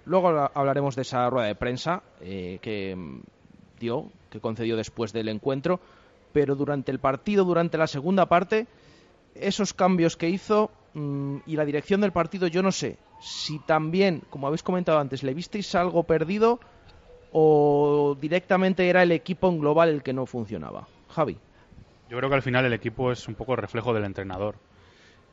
Luego 0.06 0.30
habla- 0.30 0.52
hablaremos 0.54 0.96
de 0.96 1.04
esa 1.04 1.30
rueda 1.30 1.48
de 1.48 1.56
prensa 1.56 2.04
eh, 2.22 2.60
que 2.62 2.96
mm, 2.96 3.20
dio, 3.80 4.06
que 4.30 4.40
concedió 4.40 4.76
después 4.76 5.14
del 5.14 5.30
encuentro, 5.30 5.80
pero 6.34 6.56
durante 6.56 6.92
el 6.92 7.00
partido, 7.00 7.46
durante 7.46 7.78
la 7.78 7.88
segunda 7.88 8.26
parte, 8.28 8.68
esos 9.36 9.74
cambios 9.74 10.18
que 10.18 10.30
hizo 10.30 10.72
mm, 10.94 11.38
y 11.46 11.56
la 11.56 11.66
dirección 11.66 12.02
del 12.02 12.12
partido, 12.12 12.48
yo 12.48 12.62
no 12.64 12.72
sé 12.72 12.98
si 13.22 13.60
también, 13.60 14.22
como 14.30 14.48
habéis 14.48 14.64
comentado 14.64 15.00
antes, 15.00 15.24
le 15.24 15.34
visteis 15.34 15.74
algo 15.76 16.04
perdido 16.04 16.60
o 17.32 18.16
directamente 18.20 18.90
era 18.90 19.04
el 19.04 19.12
equipo 19.12 19.50
en 19.50 19.60
global 19.60 19.90
el 19.90 20.04
que 20.04 20.14
no 20.14 20.26
funcionaba. 20.26 20.88
Javi. 21.10 21.38
Yo 22.10 22.18
creo 22.18 22.30
que 22.30 22.36
al 22.36 22.42
final 22.42 22.66
el 22.66 22.74
equipo 22.74 23.12
es 23.12 23.28
un 23.28 23.36
poco 23.36 23.56
reflejo 23.56 23.94
del 23.94 24.04
entrenador. 24.04 24.56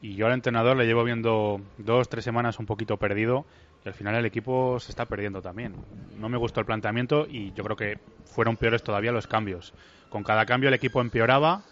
Y 0.01 0.15
yo 0.15 0.27
al 0.27 0.33
entrenador 0.33 0.77
le 0.77 0.87
llevo 0.87 1.05
viendo 1.05 1.61
dos, 1.77 2.09
tres 2.09 2.25
semanas 2.25 2.59
un 2.59 2.65
poquito 2.67 2.97
perdido 2.97 3.45
y 3.85 3.89
al 3.89 3.95
final 3.95 4.15
el 4.15 4.27
equipo 4.27 4.79
se 4.79 4.93
está 4.93 5.07
perdiendo 5.07 5.41
también. 5.41 5.75
No 6.17 6.29
me 6.29 6.37
gustó 6.37 6.61
el 6.61 6.67
planteamiento 6.67 7.27
y 7.29 7.53
yo 7.53 7.65
creo 7.65 7.77
que 7.77 7.99
fueron 8.25 8.57
peores 8.57 8.83
todavía 8.83 9.13
los 9.13 9.27
cambios. 9.27 9.73
Con 10.11 10.23
cada 10.23 10.45
cambio 10.45 10.69
el 10.69 10.75
equipo 10.75 11.01
empeoraba, 11.01 11.63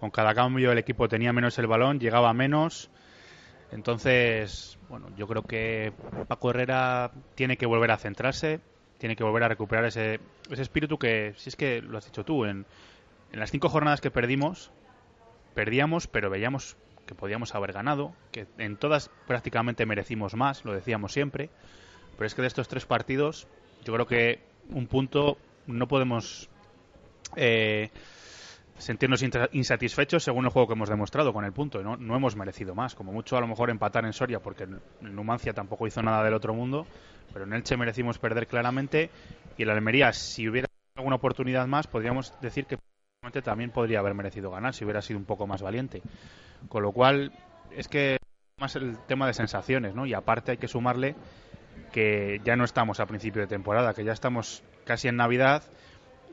con 0.00 0.10
cada 0.10 0.34
cambio 0.34 0.72
el 0.72 0.78
equipo 0.78 1.08
tenía 1.08 1.32
menos 1.32 1.58
el 1.58 1.66
balón, 1.66 2.00
llegaba 2.00 2.32
menos. 2.32 2.90
Entonces, 3.70 4.78
bueno, 4.88 5.08
yo 5.16 5.26
creo 5.26 5.42
que 5.42 5.92
Paco 6.28 6.50
Herrera 6.50 7.12
tiene 7.34 7.56
que 7.56 7.66
volver 7.66 7.90
a 7.92 7.96
centrarse, 7.96 8.60
tiene 8.98 9.16
que 9.16 9.24
volver 9.24 9.44
a 9.44 9.48
recuperar 9.48 9.84
ese, 9.84 10.20
ese 10.50 10.62
espíritu 10.62 10.98
que, 10.98 11.34
si 11.36 11.50
es 11.50 11.56
que 11.56 11.82
lo 11.82 11.98
has 11.98 12.06
dicho 12.06 12.24
tú, 12.24 12.44
en, 12.44 12.66
en 13.32 13.40
las 13.40 13.50
cinco 13.50 13.68
jornadas 13.68 14.00
que 14.00 14.10
perdimos, 14.10 14.72
perdíamos, 15.54 16.06
pero 16.06 16.30
veíamos 16.30 16.76
que 17.06 17.14
podíamos 17.14 17.54
haber 17.54 17.72
ganado, 17.72 18.12
que 18.32 18.46
en 18.58 18.76
todas 18.76 19.10
prácticamente 19.26 19.86
merecimos 19.86 20.34
más, 20.34 20.64
lo 20.64 20.72
decíamos 20.72 21.12
siempre, 21.12 21.50
pero 22.16 22.26
es 22.26 22.34
que 22.34 22.42
de 22.42 22.48
estos 22.48 22.68
tres 22.68 22.84
partidos, 22.86 23.46
yo 23.84 23.94
creo 23.94 24.06
que 24.06 24.40
un 24.70 24.86
punto 24.86 25.38
no 25.66 25.86
podemos 25.86 26.48
eh, 27.36 27.90
sentirnos 28.78 29.22
insatisfechos 29.52 30.22
según 30.22 30.44
el 30.44 30.50
juego 30.50 30.68
que 30.68 30.74
hemos 30.74 30.88
demostrado 30.88 31.32
con 31.32 31.44
el 31.44 31.52
punto. 31.52 31.82
¿no? 31.82 31.96
no 31.96 32.16
hemos 32.16 32.36
merecido 32.36 32.74
más. 32.74 32.94
Como 32.94 33.12
mucho, 33.12 33.36
a 33.36 33.40
lo 33.40 33.46
mejor 33.46 33.70
empatar 33.70 34.04
en 34.04 34.12
Soria, 34.12 34.40
porque 34.40 34.66
Numancia 35.00 35.52
tampoco 35.52 35.86
hizo 35.86 36.02
nada 36.02 36.22
del 36.22 36.34
otro 36.34 36.54
mundo, 36.54 36.86
pero 37.32 37.44
en 37.44 37.52
Elche 37.52 37.76
merecimos 37.76 38.18
perder 38.18 38.46
claramente. 38.46 39.10
Y 39.56 39.62
en 39.62 39.70
Almería, 39.70 40.12
si 40.12 40.48
hubiera 40.48 40.68
alguna 40.96 41.16
oportunidad 41.16 41.66
más, 41.66 41.86
podríamos 41.86 42.38
decir 42.40 42.66
que 42.66 42.78
también 43.42 43.70
podría 43.70 44.00
haber 44.00 44.14
merecido 44.14 44.50
ganar 44.50 44.74
si 44.74 44.84
hubiera 44.84 45.02
sido 45.02 45.18
un 45.18 45.24
poco 45.24 45.46
más 45.46 45.62
valiente. 45.62 46.02
Con 46.68 46.82
lo 46.82 46.92
cual, 46.92 47.32
es 47.70 47.88
que 47.88 48.18
más 48.58 48.76
el 48.76 48.98
tema 49.06 49.26
de 49.26 49.34
sensaciones, 49.34 49.94
¿no? 49.94 50.06
Y 50.06 50.14
aparte 50.14 50.52
hay 50.52 50.56
que 50.56 50.68
sumarle 50.68 51.14
que 51.92 52.40
ya 52.44 52.56
no 52.56 52.64
estamos 52.64 53.00
a 53.00 53.06
principio 53.06 53.42
de 53.42 53.48
temporada, 53.48 53.94
que 53.94 54.04
ya 54.04 54.12
estamos 54.12 54.62
casi 54.84 55.08
en 55.08 55.16
Navidad 55.16 55.62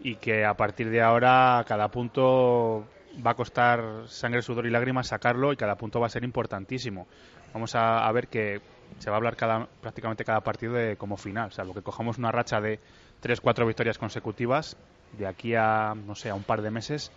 y 0.02 0.16
que 0.16 0.46
a 0.46 0.54
partir 0.56 0.90
de 0.90 1.02
ahora 1.02 1.64
cada 1.68 1.90
punto 1.90 2.88
va 3.26 3.32
a 3.32 3.36
costar 3.36 4.08
sangre, 4.08 4.42
sudor 4.42 4.66
y 4.66 4.70
lágrimas 4.70 5.08
sacarlo 5.08 5.54
y 5.54 5.58
cada 5.58 5.76
punto 5.76 6.00
va 6.00 6.08
a 6.08 6.10
ser 6.10 6.24
importantísimo. 6.24 7.08
Vamos 7.54 7.76
a, 7.76 8.08
a 8.08 8.12
ver 8.12 8.28
que 8.28 8.62
se 9.00 9.10
va 9.10 9.16
a 9.16 9.18
hablar 9.18 9.36
cada, 9.36 9.68
prácticamente 9.82 10.24
cada 10.24 10.42
partido 10.42 10.74
de, 10.74 10.98
como 10.98 11.18
final, 11.18 11.52
salvo 11.52 11.74
que 11.74 11.82
cojamos 11.82 12.18
una 12.18 12.32
racha 12.32 12.62
de 12.62 12.80
3-4 13.22 13.68
victorias 13.68 13.98
consecutivas 13.98 14.78
de 15.18 15.28
aquí 15.28 15.56
a, 15.56 15.94
no 15.96 16.16
sé, 16.16 16.30
a 16.30 16.36
un 16.36 16.44
par 16.44 16.62
de 16.62 16.72
meses, 16.72 17.12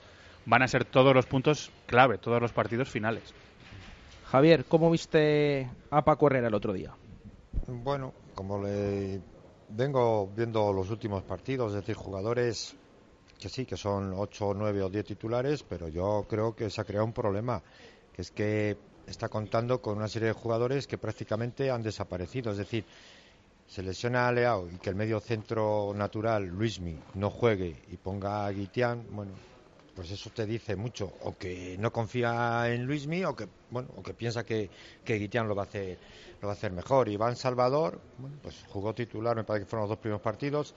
van 0.45 0.63
a 0.63 0.69
ser 0.69 0.85
todos 0.85 1.15
los 1.15 1.27
puntos 1.27 1.71
clave, 1.87 2.19
todos 2.19 2.41
los 2.41 2.53
partidos 2.53 2.89
finales. 2.89 3.35
Javier, 4.27 4.65
¿cómo 4.65 4.91
viste 4.91 5.71
a 5.91 6.03
Paco 6.03 6.27
Herrera 6.27 6.49
el 6.49 6.55
otro 6.55 6.73
día? 6.73 6.95
Bueno, 7.69 8.13
como 8.35 8.63
le 8.63 9.21
vengo 9.69 10.29
viendo 10.35 10.73
los 10.73 10.91
últimos 10.91 11.23
partidos, 11.23 11.73
es 11.73 11.81
decir, 11.81 11.97
jugadores 11.97 12.77
que 13.39 13.49
sí, 13.49 13.67
que 13.67 13.77
son 13.77 14.13
8, 14.15 14.55
9 14.55 14.83
o 14.83 14.89
10 14.89 15.05
titulares, 15.05 15.63
pero 15.63 15.89
yo 15.89 16.27
creo 16.29 16.55
que 16.55 16.71
se 16.71 16.81
ha 16.81 16.85
creado 16.85 17.05
un 17.05 17.13
problema, 17.13 17.63
que 18.13 18.23
es 18.23 18.31
que 18.31 18.77
está 19.07 19.29
contando 19.29 19.81
con 19.81 19.97
una 19.97 20.09
serie 20.09 20.29
de 20.29 20.35
jugadores 20.35 20.87
que 20.87 20.99
prácticamente 20.99 21.71
han 21.71 21.83
desaparecido. 21.83 22.51
Es 22.51 22.59
decir, 22.59 22.85
se 23.69 23.83
lesiona 23.83 24.29
a 24.29 24.33
Leao 24.33 24.69
y 24.71 24.79
que 24.79 24.91
el 24.91 24.97
medio 24.97 25.21
centro 25.21 25.93
natural, 25.95 26.47
Luismi, 26.47 26.99
no 27.14 27.31
juegue 27.31 27.83
y 27.91 27.97
ponga 27.97 28.47
a 28.47 28.51
Guitián, 28.51 29.07
bueno, 29.11 29.33
pues 29.95 30.11
eso 30.11 30.31
te 30.31 30.47
dice 30.47 30.77
mucho. 30.77 31.12
O 31.23 31.37
que 31.37 31.77
no 31.79 31.93
confía 31.93 32.73
en 32.73 32.85
Luismi 32.85 33.25
o 33.25 33.35
que, 33.35 33.49
bueno, 33.71 33.89
o 33.97 34.03
que 34.03 34.14
piensa 34.14 34.45
que, 34.45 34.71
que 35.05 35.19
Guitián 35.19 35.49
lo 35.49 35.55
va 35.55 35.62
a 35.62 35.67
hacer 35.67 35.99
lo 36.41 36.49
va 36.49 36.53
a 36.53 36.57
hacer 36.57 36.71
mejor. 36.71 37.09
Iván 37.09 37.35
Salvador, 37.35 37.99
bueno, 38.19 38.37
pues 38.43 38.64
jugó 38.69 38.95
titular, 38.95 39.35
me 39.35 39.45
parece 39.45 39.64
que 39.64 39.71
fueron 39.71 39.85
los 39.85 39.91
dos 39.91 39.99
primeros 39.99 40.21
partidos. 40.21 40.75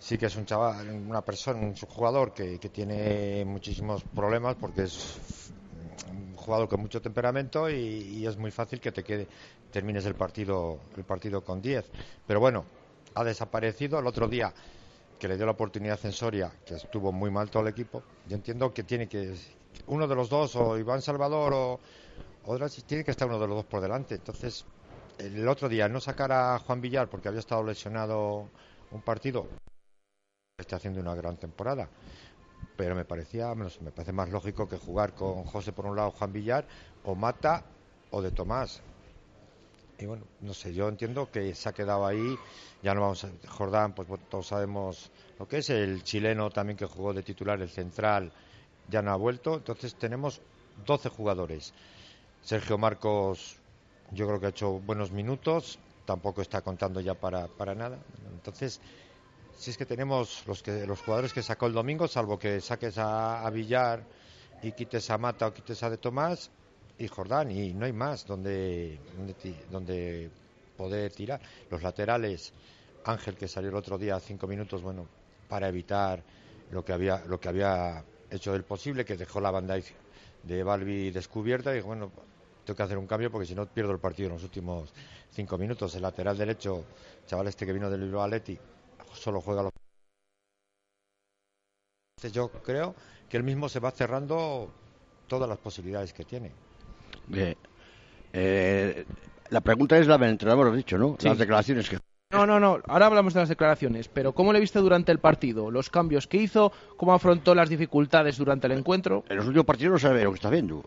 Sí 0.00 0.16
que 0.16 0.26
es 0.26 0.36
un 0.36 0.46
chaval, 0.46 0.88
una 0.90 1.22
persona, 1.22 1.60
un 1.60 1.74
jugador 1.74 2.32
que, 2.32 2.58
que 2.58 2.68
tiene 2.68 3.44
muchísimos 3.44 4.02
problemas 4.04 4.56
porque 4.56 4.84
es 4.84 5.18
jugador 6.48 6.66
con 6.66 6.80
mucho 6.80 7.02
temperamento 7.02 7.68
y, 7.68 8.26
es 8.26 8.38
muy 8.38 8.50
fácil 8.50 8.80
que 8.80 8.90
te 8.90 9.04
quede 9.04 9.26
termines 9.70 10.06
el 10.06 10.14
partido 10.14 10.78
el 10.96 11.04
partido 11.04 11.44
con 11.44 11.60
10 11.60 11.84
pero 12.26 12.40
bueno 12.40 12.64
ha 13.14 13.24
desaparecido. 13.24 13.98
El 13.98 14.06
otro 14.06 14.28
día 14.28 14.52
que 15.18 15.28
le 15.28 15.36
dio 15.36 15.44
la 15.44 15.52
oportunidad 15.52 15.98
en 16.04 16.12
Soria 16.12 16.50
que 16.64 16.74
estuvo 16.74 17.12
muy 17.12 17.30
mal 17.30 17.50
todo 17.50 17.64
el 17.64 17.68
equipo 17.68 18.02
yo 18.26 18.36
entiendo 18.36 18.72
que 18.72 18.82
tiene 18.82 19.08
que 19.08 19.34
uno 19.88 20.08
de 20.08 20.14
los 20.14 20.30
dos 20.30 20.56
o 20.56 20.78
Iván 20.78 21.02
Salvador 21.02 21.52
o, 21.52 21.80
o 22.46 22.68
tiene 22.86 23.04
que 23.04 23.10
estar 23.10 23.28
uno 23.28 23.38
de 23.38 23.46
los 23.46 23.56
dos 23.56 23.66
por 23.66 23.82
delante. 23.82 24.14
Entonces 24.14 24.64
el 25.18 25.46
otro 25.46 25.68
día 25.68 25.86
no 25.88 26.00
sacar 26.00 26.32
a 26.32 26.58
Juan 26.60 26.80
Villar 26.80 27.08
porque 27.08 27.28
había 27.28 27.40
estado 27.40 27.62
lesionado 27.62 28.48
un 28.90 29.02
partido 29.02 29.46
está 30.56 30.76
haciendo 30.76 31.00
una 31.00 31.14
gran 31.14 31.36
temporada 31.36 31.88
pero 32.78 32.94
me 32.94 33.04
parecía 33.04 33.52
me 33.56 33.90
parece 33.90 34.12
más 34.12 34.28
lógico 34.28 34.68
que 34.68 34.78
jugar 34.78 35.12
con 35.12 35.42
José 35.42 35.72
por 35.72 35.84
un 35.84 35.96
lado 35.96 36.12
Juan 36.12 36.32
Villar 36.32 36.64
o 37.02 37.16
Mata 37.16 37.64
o 38.12 38.22
de 38.22 38.30
Tomás. 38.30 38.80
Y 39.98 40.06
bueno 40.06 40.22
no 40.42 40.54
sé 40.54 40.72
yo 40.72 40.88
entiendo 40.88 41.28
que 41.28 41.56
se 41.56 41.68
ha 41.68 41.72
quedado 41.72 42.06
ahí 42.06 42.38
ya 42.80 42.94
no 42.94 43.00
vamos 43.00 43.24
a 43.24 43.30
Jordán 43.48 43.94
pues 43.94 44.06
todos 44.30 44.46
sabemos 44.46 45.10
lo 45.40 45.48
que 45.48 45.58
es 45.58 45.70
el 45.70 46.04
chileno 46.04 46.50
también 46.50 46.76
que 46.76 46.86
jugó 46.86 47.12
de 47.12 47.24
titular 47.24 47.60
el 47.60 47.68
central 47.68 48.32
ya 48.88 49.02
no 49.02 49.10
ha 49.10 49.16
vuelto. 49.16 49.56
Entonces 49.56 49.96
tenemos 49.96 50.40
12 50.86 51.08
jugadores. 51.08 51.74
Sergio 52.42 52.78
Marcos 52.78 53.58
yo 54.12 54.28
creo 54.28 54.38
que 54.38 54.46
ha 54.46 54.50
hecho 54.50 54.78
buenos 54.78 55.10
minutos 55.10 55.80
tampoco 56.04 56.42
está 56.42 56.62
contando 56.62 57.00
ya 57.00 57.14
para, 57.14 57.48
para 57.48 57.74
nada. 57.74 57.98
Entonces 58.32 58.80
si 59.58 59.70
es 59.70 59.76
que 59.76 59.84
tenemos 59.84 60.44
los 60.46 60.62
que 60.62 60.86
los 60.86 61.00
jugadores 61.00 61.32
que 61.32 61.42
sacó 61.42 61.66
el 61.66 61.72
domingo, 61.72 62.06
salvo 62.06 62.38
que 62.38 62.60
saques 62.60 62.96
a, 62.96 63.48
Villar 63.50 64.04
y 64.62 64.70
quites 64.72 65.10
a 65.10 65.18
Mata 65.18 65.48
o 65.48 65.52
quites 65.52 65.82
a 65.82 65.90
De 65.90 65.98
Tomás 65.98 66.50
y 66.96 67.08
Jordán, 67.08 67.50
y 67.50 67.74
no 67.74 67.84
hay 67.84 67.92
más 67.92 68.24
donde, 68.24 69.00
donde, 69.70 70.30
poder 70.76 71.12
tirar. 71.12 71.40
Los 71.70 71.82
laterales, 71.82 72.52
Ángel 73.04 73.36
que 73.36 73.48
salió 73.48 73.70
el 73.70 73.76
otro 73.76 73.98
día 73.98 74.14
a 74.14 74.20
cinco 74.20 74.46
minutos, 74.46 74.80
bueno, 74.80 75.06
para 75.48 75.68
evitar 75.68 76.22
lo 76.70 76.84
que 76.84 76.92
había, 76.92 77.24
lo 77.26 77.40
que 77.40 77.48
había 77.48 78.04
hecho 78.30 78.52
del 78.52 78.62
posible, 78.62 79.04
que 79.04 79.16
dejó 79.16 79.40
la 79.40 79.50
banda 79.50 79.76
de 80.44 80.62
Balbi 80.62 81.10
descubierta, 81.10 81.72
y 81.72 81.76
dijo, 81.76 81.88
bueno, 81.88 82.12
tengo 82.64 82.76
que 82.76 82.82
hacer 82.84 82.98
un 82.98 83.08
cambio 83.08 83.30
porque 83.30 83.46
si 83.46 83.56
no 83.56 83.66
pierdo 83.66 83.90
el 83.90 83.98
partido 83.98 84.28
en 84.28 84.34
los 84.34 84.44
últimos 84.44 84.92
cinco 85.32 85.58
minutos. 85.58 85.96
El 85.96 86.02
lateral 86.02 86.38
derecho, 86.38 86.84
chaval 87.26 87.48
este 87.48 87.66
que 87.66 87.72
vino 87.72 87.90
del 87.90 88.02
Bilbao 88.02 88.22
solo 89.28 89.42
juega 89.42 89.62
los 89.62 89.72
entonces 92.16 92.32
yo 92.32 92.48
creo 92.62 92.94
que 93.28 93.36
él 93.36 93.42
mismo 93.44 93.68
se 93.68 93.78
va 93.78 93.90
cerrando 93.90 94.70
todas 95.28 95.48
las 95.48 95.58
posibilidades 95.58 96.12
que 96.14 96.24
tiene. 96.24 96.50
Eh, 97.32 97.54
eh, 98.32 99.04
la 99.50 99.60
pregunta 99.60 99.98
es 99.98 100.06
la 100.06 100.16
del 100.18 100.30
entrenador, 100.30 100.68
has 100.68 100.76
dicho, 100.76 100.96
¿no? 100.98 101.16
Sí. 101.18 101.28
Las 101.28 101.38
declaraciones 101.38 101.88
que... 101.90 101.98
No, 102.32 102.44
no, 102.46 102.58
no. 102.58 102.78
Ahora 102.88 103.06
hablamos 103.06 103.34
de 103.34 103.40
las 103.40 103.48
declaraciones. 103.50 104.08
Pero 104.08 104.32
¿cómo 104.32 104.52
le 104.52 104.58
viste 104.60 104.78
durante 104.80 105.12
el 105.12 105.18
partido? 105.20 105.70
¿Los 105.70 105.90
cambios 105.90 106.26
que 106.26 106.38
hizo? 106.38 106.72
¿Cómo 106.96 107.12
afrontó 107.14 107.54
las 107.54 107.68
dificultades 107.68 108.36
durante 108.38 108.66
el 108.66 108.72
encuentro? 108.72 109.24
En 109.28 109.36
los 109.36 109.46
últimos 109.46 109.66
partidos 109.66 109.92
no 109.92 109.98
sabe 109.98 110.24
lo 110.24 110.30
que 110.32 110.36
está 110.36 110.50
viendo. 110.50 110.84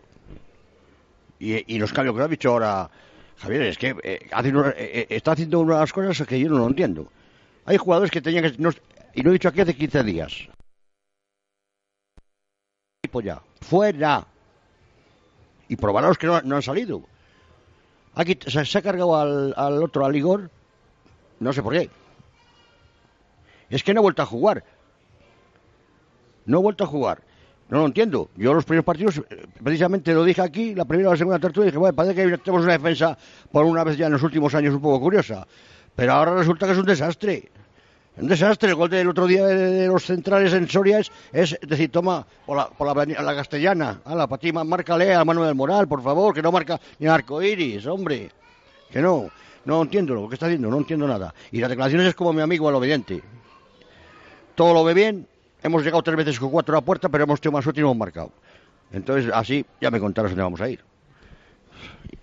Y, 1.38 1.74
y 1.74 1.78
los 1.78 1.92
cambios 1.92 2.14
que 2.16 2.22
ha 2.22 2.28
dicho 2.28 2.50
ahora 2.50 2.90
Javier, 3.38 3.62
es 3.62 3.78
que 3.78 3.96
eh, 4.02 4.28
hace 4.32 4.50
uno- 4.50 4.68
eh, 4.68 4.74
eh, 4.76 5.06
está 5.08 5.32
haciendo 5.32 5.60
unas 5.60 5.92
cosas 5.92 6.26
que 6.26 6.38
yo 6.38 6.50
no 6.50 6.58
lo 6.58 6.66
entiendo. 6.66 7.08
Hay 7.64 7.76
jugadores 7.76 8.10
que 8.10 8.20
tenían 8.20 8.44
que... 8.44 8.58
no- 8.58 8.70
y 9.14 9.22
lo 9.22 9.30
he 9.30 9.34
dicho 9.34 9.48
aquí 9.48 9.60
hace 9.60 9.74
15 9.74 10.02
días. 10.04 10.48
Ya. 13.22 13.42
Fuera. 13.60 14.26
Y 15.68 15.76
probaros 15.76 16.16
que 16.18 16.26
no, 16.26 16.40
no 16.42 16.56
han 16.56 16.62
salido. 16.62 17.02
Aquí 18.14 18.38
se, 18.46 18.64
se 18.64 18.78
ha 18.78 18.82
cargado 18.82 19.16
al, 19.16 19.54
al 19.56 19.82
otro, 19.82 20.04
al 20.04 20.16
Igor. 20.16 20.50
No 21.40 21.52
sé 21.52 21.62
por 21.62 21.74
qué. 21.74 21.90
Es 23.68 23.82
que 23.82 23.92
no 23.92 24.00
ha 24.00 24.02
vuelto 24.02 24.22
a 24.22 24.26
jugar. 24.26 24.64
No 26.46 26.58
ha 26.58 26.60
vuelto 26.62 26.84
a 26.84 26.86
jugar. 26.86 27.22
No 27.68 27.78
lo 27.80 27.86
entiendo. 27.86 28.30
Yo 28.36 28.52
los 28.54 28.64
primeros 28.64 28.84
partidos, 28.84 29.18
eh, 29.30 29.46
precisamente 29.62 30.12
lo 30.12 30.24
dije 30.24 30.42
aquí, 30.42 30.74
la 30.74 30.84
primera 30.84 31.08
o 31.10 31.12
la 31.12 31.18
segunda 31.18 31.38
tertulia, 31.38 31.66
dije, 31.66 31.78
bueno, 31.78 31.94
parece 31.94 32.14
que 32.14 32.38
tenemos 32.38 32.64
una 32.64 32.72
defensa 32.72 33.16
por 33.50 33.64
una 33.64 33.84
vez 33.84 33.96
ya 33.96 34.06
en 34.06 34.12
los 34.12 34.22
últimos 34.22 34.54
años 34.54 34.74
un 34.74 34.80
poco 34.82 35.00
curiosa. 35.00 35.46
Pero 35.94 36.12
ahora 36.12 36.34
resulta 36.34 36.66
que 36.66 36.72
es 36.72 36.78
un 36.78 36.86
desastre. 36.86 37.50
Un 38.16 38.28
desastre. 38.28 38.70
El 38.70 38.74
gol 38.76 38.90
del 38.90 39.08
otro 39.08 39.26
día 39.26 39.46
de, 39.46 39.86
los 39.86 40.04
centrales 40.04 40.52
en 40.52 40.68
Soria 40.68 40.98
es, 40.98 41.10
es 41.32 41.58
decir, 41.66 41.90
toma 41.90 42.26
por 42.46 42.56
la, 42.56 42.68
por 42.68 42.96
la, 42.96 43.34
castellana. 43.34 44.00
A 44.04 44.14
la 44.14 44.26
patima, 44.26 44.64
márcale 44.64 45.14
a 45.14 45.24
Manuel 45.24 45.54
Moral, 45.54 45.88
por 45.88 46.02
favor, 46.02 46.34
que 46.34 46.42
no 46.42 46.52
marca 46.52 46.80
ni 46.98 47.06
arco 47.06 47.42
iris, 47.42 47.86
hombre. 47.86 48.30
Que 48.90 49.00
no. 49.00 49.30
No 49.64 49.80
entiendo 49.82 50.14
lo 50.14 50.28
que 50.28 50.34
está 50.34 50.46
haciendo, 50.46 50.68
no 50.68 50.78
entiendo 50.78 51.06
nada. 51.06 51.32
Y 51.52 51.60
las 51.60 51.70
declaraciones 51.70 52.08
es 52.08 52.14
como 52.14 52.32
mi 52.32 52.42
amigo 52.42 52.68
el 52.68 52.74
obediente. 52.74 53.22
Todo 54.54 54.74
lo 54.74 54.84
ve 54.84 54.92
bien, 54.92 55.26
hemos 55.62 55.84
llegado 55.84 56.02
tres 56.02 56.16
veces 56.16 56.38
con 56.38 56.50
cuatro 56.50 56.74
a 56.74 56.80
la 56.80 56.84
puerta, 56.84 57.08
pero 57.08 57.24
hemos 57.24 57.40
tenido 57.40 57.56
más 57.56 57.64
suerte 57.64 57.80
y 57.80 57.82
no 57.82 57.88
hemos 57.88 57.98
marcado. 57.98 58.32
Entonces, 58.92 59.30
así, 59.32 59.64
ya 59.80 59.90
me 59.90 60.00
contaron 60.00 60.30
dónde 60.32 60.42
vamos 60.42 60.60
a 60.60 60.68
ir. 60.68 60.80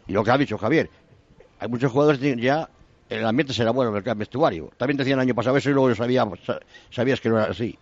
Y 0.06 0.12
lo 0.12 0.24
que 0.24 0.32
ha 0.32 0.38
dicho 0.38 0.58
Javier, 0.58 0.90
hay 1.60 1.68
muchos 1.70 1.92
jugadores 1.92 2.20
que 2.20 2.36
ya 2.36 2.70
el 3.10 3.26
ambiente 3.26 3.54
será 3.54 3.72
bueno 3.72 3.96
en 3.98 4.08
el 4.08 4.16
vestuario. 4.16 4.72
También 4.78 4.98
decían 4.98 5.20
el 5.20 5.24
año 5.24 5.36
pasado 5.36 5.58
eso 5.58 5.70
y 5.70 5.74
luego 5.74 5.94
sabía, 5.96 6.28
sa- 6.46 6.60
sabías 6.92 7.20
que 7.20 7.30
no 7.30 7.38
era 7.40 7.52
así. 7.52 7.78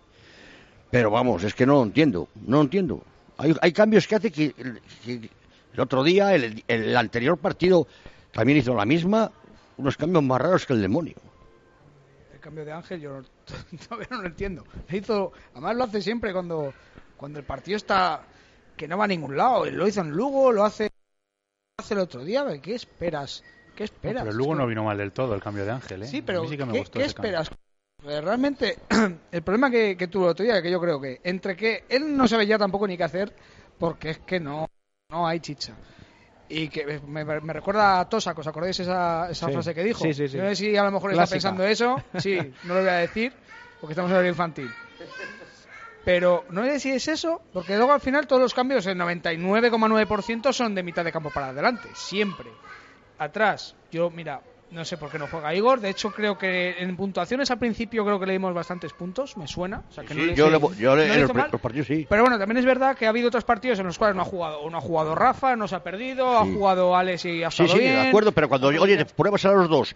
Pero 0.90 1.12
vamos, 1.12 1.44
es 1.44 1.54
que 1.54 1.66
no 1.66 1.74
lo 1.74 1.84
entiendo, 1.84 2.30
no 2.46 2.58
lo 2.58 2.64
entiendo. 2.64 3.04
Hay, 3.38 3.56
hay 3.62 3.72
cambios 3.74 4.08
que 4.08 4.16
hace 4.16 4.32
que, 4.32 4.54
el 5.06 5.80
otro 5.80 6.04
día, 6.04 6.34
el, 6.34 6.64
el 6.68 6.96
anterior 6.96 7.38
partido, 7.38 7.88
también 8.32 8.58
hizo 8.60 8.74
la 8.74 8.86
misma, 8.86 9.32
unos 9.78 9.98
cambios 9.98 10.24
más 10.24 10.40
raros 10.42 10.66
que 10.66 10.74
el 10.74 10.82
demonio. 10.82 11.16
El 12.34 12.40
cambio 12.40 12.64
de 12.66 12.72
Ángel 12.72 13.02
yo 13.02 13.22
no- 13.22 13.78
todavía 13.90 14.08
no 14.12 14.22
lo 14.22 14.28
entiendo. 14.28 14.64
Le 14.90 14.98
hizo, 14.98 15.34
además 15.52 15.76
lo 15.76 15.84
hace 15.84 16.02
siempre 16.02 16.32
cuando, 16.32 16.74
cuando 17.18 17.40
el 17.40 17.46
partido 17.46 17.78
está 17.78 18.22
que 18.78 18.88
no 18.88 18.98
va 18.98 19.06
a 19.06 19.08
ningún 19.08 19.36
lado. 19.36 19.66
Lo 19.70 19.88
hizo 19.88 20.02
en 20.02 20.12
Lugo, 20.12 20.52
lo 20.54 20.64
hace, 20.64 20.86
lo 20.86 21.84
hace 21.84 21.94
el 21.96 22.00
otro 22.00 22.24
día. 22.24 22.46
¿Qué 22.62 22.76
esperas? 22.76 23.44
¿Qué 23.78 23.84
esperas? 23.84 24.24
Pero 24.24 24.36
luego 24.36 24.56
no 24.56 24.66
vino 24.66 24.84
mal 24.84 24.98
del 24.98 25.12
todo 25.12 25.36
el 25.36 25.42
cambio 25.42 25.64
de 25.64 25.72
Ángel, 25.72 26.02
¿eh? 26.04 26.08
Sí, 26.08 26.22
pero 26.24 26.48
sí 26.48 26.58
que 26.58 26.66
me 26.66 26.74
¿qué, 26.74 26.80
gustó 26.80 27.00
qué 27.00 27.06
cambio. 27.14 27.40
esperas? 27.40 27.52
Realmente, 28.04 28.78
el 29.32 29.42
problema 29.44 29.70
que, 29.70 29.96
que 29.96 30.08
tuvo 30.08 30.26
el 30.26 30.32
otro 30.32 30.44
día, 30.44 30.62
que 30.62 30.72
yo 30.72 30.80
creo 30.82 31.00
que 31.00 31.22
entre 31.24 31.56
que 31.56 31.84
él 31.88 32.18
no 32.18 32.28
sabe 32.28 32.48
ya 32.48 32.58
tampoco 32.58 32.88
ni 32.88 32.98
qué 32.98 33.04
hacer, 33.04 33.36
porque 33.78 34.10
es 34.10 34.18
que 34.20 34.40
no, 34.40 34.68
no 35.12 35.28
hay 35.28 35.40
chicha. 35.40 35.74
Y 36.50 36.70
que 36.70 37.00
me, 37.06 37.24
me 37.26 37.54
recuerda 37.54 38.00
a 38.00 38.10
Tosa, 38.10 38.34
¿os 38.36 38.48
acordáis 38.48 38.80
esa, 38.80 39.30
esa 39.30 39.48
Sí. 39.48 39.52
frase 39.54 39.76
que 39.76 39.84
dijo? 39.84 40.00
Sí, 40.04 40.14
sí, 40.14 40.28
sí. 40.28 40.38
No 40.38 40.48
sé 40.50 40.56
si 40.56 40.76
a 40.78 40.84
lo 40.84 40.92
mejor 40.92 41.12
está 41.12 41.28
pensando 41.28 41.64
eso. 41.64 42.02
Sí, 42.18 42.38
no 42.64 42.74
lo 42.74 42.80
voy 42.82 42.90
a 42.90 42.94
decir, 42.94 43.34
porque 43.82 43.92
estamos 43.92 44.10
en 44.10 44.16
horario 44.16 44.32
infantil. 44.32 44.72
Pero 46.06 46.46
no 46.52 46.64
sé 46.64 46.80
si 46.80 46.92
es 46.92 47.08
eso, 47.10 47.42
porque 47.52 47.76
luego 47.76 47.92
al 47.92 48.00
final 48.00 48.26
todos 48.28 48.42
los 48.42 48.54
cambios, 48.54 48.86
el 48.88 48.98
99,9% 48.98 50.54
son 50.54 50.74
de 50.74 50.82
mitad 50.84 51.04
de 51.04 51.12
campo 51.12 51.30
para 51.32 51.50
adelante, 51.50 51.90
siempre. 51.94 52.50
Atrás, 53.18 53.76
yo, 53.92 54.10
mira, 54.12 54.42
no 54.70 54.84
sé 54.86 54.98
por 54.98 55.10
qué 55.10 55.18
no 55.18 55.28
juega 55.28 55.56
Igor, 55.56 55.80
de 55.80 55.90
hecho 55.90 56.12
creo 56.12 56.38
que 56.38 56.76
en 56.80 56.96
puntuaciones 56.98 57.50
al 57.52 57.58
principio 57.58 58.04
creo 58.06 58.20
que 58.20 58.26
le 58.26 58.34
dimos 58.34 58.54
bastantes 58.54 58.92
puntos, 58.94 59.38
me 59.38 59.48
suena. 59.48 59.82
O 59.90 59.92
sea, 59.92 60.04
que 60.04 60.14
no 60.14 60.24
le- 60.26 60.36
yo, 60.36 60.50
le, 60.50 60.60
yo 60.78 60.96
le- 60.96 61.14
en 61.14 61.22
los, 61.22 61.32
partidos 61.62 61.88
sí. 61.88 62.06
Pero 62.10 62.24
bueno, 62.24 62.38
también 62.38 62.58
es 62.58 62.66
verdad 62.66 62.96
que 62.96 63.06
ha 63.06 63.10
habido 63.10 63.30
otros 63.30 63.46
partidos 63.46 63.80
en 63.80 63.88
los 63.88 63.98
cuales 63.98 64.16
no 64.16 64.24
ha 64.24 64.26
jugado, 64.26 64.60
o 64.60 64.70
no 64.70 64.78
ha 64.78 64.82
jugado 64.82 65.16
Rafa, 65.16 65.56
no 65.56 65.68
se 65.70 65.76
ha 65.76 65.84
perdido, 65.84 66.38
ha 66.38 66.44
jugado 66.46 66.96
Alex 66.98 67.26
y 67.26 67.44
ha 67.44 67.50
Sí, 67.50 67.64
estado 67.64 67.78
sí, 67.80 67.84
bien. 67.86 67.96
de 67.96 68.08
acuerdo, 68.10 68.32
pero 68.34 68.50
cuando, 68.50 68.68
oye, 68.68 68.98
te 68.98 69.06
pruebas 69.06 69.46
a 69.46 69.52
los 69.54 69.70
dos, 69.70 69.96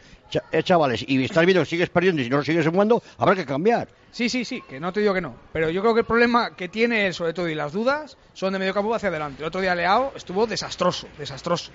eh, 0.51 0.63
chavales, 0.63 1.03
y 1.07 1.21
estás 1.23 1.45
viendo 1.45 1.61
que 1.63 1.69
sigues 1.69 1.89
perdiendo 1.89 2.21
y 2.21 2.25
si 2.25 2.29
no 2.29 2.41
sigues 2.41 2.65
jugando, 2.67 3.03
habrá 3.17 3.35
que 3.35 3.45
cambiar. 3.45 3.89
Sí, 4.09 4.29
sí, 4.29 4.45
sí, 4.45 4.61
que 4.61 4.79
no 4.79 4.91
te 4.93 5.01
digo 5.01 5.13
que 5.13 5.21
no. 5.21 5.35
Pero 5.51 5.69
yo 5.69 5.81
creo 5.81 5.93
que 5.93 5.99
el 6.01 6.05
problema 6.05 6.55
que 6.55 6.69
tiene 6.69 7.07
él, 7.07 7.13
sobre 7.13 7.33
todo, 7.33 7.47
y 7.49 7.55
las 7.55 7.71
dudas, 7.73 8.17
son 8.33 8.53
de 8.53 8.59
medio 8.59 8.73
campo 8.73 8.93
hacia 8.95 9.09
adelante. 9.09 9.43
El 9.43 9.47
otro 9.47 9.61
día 9.61 9.75
Leao 9.75 10.13
estuvo 10.15 10.47
desastroso, 10.47 11.09
desastroso. 11.17 11.71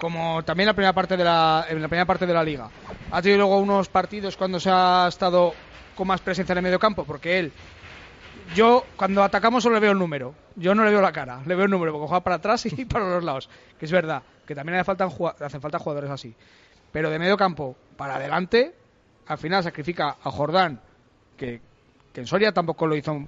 Como 0.00 0.42
también 0.44 0.66
la 0.66 0.72
primera 0.74 0.92
parte 0.94 1.16
de 1.16 1.24
la, 1.24 1.66
en 1.68 1.80
la 1.82 1.88
primera 1.88 2.06
parte 2.06 2.26
de 2.26 2.32
la 2.32 2.42
liga. 2.42 2.70
Ha 3.10 3.20
tenido 3.20 3.38
luego 3.38 3.58
unos 3.58 3.88
partidos 3.88 4.36
cuando 4.36 4.58
se 4.58 4.70
ha 4.72 5.06
estado 5.08 5.52
con 5.94 6.06
más 6.08 6.20
presencia 6.22 6.52
en 6.52 6.58
el 6.58 6.64
medio 6.64 6.78
campo, 6.78 7.04
porque 7.04 7.38
él. 7.38 7.52
Yo, 8.54 8.84
cuando 8.96 9.22
atacamos, 9.22 9.62
solo 9.62 9.74
le 9.76 9.80
veo 9.80 9.92
el 9.92 9.98
número. 9.98 10.34
Yo 10.56 10.74
no 10.74 10.84
le 10.84 10.90
veo 10.90 11.00
la 11.02 11.12
cara, 11.12 11.42
le 11.46 11.54
veo 11.54 11.66
el 11.66 11.70
número, 11.70 11.92
porque 11.92 12.08
juega 12.08 12.24
para 12.24 12.36
atrás 12.36 12.64
y 12.66 12.84
para 12.86 13.08
los 13.08 13.22
lados. 13.22 13.48
Que 13.78 13.84
es 13.84 13.92
verdad, 13.92 14.22
que 14.46 14.54
también 14.54 14.82
jua- 14.84 15.34
le 15.38 15.46
hacen 15.46 15.60
falta 15.60 15.78
jugadores 15.78 16.10
así. 16.10 16.34
Pero 16.90 17.10
de 17.10 17.18
medio 17.18 17.36
campo 17.36 17.76
para 17.96 18.16
adelante, 18.16 18.74
al 19.26 19.38
final 19.38 19.62
sacrifica 19.62 20.16
a 20.22 20.30
Jordán, 20.30 20.80
que, 21.36 21.60
que 22.12 22.20
en 22.20 22.26
Soria 22.26 22.52
tampoco 22.52 22.86
lo 22.86 22.96
hizo 22.96 23.26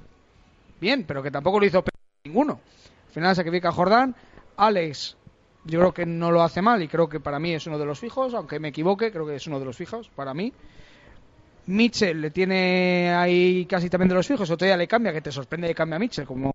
bien, 0.80 1.04
pero 1.06 1.22
que 1.22 1.30
tampoco 1.30 1.60
lo 1.60 1.66
hizo 1.66 1.84
ninguno. 2.24 2.60
Al 3.08 3.12
final 3.12 3.36
sacrifica 3.36 3.68
a 3.68 3.72
Jordán, 3.72 4.16
Alex 4.56 5.16
yo 5.64 5.78
creo 5.78 5.94
que 5.94 6.06
no 6.06 6.30
lo 6.30 6.42
hace 6.42 6.62
mal 6.62 6.82
y 6.82 6.88
creo 6.88 7.08
que 7.08 7.20
para 7.20 7.38
mí 7.38 7.52
es 7.54 7.66
uno 7.66 7.78
de 7.78 7.84
los 7.84 7.98
fijos, 7.98 8.34
aunque 8.34 8.58
me 8.58 8.68
equivoque, 8.68 9.12
creo 9.12 9.26
que 9.26 9.36
es 9.36 9.46
uno 9.46 9.58
de 9.58 9.64
los 9.64 9.76
fijos 9.76 10.08
para 10.14 10.34
mí. 10.34 10.52
Mitchell 11.66 12.20
le 12.20 12.30
tiene 12.30 13.14
ahí 13.14 13.66
casi 13.66 13.88
también 13.88 14.08
de 14.08 14.16
los 14.16 14.26
fijos, 14.26 14.50
otro 14.50 14.66
día 14.66 14.76
le 14.76 14.88
cambia, 14.88 15.12
que 15.12 15.20
te 15.20 15.30
sorprende 15.30 15.68
que 15.68 15.74
cambia 15.74 15.96
a 15.96 16.00
Mitchell, 16.00 16.26
como 16.26 16.52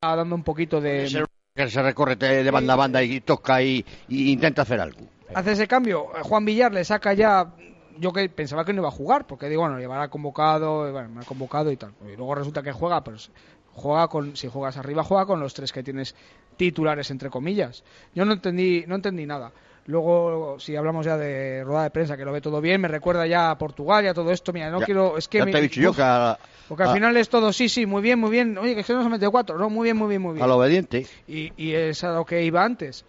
está 0.00 0.14
dando 0.14 0.34
un 0.36 0.44
poquito 0.44 0.80
de... 0.80 1.26
Que 1.54 1.68
se 1.68 1.82
recorre 1.82 2.14
de 2.14 2.48
banda 2.52 2.74
a 2.74 2.76
banda 2.76 3.02
y 3.02 3.20
toca 3.20 3.60
y, 3.60 3.84
y 4.06 4.30
intenta 4.30 4.62
hacer 4.62 4.80
algo. 4.80 5.00
hace 5.34 5.52
ese 5.52 5.66
cambio. 5.66 6.06
Juan 6.22 6.44
Villar 6.44 6.72
le 6.72 6.84
saca 6.84 7.14
ya. 7.14 7.52
Yo 7.98 8.12
que 8.12 8.28
pensaba 8.28 8.64
que 8.64 8.72
no 8.72 8.80
iba 8.80 8.88
a 8.88 8.92
jugar, 8.92 9.26
porque 9.26 9.48
digo, 9.48 9.62
bueno, 9.62 9.80
llevará 9.80 10.06
convocado, 10.06 10.92
bueno, 10.92 11.08
me 11.08 11.20
ha 11.22 11.24
convocado 11.24 11.72
y 11.72 11.76
tal. 11.76 11.94
Y 12.04 12.14
luego 12.16 12.36
resulta 12.36 12.62
que 12.62 12.70
juega, 12.70 13.02
pues 13.02 13.32
juega 13.78 14.08
con, 14.08 14.36
si 14.36 14.48
juegas 14.48 14.76
arriba, 14.76 15.02
juega 15.04 15.24
con 15.26 15.40
los 15.40 15.54
tres 15.54 15.72
que 15.72 15.82
tienes 15.82 16.14
titulares, 16.56 17.10
entre 17.10 17.30
comillas. 17.30 17.82
Yo 18.14 18.24
no 18.24 18.34
entendí, 18.34 18.84
no 18.86 18.96
entendí 18.96 19.24
nada. 19.24 19.52
Luego, 19.86 20.60
si 20.60 20.76
hablamos 20.76 21.06
ya 21.06 21.16
de 21.16 21.64
rueda 21.64 21.84
de 21.84 21.90
prensa, 21.90 22.16
que 22.16 22.24
lo 22.26 22.32
ve 22.32 22.42
todo 22.42 22.60
bien, 22.60 22.80
me 22.82 22.88
recuerda 22.88 23.26
ya 23.26 23.50
a 23.50 23.56
Portugal 23.56 24.04
y 24.04 24.08
a 24.08 24.12
todo 24.14 24.30
esto. 24.32 24.52
Mira, 24.52 24.70
no 24.70 24.80
Ya- 24.80 24.84
quiero, 24.84 25.16
es 25.16 25.28
que 25.28 25.38
ya 25.38 25.46
te 25.46 25.56
he 25.58 25.62
dicho 25.62 25.80
yo 25.80 25.92
que 25.94 26.02
a- 26.02 26.38
porque 26.68 26.82
al 26.82 26.90
a- 26.90 26.92
final 26.92 27.16
es 27.16 27.30
todo, 27.30 27.52
sí, 27.54 27.70
sí, 27.70 27.86
muy 27.86 28.02
bien, 28.02 28.18
muy 28.18 28.30
bien. 28.30 28.58
Oye, 28.58 28.74
que 28.74 28.84
que 28.84 28.92
nos 28.92 29.06
ha 29.06 29.08
metido 29.08 29.30
cuatro, 29.30 29.56
no, 29.56 29.70
muy 29.70 29.84
bien, 29.84 29.96
muy 29.96 30.08
bien, 30.10 30.20
muy 30.20 30.34
bien. 30.34 30.44
Al 30.44 30.50
obediente. 30.50 31.06
Y, 31.26 31.52
y 31.56 31.72
es 31.72 32.04
a 32.04 32.12
lo 32.12 32.26
que 32.26 32.42
iba 32.44 32.62
antes. 32.62 33.06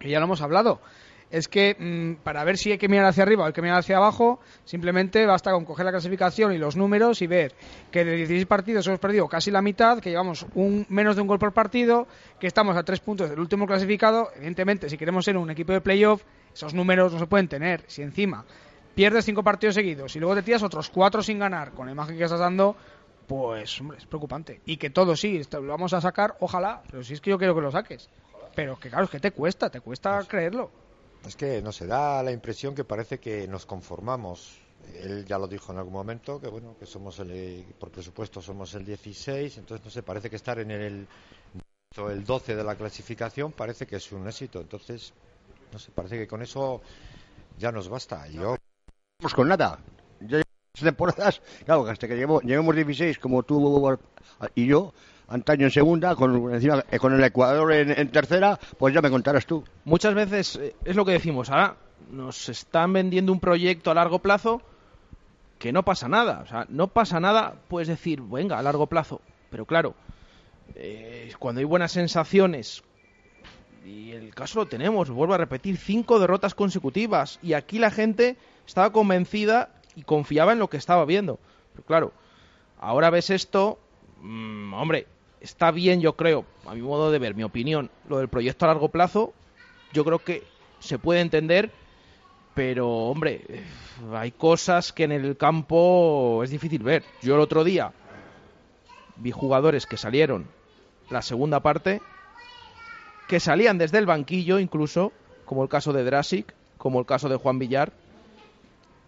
Y 0.00 0.10
ya 0.10 0.18
lo 0.18 0.26
hemos 0.26 0.42
hablado. 0.42 0.80
Es 1.30 1.48
que 1.48 1.76
mm, 1.78 2.22
para 2.22 2.42
ver 2.44 2.56
si 2.56 2.72
hay 2.72 2.78
que 2.78 2.88
mirar 2.88 3.06
hacia 3.06 3.22
arriba 3.22 3.44
o 3.44 3.46
hay 3.46 3.52
que 3.52 3.60
mirar 3.60 3.78
hacia 3.78 3.98
abajo, 3.98 4.40
simplemente 4.64 5.26
basta 5.26 5.52
con 5.52 5.64
coger 5.64 5.84
la 5.84 5.92
clasificación 5.92 6.52
y 6.52 6.58
los 6.58 6.76
números 6.76 7.20
y 7.20 7.26
ver 7.26 7.54
que 7.90 8.04
de 8.04 8.16
16 8.16 8.46
partidos 8.46 8.86
hemos 8.86 8.98
perdido 8.98 9.28
casi 9.28 9.50
la 9.50 9.60
mitad, 9.60 9.98
que 9.98 10.10
llevamos 10.10 10.46
un, 10.54 10.86
menos 10.88 11.16
de 11.16 11.22
un 11.22 11.28
gol 11.28 11.38
por 11.38 11.52
partido, 11.52 12.06
que 12.40 12.46
estamos 12.46 12.76
a 12.76 12.82
tres 12.82 13.00
puntos 13.00 13.28
del 13.28 13.40
último 13.40 13.66
clasificado. 13.66 14.30
Evidentemente, 14.36 14.88
si 14.88 14.96
queremos 14.96 15.24
ser 15.24 15.36
un 15.36 15.50
equipo 15.50 15.72
de 15.72 15.80
playoff, 15.80 16.22
esos 16.54 16.72
números 16.72 17.12
no 17.12 17.18
se 17.18 17.26
pueden 17.26 17.48
tener. 17.48 17.84
Si 17.88 18.02
encima 18.02 18.44
pierdes 18.94 19.24
cinco 19.24 19.44
partidos 19.44 19.74
seguidos 19.74 20.16
y 20.16 20.18
luego 20.18 20.34
te 20.34 20.42
tiras 20.42 20.62
otros 20.62 20.90
cuatro 20.90 21.22
sin 21.22 21.38
ganar 21.38 21.72
con 21.72 21.86
la 21.86 21.92
imagen 21.92 22.16
que 22.16 22.24
estás 22.24 22.40
dando, 22.40 22.74
pues, 23.28 23.80
hombre, 23.80 23.98
es 23.98 24.06
preocupante. 24.06 24.60
Y 24.64 24.78
que 24.78 24.90
todo 24.90 25.14
sí, 25.14 25.36
esto 25.36 25.60
lo 25.60 25.68
vamos 25.68 25.92
a 25.92 26.00
sacar, 26.00 26.36
ojalá, 26.40 26.82
pero 26.90 27.04
si 27.04 27.12
es 27.12 27.20
que 27.20 27.30
yo 27.30 27.38
quiero 27.38 27.54
que 27.54 27.60
lo 27.60 27.70
saques. 27.70 28.08
Pero 28.56 28.76
que 28.80 28.88
claro, 28.88 29.04
es 29.04 29.10
que 29.10 29.20
te 29.20 29.30
cuesta, 29.30 29.70
te 29.70 29.80
cuesta 29.80 30.18
creerlo. 30.26 30.70
Es 31.26 31.36
que 31.36 31.62
no 31.62 31.72
se 31.72 31.86
da 31.86 32.22
la 32.22 32.32
impresión 32.32 32.74
que 32.74 32.84
parece 32.84 33.18
que 33.18 33.46
nos 33.48 33.66
conformamos. 33.66 34.58
Él 35.02 35.24
ya 35.26 35.38
lo 35.38 35.46
dijo 35.46 35.72
en 35.72 35.78
algún 35.78 35.92
momento 35.92 36.40
que 36.40 36.48
bueno 36.48 36.76
que 36.78 36.86
somos 36.86 37.18
el 37.18 37.64
por 37.78 37.90
presupuesto 37.90 38.40
somos 38.40 38.74
el 38.74 38.84
16, 38.84 39.58
entonces 39.58 39.84
no 39.84 39.90
sé, 39.90 40.02
parece 40.02 40.30
que 40.30 40.36
estar 40.36 40.58
en 40.58 40.70
el 40.70 41.06
el 42.06 42.24
12 42.24 42.54
de 42.54 42.62
la 42.62 42.76
clasificación 42.76 43.50
parece 43.50 43.86
que 43.86 43.96
es 43.96 44.12
un 44.12 44.28
éxito. 44.28 44.60
Entonces, 44.60 45.12
no 45.72 45.78
sé, 45.78 45.90
parece 45.90 46.16
que 46.16 46.28
con 46.28 46.42
eso 46.42 46.80
ya 47.58 47.72
nos 47.72 47.88
basta. 47.88 48.28
Yo 48.28 48.56
Pues 49.20 49.34
con 49.34 49.48
nada. 49.48 49.80
Ya 50.20 50.40
temporadas, 50.80 51.42
claro, 51.64 51.86
hasta 51.86 52.06
que 52.06 52.14
llevemos 52.14 52.74
16 52.74 53.18
como 53.18 53.42
tú 53.42 53.98
y 54.54 54.66
yo, 54.66 54.92
antaño 55.28 55.66
en 55.66 55.70
segunda, 55.70 56.16
con, 56.16 56.52
encima, 56.52 56.84
eh, 56.90 56.98
con 56.98 57.14
el 57.14 57.22
Ecuador 57.22 57.72
en, 57.72 58.08
tercera, 58.10 58.58
pues 58.78 58.94
ya 58.94 59.02
me 59.02 59.10
contarás 59.10 59.46
tú. 59.46 59.64
Muchas 59.84 60.14
veces 60.14 60.56
eh, 60.56 60.74
es 60.84 60.96
lo 60.96 61.04
que 61.04 61.12
decimos, 61.12 61.50
ahora 61.50 61.76
nos 62.10 62.48
están 62.48 62.92
vendiendo 62.92 63.32
un 63.32 63.40
proyecto 63.40 63.90
a 63.90 63.94
largo 63.94 64.20
plazo 64.20 64.62
que 65.58 65.72
no 65.72 65.84
pasa 65.84 66.08
nada. 66.08 66.40
O 66.44 66.46
sea, 66.46 66.66
no 66.68 66.88
pasa 66.88 67.20
nada, 67.20 67.56
puedes 67.68 67.88
decir, 67.88 68.20
venga, 68.22 68.58
a 68.58 68.62
largo 68.62 68.86
plazo. 68.86 69.20
Pero 69.50 69.66
claro, 69.66 69.94
eh, 70.74 71.32
cuando 71.38 71.60
hay 71.60 71.64
buenas 71.64 71.92
sensaciones, 71.92 72.82
Y 73.84 74.12
el 74.12 74.34
caso 74.34 74.58
lo 74.58 74.66
tenemos, 74.66 75.08
vuelvo 75.08 75.32
a 75.32 75.38
repetir, 75.38 75.78
cinco 75.78 76.18
derrotas 76.18 76.54
consecutivas. 76.54 77.38
Y 77.42 77.54
aquí 77.54 77.78
la 77.78 77.90
gente 77.90 78.36
estaba 78.66 78.92
convencida 78.92 79.70
y 79.96 80.02
confiaba 80.02 80.52
en 80.52 80.58
lo 80.58 80.68
que 80.68 80.76
estaba 80.76 81.06
viendo. 81.06 81.38
Pero 81.72 81.86
claro, 81.86 82.12
ahora 82.78 83.08
ves 83.08 83.30
esto, 83.30 83.78
mm, 84.20 84.74
hombre, 84.74 85.06
está 85.40 85.70
bien 85.70 86.00
yo 86.00 86.14
creo, 86.16 86.44
a 86.66 86.74
mi 86.74 86.82
modo 86.82 87.10
de 87.10 87.18
ver, 87.18 87.34
mi 87.34 87.42
opinión, 87.42 87.90
lo 88.08 88.18
del 88.18 88.28
proyecto 88.28 88.64
a 88.64 88.68
largo 88.68 88.88
plazo, 88.88 89.32
yo 89.92 90.04
creo 90.04 90.22
que 90.22 90.42
se 90.80 90.98
puede 90.98 91.20
entender, 91.20 91.70
pero 92.54 92.88
hombre, 92.88 93.64
hay 94.12 94.30
cosas 94.32 94.92
que 94.92 95.04
en 95.04 95.12
el 95.12 95.36
campo 95.36 96.42
es 96.42 96.50
difícil 96.50 96.82
ver. 96.82 97.04
Yo 97.22 97.34
el 97.34 97.40
otro 97.40 97.64
día 97.64 97.92
vi 99.16 99.30
jugadores 99.30 99.86
que 99.86 99.96
salieron 99.96 100.46
la 101.10 101.22
segunda 101.22 101.60
parte, 101.60 102.00
que 103.28 103.40
salían 103.40 103.78
desde 103.78 103.98
el 103.98 104.06
banquillo 104.06 104.58
incluso, 104.58 105.12
como 105.44 105.62
el 105.62 105.68
caso 105.68 105.92
de 105.92 106.04
Drasic, 106.04 106.54
como 106.78 107.00
el 107.00 107.06
caso 107.06 107.28
de 107.28 107.36
Juan 107.36 107.58
Villar, 107.58 107.92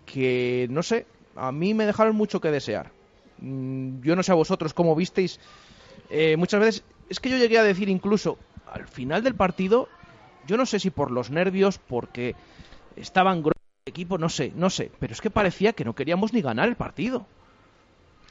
que 0.06 0.66
no 0.70 0.82
sé, 0.82 1.06
a 1.36 1.52
mí 1.52 1.74
me 1.74 1.86
dejaron 1.86 2.16
mucho 2.16 2.40
que 2.40 2.50
desear. 2.50 2.90
Mm, 3.38 4.02
Yo 4.02 4.16
no 4.16 4.22
sé 4.22 4.32
a 4.32 4.36
vosotros 4.36 4.74
cómo 4.74 4.94
visteis. 4.94 5.38
Eh, 6.08 6.36
muchas 6.36 6.60
veces, 6.60 6.84
es 7.08 7.20
que 7.20 7.28
yo 7.30 7.36
llegué 7.36 7.58
a 7.58 7.62
decir 7.62 7.88
incluso, 7.88 8.38
al 8.66 8.86
final 8.86 9.22
del 9.22 9.34
partido, 9.34 9.88
yo 10.46 10.56
no 10.56 10.66
sé 10.66 10.78
si 10.80 10.90
por 10.90 11.10
los 11.10 11.30
nervios, 11.30 11.78
porque 11.78 12.34
estaban 12.96 13.40
gruesos 13.40 13.54
el 13.86 13.90
equipo, 13.90 14.18
no 14.18 14.28
sé, 14.28 14.52
no 14.54 14.70
sé, 14.70 14.90
pero 14.98 15.12
es 15.12 15.20
que 15.20 15.30
parecía 15.30 15.72
que 15.72 15.84
no 15.84 15.94
queríamos 15.94 16.32
ni 16.32 16.40
ganar 16.42 16.68
el 16.68 16.76
partido. 16.76 17.26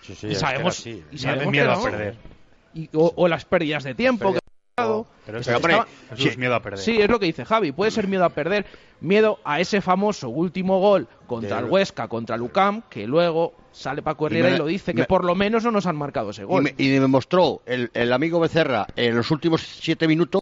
Sí, 0.01 0.15
sí, 0.15 0.28
y 0.28 0.32
es 0.32 0.38
que 0.39 0.45
era 0.45 0.49
sabemos, 0.49 0.80
así. 0.80 1.03
y 1.11 1.17
sabemos 1.17 1.51
miedo 1.51 1.74
que 1.74 1.80
a 1.88 1.91
perder. 1.91 2.17
Y- 2.74 2.89
o, 2.95 3.13
o 3.15 3.28
las 3.28 3.45
pérdidas 3.45 3.84
de 3.84 3.95
tiempo. 3.95 4.34
que- 4.34 4.39
Pero 5.32 5.40
eso, 5.42 5.52
estaba- 5.56 5.88
eso 6.12 6.30
es 6.30 6.38
miedo 6.38 6.56
a 6.56 6.62
perder. 6.62 6.80
Sí, 6.80 7.00
es 7.02 7.10
lo 7.10 7.20
que 7.20 7.28
dice 7.28 7.46
Javi. 7.46 7.72
Puede 7.72 7.92
ser 7.92 8.08
miedo 8.08 8.26
a 8.26 8.30
perder, 8.30 8.66
miedo 9.02 9.40
a 9.44 9.60
ese 9.60 9.82
famoso 9.82 10.30
último 10.30 10.80
gol 10.80 11.08
contra 11.28 11.60
el 11.60 11.66
Huesca, 11.66 12.08
contra 12.08 12.36
el 12.36 12.42
UCAM, 12.42 12.82
que 12.90 13.06
luego 13.06 13.54
sale 13.72 14.02
Paco 14.02 14.26
Herrera 14.28 14.50
y, 14.50 14.52
me- 14.54 14.58
lo 14.58 14.66
dice 14.66 14.94
que 14.94 15.02
me- 15.02 15.06
por 15.06 15.24
lo 15.24 15.36
menos 15.36 15.64
no 15.64 15.72
nos 15.72 15.86
han 15.86 15.96
marcado 15.96 16.32
ese 16.32 16.42
Y 16.42 16.46
gol. 16.46 16.64
me, 16.64 16.74
y 16.78 17.00
me 17.00 17.08
mostró 17.08 17.62
el, 17.66 17.92
el 17.94 18.12
amigo 18.12 18.40
Becerra 18.40 18.88
en 18.96 19.16
los 19.16 19.30
últimos 19.32 19.62
siete 19.62 20.08
minutos. 20.08 20.42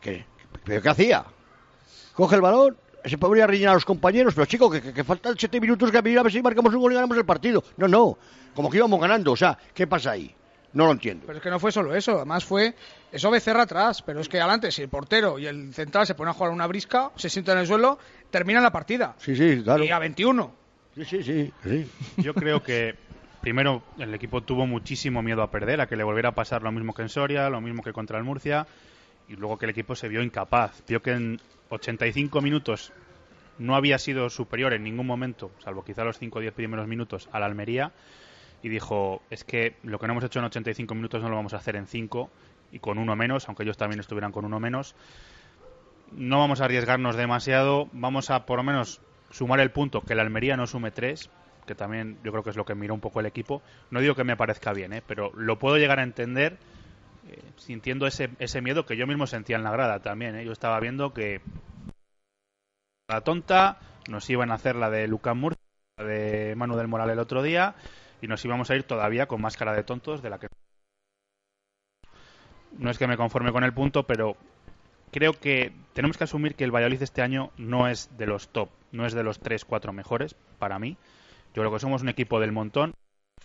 ¿Qué, 0.00 0.24
¿Pero 0.64 0.82
qué 0.82 0.88
hacía? 0.88 1.24
Coge 2.14 2.36
el 2.36 2.40
balón, 2.42 2.76
se 3.04 3.18
podría 3.18 3.46
rellenar 3.46 3.72
a 3.72 3.74
los 3.74 3.84
compañeros, 3.84 4.34
pero 4.34 4.46
chico, 4.46 4.70
que, 4.70 4.80
que, 4.80 4.92
que 4.92 5.04
faltan 5.04 5.34
siete 5.38 5.60
minutos 5.60 5.90
que 5.90 5.98
a 5.98 6.00
ver 6.02 6.32
si 6.32 6.42
marcamos 6.42 6.72
un 6.74 6.80
gol 6.80 6.92
y 6.92 6.94
ganamos 6.94 7.16
el 7.16 7.24
partido. 7.24 7.62
No, 7.76 7.88
no, 7.88 8.18
como 8.54 8.70
que 8.70 8.78
íbamos 8.78 9.00
ganando, 9.00 9.32
o 9.32 9.36
sea, 9.36 9.58
¿qué 9.74 9.86
pasa 9.86 10.12
ahí? 10.12 10.34
No 10.72 10.86
lo 10.86 10.92
entiendo. 10.92 11.24
Pero 11.26 11.38
es 11.38 11.42
que 11.42 11.50
no 11.50 11.58
fue 11.58 11.72
solo 11.72 11.94
eso, 11.94 12.16
además 12.16 12.44
fue 12.44 12.74
eso 13.10 13.30
Becerra 13.30 13.62
atrás, 13.62 14.02
pero 14.02 14.20
es 14.20 14.28
que 14.28 14.38
adelante, 14.38 14.70
si 14.70 14.82
el 14.82 14.88
portero 14.88 15.38
y 15.38 15.46
el 15.46 15.72
central 15.72 16.06
se 16.06 16.14
ponen 16.14 16.30
a 16.30 16.34
jugar 16.34 16.52
una 16.52 16.66
brisca, 16.66 17.10
se 17.16 17.30
sientan 17.30 17.56
en 17.56 17.62
el 17.62 17.66
suelo, 17.66 17.98
terminan 18.30 18.62
la 18.62 18.70
partida. 18.70 19.14
Sí, 19.18 19.34
sí, 19.34 19.62
claro. 19.62 19.82
Y 19.82 19.90
a 19.90 19.98
21. 19.98 20.52
Sí, 20.94 21.04
sí, 21.04 21.22
sí. 21.22 21.52
sí. 21.64 21.90
Yo 22.18 22.34
creo 22.34 22.62
que 22.62 22.96
primero 23.40 23.82
el 23.98 24.12
equipo 24.14 24.42
tuvo 24.42 24.66
muchísimo 24.66 25.22
miedo 25.22 25.42
a 25.42 25.50
perder, 25.50 25.80
a 25.80 25.86
que 25.86 25.96
le 25.96 26.04
volviera 26.04 26.30
a 26.30 26.34
pasar 26.34 26.62
lo 26.62 26.70
mismo 26.72 26.92
que 26.92 27.02
en 27.02 27.08
Soria, 27.08 27.48
lo 27.48 27.60
mismo 27.60 27.82
que 27.82 27.92
contra 27.92 28.18
el 28.18 28.24
Murcia, 28.24 28.66
y 29.28 29.36
luego 29.36 29.58
que 29.58 29.66
el 29.66 29.70
equipo 29.70 29.94
se 29.94 30.08
vio 30.08 30.22
incapaz. 30.22 30.82
Vio 30.86 31.00
que 31.00 31.12
en 31.12 31.40
85 31.70 32.40
minutos 32.40 32.92
no 33.58 33.74
había 33.74 33.98
sido 33.98 34.30
superior 34.30 34.72
en 34.72 34.84
ningún 34.84 35.06
momento, 35.06 35.50
salvo 35.62 35.84
quizá 35.84 36.04
los 36.04 36.18
5 36.18 36.38
o 36.38 36.42
10 36.42 36.54
primeros 36.54 36.86
minutos, 36.86 37.28
a 37.32 37.40
la 37.40 37.46
Almería, 37.46 37.92
y 38.62 38.68
dijo, 38.68 39.22
es 39.30 39.44
que 39.44 39.76
lo 39.82 39.98
que 39.98 40.06
no 40.06 40.12
hemos 40.12 40.24
hecho 40.24 40.38
en 40.38 40.46
85 40.46 40.94
minutos 40.94 41.22
no 41.22 41.28
lo 41.28 41.36
vamos 41.36 41.54
a 41.54 41.58
hacer 41.58 41.76
en 41.76 41.86
5 41.86 42.30
y 42.72 42.78
con 42.80 42.98
uno 42.98 43.16
menos, 43.16 43.48
aunque 43.48 43.62
ellos 43.62 43.76
también 43.76 44.00
estuvieran 44.00 44.32
con 44.32 44.44
uno 44.44 44.60
menos. 44.60 44.94
No 46.12 46.38
vamos 46.38 46.60
a 46.60 46.64
arriesgarnos 46.64 47.16
demasiado, 47.16 47.88
vamos 47.92 48.30
a 48.30 48.46
por 48.46 48.58
lo 48.58 48.64
menos 48.64 49.00
sumar 49.30 49.60
el 49.60 49.70
punto, 49.70 50.00
que 50.00 50.14
la 50.14 50.22
Almería 50.22 50.56
no 50.56 50.66
sume 50.66 50.90
3, 50.90 51.30
que 51.66 51.74
también 51.74 52.18
yo 52.24 52.32
creo 52.32 52.42
que 52.42 52.50
es 52.50 52.56
lo 52.56 52.64
que 52.64 52.74
miró 52.74 52.94
un 52.94 53.00
poco 53.00 53.20
el 53.20 53.26
equipo. 53.26 53.62
No 53.90 54.00
digo 54.00 54.14
que 54.14 54.24
me 54.24 54.36
parezca 54.36 54.72
bien, 54.72 54.92
¿eh? 54.92 55.02
pero 55.06 55.32
lo 55.34 55.58
puedo 55.58 55.76
llegar 55.76 56.00
a 56.00 56.02
entender 56.02 56.56
eh, 57.28 57.42
sintiendo 57.56 58.06
ese, 58.06 58.30
ese 58.38 58.62
miedo 58.62 58.86
que 58.86 58.96
yo 58.96 59.06
mismo 59.06 59.26
sentía 59.26 59.56
en 59.56 59.64
la 59.64 59.70
grada 59.70 60.00
también. 60.00 60.34
¿eh? 60.34 60.44
Yo 60.44 60.52
estaba 60.52 60.80
viendo 60.80 61.12
que 61.12 61.42
la 63.08 63.20
tonta 63.20 63.78
nos 64.08 64.28
iban 64.30 64.50
a 64.50 64.54
hacer 64.54 64.76
la 64.76 64.90
de 64.90 65.06
Lucas 65.06 65.36
Murcia, 65.36 65.62
la 65.98 66.04
de 66.04 66.54
Manu 66.56 66.76
del 66.76 67.10
el 67.10 67.18
otro 67.18 67.42
día, 67.42 67.74
y 68.20 68.26
nos 68.26 68.44
íbamos 68.44 68.70
a 68.70 68.76
ir 68.76 68.82
todavía 68.82 69.26
con 69.26 69.40
más 69.40 69.56
cara 69.56 69.74
de 69.74 69.84
tontos 69.84 70.22
de 70.22 70.30
la 70.30 70.38
que... 70.38 70.48
No 72.78 72.90
es 72.90 72.98
que 72.98 73.06
me 73.06 73.16
conforme 73.16 73.52
con 73.52 73.64
el 73.64 73.72
punto, 73.72 74.06
pero 74.06 74.36
creo 75.10 75.32
que 75.32 75.72
tenemos 75.94 76.16
que 76.16 76.24
asumir 76.24 76.54
que 76.54 76.64
el 76.64 76.70
Valladolid 76.74 77.02
este 77.02 77.22
año 77.22 77.50
no 77.56 77.88
es 77.88 78.16
de 78.16 78.26
los 78.26 78.48
top, 78.48 78.68
no 78.92 79.06
es 79.06 79.14
de 79.14 79.22
los 79.22 79.40
3, 79.40 79.64
4 79.64 79.92
mejores 79.92 80.34
para 80.58 80.78
mí. 80.78 80.96
Yo 81.54 81.62
creo 81.62 81.72
que 81.72 81.80
somos 81.80 82.02
un 82.02 82.08
equipo 82.08 82.40
del 82.40 82.52
montón. 82.52 82.94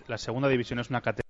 La 0.08 0.18
segunda 0.18 0.50
división 0.50 0.80
es 0.80 0.90
una 0.90 1.02
categoría 1.02 1.24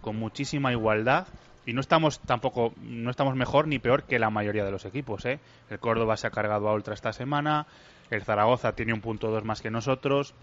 con 0.00 0.16
muchísima 0.16 0.72
igualdad 0.72 1.28
y 1.64 1.72
no 1.72 1.80
estamos 1.80 2.18
tampoco 2.20 2.72
no 2.82 3.10
estamos 3.10 3.36
mejor 3.36 3.68
ni 3.68 3.78
peor 3.78 4.02
que 4.02 4.18
la 4.18 4.30
mayoría 4.30 4.64
de 4.64 4.72
los 4.72 4.84
equipos. 4.84 5.24
¿eh? 5.24 5.38
El 5.70 5.78
Córdoba 5.78 6.16
se 6.16 6.26
ha 6.26 6.30
cargado 6.30 6.68
a 6.68 6.74
Ultra 6.74 6.94
esta 6.94 7.12
semana, 7.12 7.66
el 8.10 8.24
Zaragoza 8.24 8.74
tiene 8.74 8.92
un 8.92 9.00
punto 9.00 9.30
dos 9.30 9.44
más 9.44 9.62
que 9.62 9.70
nosotros. 9.70 10.34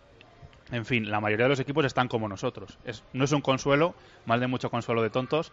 En 0.72 0.86
fin, 0.86 1.10
la 1.10 1.20
mayoría 1.20 1.46
de 1.46 1.50
los 1.50 1.60
equipos 1.60 1.86
están 1.86 2.08
como 2.08 2.28
nosotros. 2.28 2.78
Es, 2.86 3.04
no 3.14 3.26
es 3.26 3.32
un 3.32 3.42
consuelo, 3.42 3.96
mal 4.26 4.40
de 4.40 4.48
mucho 4.48 4.70
consuelo 4.70 5.02
de 5.02 5.10
tontos, 5.10 5.52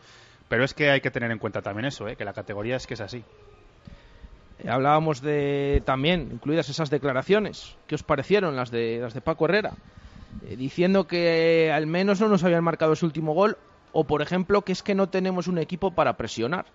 pero 0.49 0.63
es 0.65 0.75
que 0.75 0.91
hay 0.91 1.01
que 1.01 1.11
tener 1.11 1.31
en 1.31 1.39
cuenta 1.39 1.63
también 1.63 1.87
eso, 1.87 2.07
¿eh? 2.07 2.17
que 2.17 2.25
la 2.25 2.33
categoría 2.35 2.77
es 2.77 2.87
que 2.87 2.95
es 2.95 3.01
así. 3.01 3.25
Eh, 4.59 4.69
Hablábamos 4.69 5.21
de 5.23 5.83
también, 5.87 6.29
incluidas 6.33 6.69
esas 6.69 6.91
declaraciones. 6.91 7.77
¿Qué 7.87 7.95
os 7.95 8.03
parecieron 8.03 8.57
las 8.57 8.71
de, 8.71 8.99
las 9.01 9.15
de 9.15 9.21
Paco 9.21 9.47
Herrera? 9.47 9.73
Eh, 10.47 10.57
diciendo 10.57 11.07
que 11.07 11.73
al 11.73 11.87
menos 11.87 12.21
no 12.21 12.29
nos 12.29 12.45
habían 12.45 12.65
marcado 12.65 12.93
ese 12.93 13.07
último 13.07 13.33
gol 13.33 13.57
o, 13.93 14.05
por 14.05 14.21
ejemplo, 14.21 14.63
que 14.63 14.73
es 14.73 14.83
que 14.83 14.95
no 14.95 15.09
tenemos 15.09 15.47
un 15.47 15.59
equipo 15.59 15.93
para 15.93 16.17
presionar. 16.19 16.67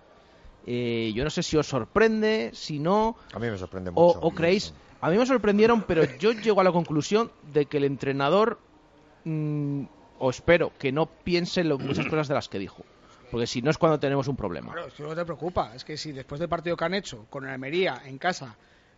Eh, 0.65 1.11
yo 1.15 1.23
no 1.23 1.29
sé 1.29 1.43
si 1.43 1.57
os 1.57 1.67
sorprende, 1.67 2.51
si 2.53 2.79
no, 2.79 3.15
A 3.33 3.39
mí 3.39 3.49
me 3.49 3.57
sorprende 3.57 3.91
mucho. 3.91 4.19
o 4.19 4.31
creéis... 4.31 4.73
A 5.01 5.09
mí 5.09 5.17
me 5.17 5.25
sorprendieron, 5.25 5.81
pero 5.83 6.03
yo 6.19 6.31
llego 6.31 6.61
a 6.61 6.63
la 6.63 6.71
conclusión 6.71 7.31
de 7.53 7.65
que 7.65 7.77
el 7.77 7.85
entrenador, 7.85 8.59
mm, 9.25 9.83
o 10.19 10.29
espero, 10.29 10.71
que 10.77 10.91
no 10.91 11.07
piense 11.07 11.63
lo- 11.63 11.79
muchas 11.79 12.05
cosas 12.05 12.27
de 12.27 12.35
las 12.35 12.47
que 12.49 12.59
dijo. 12.59 12.83
Porque 13.31 13.47
si 13.47 13.61
no 13.61 13.71
es 13.71 13.77
cuando 13.77 13.99
tenemos 13.99 14.27
un 14.27 14.35
problema. 14.35 14.73
Claro, 14.73 14.89
que 14.95 15.03
no 15.03 15.15
te 15.15 15.23
preocupa. 15.25 15.73
Es 15.75 15.83
que 15.85 15.97
si 15.97 16.11
después 16.11 16.39
del 16.39 16.49
partido 16.49 16.75
que 16.77 16.85
han 16.85 16.93
hecho 16.93 17.25
con 17.29 17.45
el 17.45 17.49
Almería 17.51 18.01
en 18.05 18.17
casa, 18.17 18.55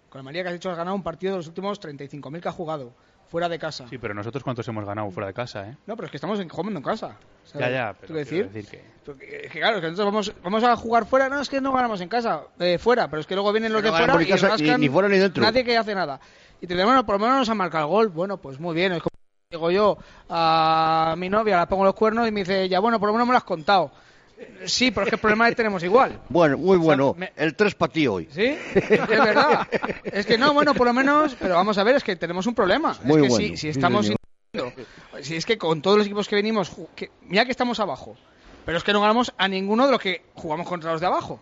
con 0.09 0.19
el 0.19 0.21
Almería 0.27 0.43
que 0.43 0.49
has 0.49 0.55
hecho 0.55 0.71
has 0.71 0.77
ganado 0.77 0.95
un 0.95 1.03
partido 1.03 1.33
de 1.33 1.37
los 1.37 1.47
últimos 1.47 1.79
35.000 1.79 2.41
que 2.41 2.49
ha 2.49 2.51
jugado, 2.51 2.93
fuera 3.33 3.49
de 3.49 3.57
casa. 3.57 3.87
Sí, 3.89 3.97
pero 3.97 4.13
nosotros 4.13 4.43
cuántos 4.43 4.67
hemos 4.67 4.85
ganado 4.85 5.09
fuera 5.09 5.25
de 5.25 5.33
casa, 5.33 5.67
¿eh? 5.67 5.75
No, 5.87 5.95
pero 5.95 6.05
es 6.05 6.11
que 6.11 6.17
estamos 6.17 6.39
en- 6.39 6.49
jugando 6.49 6.77
en 6.77 6.83
casa. 6.83 7.15
Ya, 7.55 7.67
ya, 7.67 7.95
pero 7.99 8.13
decir, 8.13 8.47
decir 8.47 8.69
que... 8.69 9.43
Es 9.45 9.51
que 9.51 9.59
claro, 9.59 9.77
es 9.77 9.81
que 9.81 9.87
nosotros 9.89 10.05
vamos, 10.05 10.33
vamos 10.43 10.63
a 10.63 10.75
jugar 10.75 11.07
fuera, 11.07 11.29
no 11.29 11.41
es 11.41 11.49
que 11.49 11.59
no 11.59 11.73
ganamos 11.73 11.99
en 12.01 12.09
casa, 12.09 12.41
eh, 12.59 12.77
fuera, 12.77 13.07
pero 13.09 13.21
es 13.21 13.25
que 13.25 13.33
luego 13.33 13.51
vienen 13.51 13.73
los 13.73 13.81
de 13.81 13.89
fuera 13.89 14.13
y 14.21 14.25
en 14.25 14.29
casa 14.29 14.45
ni- 14.45 14.51
rascan 14.51 14.81
ni 14.81 14.87
fuera 14.87 15.09
ni 15.09 15.17
dentro. 15.17 15.41
nadie 15.41 15.63
que 15.63 15.75
hace 15.75 15.95
nada. 15.95 16.19
Y 16.61 16.67
te 16.67 16.75
dicen, 16.75 16.85
bueno, 16.85 17.03
por 17.07 17.15
lo 17.15 17.19
menos 17.25 17.39
nos 17.39 17.49
han 17.49 17.57
marcado 17.57 17.85
el 17.85 17.89
gol. 17.89 18.09
Bueno, 18.09 18.37
pues 18.37 18.59
muy 18.59 18.75
bien, 18.75 18.91
es 18.91 19.01
como 19.01 19.09
digo 19.49 19.71
yo 19.71 19.97
a 20.29 21.15
mi 21.17 21.27
novia, 21.27 21.57
la 21.57 21.65
pongo 21.67 21.85
los 21.85 21.95
cuernos 21.95 22.27
y 22.27 22.31
me 22.31 22.41
dice, 22.41 22.69
ya 22.69 22.79
bueno, 22.79 22.99
por 22.99 23.07
lo 23.09 23.13
menos 23.13 23.27
me 23.27 23.31
lo 23.33 23.37
has 23.39 23.43
contado. 23.43 23.91
Sí, 24.65 24.91
pero 24.91 25.03
es 25.05 25.09
que 25.09 25.15
el 25.15 25.21
problema 25.21 25.47
es 25.47 25.51
que 25.51 25.55
tenemos 25.57 25.83
igual. 25.83 26.21
Bueno, 26.29 26.57
muy 26.57 26.77
bueno. 26.77 27.13
me- 27.17 27.31
El 27.35 27.55
3 27.55 27.75
para 27.75 27.91
ti 27.91 28.07
hoy. 28.07 28.27
¿Sí? 28.31 28.45
Es 28.75 28.99
verdad. 29.07 29.67
Es 30.03 30.25
que 30.25 30.37
no, 30.37 30.53
bueno, 30.53 30.73
por 30.73 30.87
lo 30.87 30.93
menos, 30.93 31.35
pero 31.39 31.55
vamos 31.55 31.77
a 31.77 31.83
ver, 31.83 31.95
es 31.97 32.03
que 32.03 32.15
tenemos 32.15 32.47
un 32.47 32.55
problema. 32.55 32.97
Muy 33.03 33.17
es 33.17 33.23
que 33.23 33.29
bueno, 33.29 33.57
si, 33.57 33.67
estamos 33.69 34.11
si 35.21 35.35
es 35.35 35.45
que 35.45 35.57
con 35.57 35.81
todos 35.81 35.97
los 35.97 36.05
equipos 36.05 36.27
que 36.27 36.35
venimos, 36.35 36.71
que, 36.95 37.09
mira 37.23 37.45
que 37.45 37.51
estamos 37.51 37.79
abajo, 37.79 38.15
pero 38.65 38.77
es 38.77 38.83
que 38.83 38.93
no 38.93 39.01
ganamos 39.01 39.33
a 39.37 39.47
ninguno 39.47 39.85
de 39.85 39.91
los 39.91 40.01
que 40.01 40.23
jugamos 40.35 40.67
contra 40.67 40.91
los 40.91 41.01
de 41.01 41.07
abajo. 41.07 41.39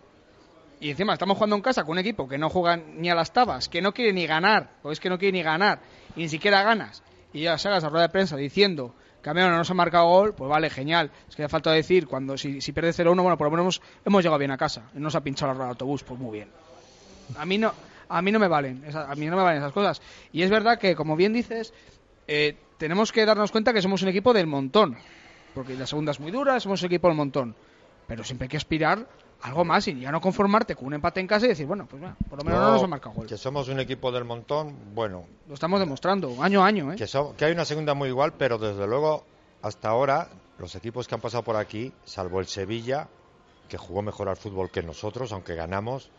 Y 0.80 0.90
encima 0.90 1.12
estamos 1.12 1.36
jugando 1.36 1.54
en 1.56 1.62
casa 1.62 1.82
con 1.84 1.92
un 1.92 1.98
equipo 1.98 2.28
que 2.28 2.38
no 2.38 2.50
juega 2.50 2.76
ni 2.76 3.08
a 3.08 3.14
las 3.14 3.32
tabas, 3.32 3.68
que 3.68 3.80
no 3.80 3.92
quiere 3.94 4.12
ni 4.12 4.26
ganar, 4.26 4.70
o 4.82 4.90
es 4.90 4.98
que 4.98 5.08
no 5.08 5.18
quiere 5.18 5.32
ni 5.38 5.42
ganar, 5.42 5.80
y 6.16 6.22
ni 6.22 6.28
siquiera 6.28 6.62
ganas. 6.64 7.02
Y 7.32 7.42
ya 7.42 7.56
salgas 7.56 7.84
a 7.84 7.88
rueda 7.88 8.06
de 8.06 8.12
prensa 8.12 8.36
diciendo 8.36 8.94
mí 9.24 9.40
no 9.40 9.56
nos 9.56 9.70
ha 9.70 9.74
marcado 9.74 10.06
gol, 10.06 10.34
pues 10.34 10.48
vale, 10.48 10.68
genial. 10.70 11.10
Es 11.28 11.36
que 11.36 11.48
falta 11.48 11.70
decir, 11.70 12.06
cuando 12.06 12.36
si, 12.36 12.60
si 12.60 12.72
pierde 12.72 12.90
0-1, 12.90 13.22
bueno, 13.22 13.38
por 13.38 13.46
lo 13.46 13.56
menos 13.56 13.80
hemos, 14.04 14.22
llegado 14.22 14.38
bien 14.38 14.50
a 14.50 14.58
casa. 14.58 14.90
No 14.94 15.00
nos 15.00 15.14
ha 15.14 15.20
pinchado 15.22 15.54
de 15.54 15.64
autobús, 15.64 16.02
pues 16.02 16.18
muy 16.18 16.32
bien. 16.32 16.48
A 17.36 17.46
mí 17.46 17.58
no, 17.58 17.72
a 18.08 18.20
mí 18.20 18.32
no 18.32 18.38
me 18.38 18.48
valen, 18.48 18.84
a 18.94 19.14
mí 19.14 19.26
no 19.26 19.36
me 19.36 19.42
valen 19.42 19.62
esas 19.62 19.72
cosas. 19.72 20.02
Y 20.32 20.42
es 20.42 20.50
verdad 20.50 20.78
que, 20.78 20.94
como 20.94 21.16
bien 21.16 21.32
dices, 21.32 21.72
eh, 22.26 22.56
tenemos 22.78 23.12
que 23.12 23.24
darnos 23.24 23.52
cuenta 23.52 23.72
que 23.72 23.80
somos 23.80 24.02
un 24.02 24.08
equipo 24.08 24.32
del 24.32 24.46
montón. 24.46 24.96
Porque 25.54 25.74
la 25.74 25.86
segunda 25.86 26.12
es 26.12 26.20
muy 26.20 26.30
dura, 26.30 26.58
somos 26.60 26.82
un 26.82 26.86
equipo 26.86 27.08
del 27.08 27.16
montón. 27.16 27.54
Pero 28.06 28.24
siempre 28.24 28.46
hay 28.46 28.50
que 28.50 28.56
aspirar 28.56 29.06
algo 29.42 29.64
más 29.64 29.86
y 29.88 29.98
ya 29.98 30.10
no 30.12 30.20
conformarte 30.20 30.74
con 30.76 30.86
un 30.86 30.94
empate 30.94 31.20
en 31.20 31.26
casa 31.26 31.46
y 31.46 31.50
decir, 31.50 31.66
bueno, 31.66 31.86
pues 31.88 32.00
bueno, 32.00 32.16
por 32.28 32.38
lo 32.38 32.44
menos 32.44 32.60
no, 32.60 32.66
No, 32.68 32.72
nos 32.74 32.82
han 32.84 32.90
marcado 32.90 33.14
gol. 33.14 33.26
Que 33.26 33.36
somos 33.36 33.68
un 33.68 33.80
equipo 33.80 34.10
del 34.12 34.24
montón, 34.24 34.76
bueno, 34.94 35.24
Lo 35.48 35.54
estamos 35.54 35.80
demostrando, 35.80 36.42
año 36.42 36.62
a 36.62 36.66
año, 36.66 36.92
¿eh? 36.92 36.96
que, 36.96 37.06
so- 37.06 37.34
que 37.36 37.44
hay 37.44 37.52
una 37.52 37.64
segunda 37.64 37.94
muy 37.94 38.08
igual, 38.08 38.32
pero 38.34 38.58
desde 38.58 38.86
luego, 38.86 39.24
hasta 39.62 39.88
ahora, 39.88 40.28
los 40.58 40.74
equipos 40.76 41.08
que 41.08 41.14
han 41.16 41.20
pasado 41.20 41.42
por 41.42 41.56
aquí, 41.56 41.92
salvo 42.04 42.38
el 42.40 42.46
Sevilla, 42.46 43.08
que 43.68 43.78
jugó 43.78 44.02
mejor 44.02 44.28
al 44.28 44.36
fútbol 44.36 44.70
que 44.70 44.82
nosotros, 44.82 45.32
aunque 45.32 45.54
ganamos. 45.54 46.10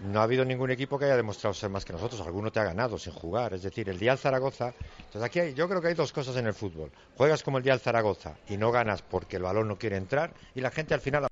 No 0.00 0.20
ha 0.20 0.24
habido 0.24 0.44
ningún 0.44 0.70
equipo 0.70 0.98
que 0.98 1.06
haya 1.06 1.16
demostrado 1.16 1.54
ser 1.54 1.70
más 1.70 1.84
que 1.84 1.92
nosotros. 1.92 2.20
Alguno 2.20 2.50
te 2.50 2.60
ha 2.60 2.64
ganado 2.64 2.98
sin 2.98 3.12
jugar. 3.12 3.54
Es 3.54 3.62
decir, 3.62 3.88
el 3.88 3.98
día 3.98 4.10
del 4.12 4.18
Zaragoza. 4.18 4.72
Entonces 4.98 5.22
aquí 5.22 5.40
hay- 5.40 5.54
yo 5.54 5.68
creo 5.68 5.80
que 5.80 5.88
hay 5.88 5.94
dos 5.94 6.12
cosas 6.12 6.36
en 6.36 6.46
el 6.46 6.54
fútbol. 6.54 6.90
Juegas 7.16 7.42
como 7.42 7.58
el 7.58 7.64
día 7.64 7.72
del 7.72 7.80
Zaragoza 7.80 8.36
y 8.48 8.56
no 8.56 8.72
ganas 8.72 9.02
porque 9.02 9.36
el 9.36 9.42
balón 9.42 9.68
no 9.68 9.78
quiere 9.78 9.96
entrar 9.96 10.32
y 10.54 10.60
la 10.60 10.70
gente 10.70 10.94
al 10.94 11.00
final. 11.00 11.26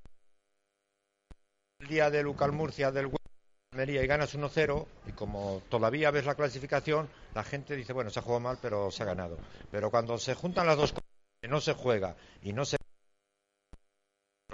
El 1.79 1.87
día 1.87 2.09
de 2.09 2.23
Lucal 2.23 2.51
Murcia 2.51 2.91
del 2.91 3.11
Almería 3.73 4.03
y 4.03 4.07
ganas 4.07 4.33
1-0 4.35 4.87
y 5.07 5.11
como 5.11 5.61
todavía 5.69 6.11
ves 6.11 6.25
la 6.25 6.35
clasificación, 6.35 7.09
la 7.33 7.43
gente 7.43 7.75
dice, 7.75 7.91
bueno, 7.91 8.09
se 8.09 8.19
ha 8.19 8.21
jugado 8.21 8.39
mal, 8.39 8.59
pero 8.61 8.91
se 8.91 9.03
ha 9.03 9.07
ganado. 9.07 9.37
Pero 9.71 9.89
cuando 9.89 10.17
se 10.17 10.35
juntan 10.35 10.67
las 10.67 10.77
dos 10.77 10.91
cosas, 10.93 11.09
no 11.49 11.59
se 11.59 11.73
juega 11.73 12.15
y 12.41 12.53
no 12.53 12.65
se 12.65 12.77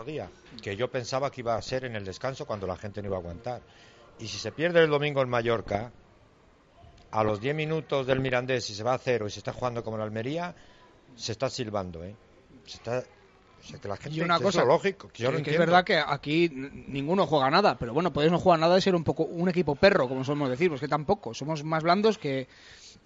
día, 0.06 0.32
que 0.62 0.78
yo 0.78 0.90
pensaba 0.90 1.30
que 1.30 1.42
iba 1.42 1.56
a 1.56 1.62
ser 1.62 1.84
en 1.84 1.96
el 1.98 2.06
descanso 2.06 2.46
cuando 2.48 2.66
la 2.66 2.78
gente 2.78 3.02
no 3.02 3.10
iba 3.10 3.18
a 3.18 3.20
aguantar. 3.20 3.62
Y 4.20 4.28
si 4.28 4.38
se 4.38 4.52
pierde 4.52 4.84
el 4.84 4.90
domingo 4.90 5.22
en 5.22 5.30
Mallorca, 5.30 5.92
a 7.12 7.24
los 7.24 7.40
10 7.40 7.56
minutos 7.56 8.06
del 8.06 8.20
Mirandés, 8.20 8.66
si 8.66 8.76
se 8.76 8.84
va 8.84 8.94
a 8.94 8.98
cero 8.98 9.28
y 9.28 9.32
se 9.32 9.40
está 9.40 9.54
jugando 9.54 9.84
como 9.84 9.98
en 9.98 10.04
Almería, 10.04 10.54
se 11.16 11.32
está 11.32 11.50
silbando, 11.50 12.04
¿eh? 12.04 12.16
Se 12.66 12.78
está... 12.78 13.00
o 13.00 13.64
sea, 13.68 13.80
que 13.80 13.88
la 13.88 13.98
gente, 13.98 14.18
Y 14.18 14.22
una 14.22 14.40
cosa, 14.40 14.62
es 14.62 14.68
lógico, 14.68 15.08
que 15.08 15.24
yo 15.24 15.32
que 15.32 15.40
lo 15.42 15.50
es 15.52 15.58
verdad 15.58 15.84
que 15.84 15.98
aquí 15.98 16.50
ninguno 16.54 17.26
juega 17.26 17.50
nada, 17.50 17.78
pero 17.80 17.94
bueno, 17.94 18.12
podéis 18.14 18.32
no 18.32 18.40
jugar 18.40 18.60
nada 18.60 18.78
y 18.78 18.82
ser 18.82 18.94
un 18.94 19.04
poco 19.04 19.24
un 19.24 19.50
equipo 19.50 19.76
perro, 19.76 20.08
como 20.08 20.24
solemos 20.24 20.50
decir, 20.50 20.70
pues 20.70 20.82
que 20.82 20.88
tampoco, 20.88 21.34
somos 21.34 21.64
más 21.64 21.82
blandos 21.82 22.18
que 22.18 22.48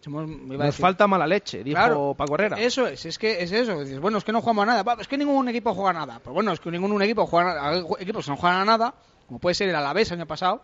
somos, 0.01 0.27
me 0.27 0.55
iba 0.55 0.63
a 0.65 0.67
Nos 0.67 0.75
decir- 0.75 0.81
falta 0.81 1.07
mala 1.07 1.25
leche, 1.27 1.63
dijo 1.63 1.75
Claro, 1.77 2.13
Paco 2.17 2.35
Herrera. 2.35 2.59
Eso 2.59 2.87
es, 2.87 3.05
es 3.05 3.17
que 3.17 3.41
es 3.41 3.51
eso. 3.53 3.79
Dices, 3.79 3.99
bueno, 4.01 4.17
es 4.17 4.25
que 4.25 4.33
no 4.33 4.41
jugamos 4.41 4.63
a 4.63 4.65
nada. 4.65 4.83
Va, 4.83 4.97
Es 4.99 5.07
que 5.07 5.17
ningún 5.17 5.47
equipo 5.47 5.73
juega 5.73 5.91
a 5.91 5.93
nada. 5.93 6.19
Pero 6.19 6.33
bueno, 6.33 6.51
es 6.51 6.59
que 6.59 6.69
ningún 6.71 7.01
equipo 7.01 7.25
juega 7.25 7.53
a- 7.53 7.69
hay 7.69 7.85
equipos 8.01 8.25
que 8.25 8.31
no 8.31 8.35
juegan 8.37 8.59
a 8.59 8.65
nada, 8.65 8.93
como 9.27 9.39
puede 9.39 9.53
ser 9.53 9.69
el 9.69 9.75
Alavés 9.75 10.11
el 10.11 10.19
año 10.19 10.27
pasado, 10.27 10.61